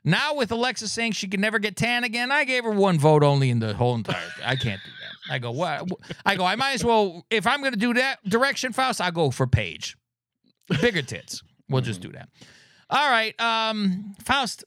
Now 0.03 0.33
with 0.35 0.51
Alexa 0.51 0.87
saying 0.87 1.11
she 1.11 1.27
can 1.27 1.41
never 1.41 1.59
get 1.59 1.75
tan 1.75 2.03
again, 2.03 2.31
I 2.31 2.45
gave 2.45 2.63
her 2.63 2.71
one 2.71 2.97
vote 2.97 3.21
only 3.23 3.49
in 3.49 3.59
the 3.59 3.73
whole 3.73 3.95
entire. 3.95 4.15
I 4.43 4.55
can't 4.55 4.81
do 4.83 4.91
that. 4.91 5.33
I 5.33 5.39
go 5.39 5.51
what? 5.51 5.87
I 6.25 6.35
go. 6.35 6.45
I 6.45 6.55
might 6.55 6.71
as 6.73 6.83
well. 6.83 7.25
If 7.29 7.45
I'm 7.45 7.59
going 7.59 7.73
to 7.73 7.77
do 7.79 7.93
that 7.95 8.23
direction, 8.27 8.71
Faust, 8.73 9.01
I'll 9.01 9.11
go 9.11 9.29
for 9.29 9.45
Paige. 9.45 9.95
Bigger 10.81 11.01
tits. 11.01 11.43
We'll 11.69 11.81
just 11.81 12.01
do 12.01 12.11
that. 12.13 12.29
All 12.89 13.09
right, 13.11 13.39
um, 13.39 14.15
Faust. 14.23 14.63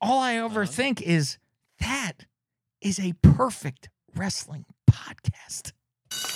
All 0.00 0.18
I 0.20 0.36
ever 0.36 0.62
Uh-huh. 0.62 0.72
think 0.72 1.02
is 1.02 1.36
that 1.80 2.24
is 2.80 2.98
a 2.98 3.12
perfect 3.20 3.90
wrestling 4.14 4.64
podcast. 4.90 5.72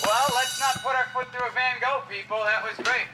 Well, 0.03 0.27
let's 0.35 0.59
not 0.59 0.81
put 0.83 0.95
our 0.95 1.07
foot 1.13 1.31
through 1.31 1.47
a 1.47 1.51
Van 1.51 1.77
Gogh, 1.81 2.03
people. 2.09 2.39
That 2.43 2.63
was 2.63 2.75
great. 2.85 3.07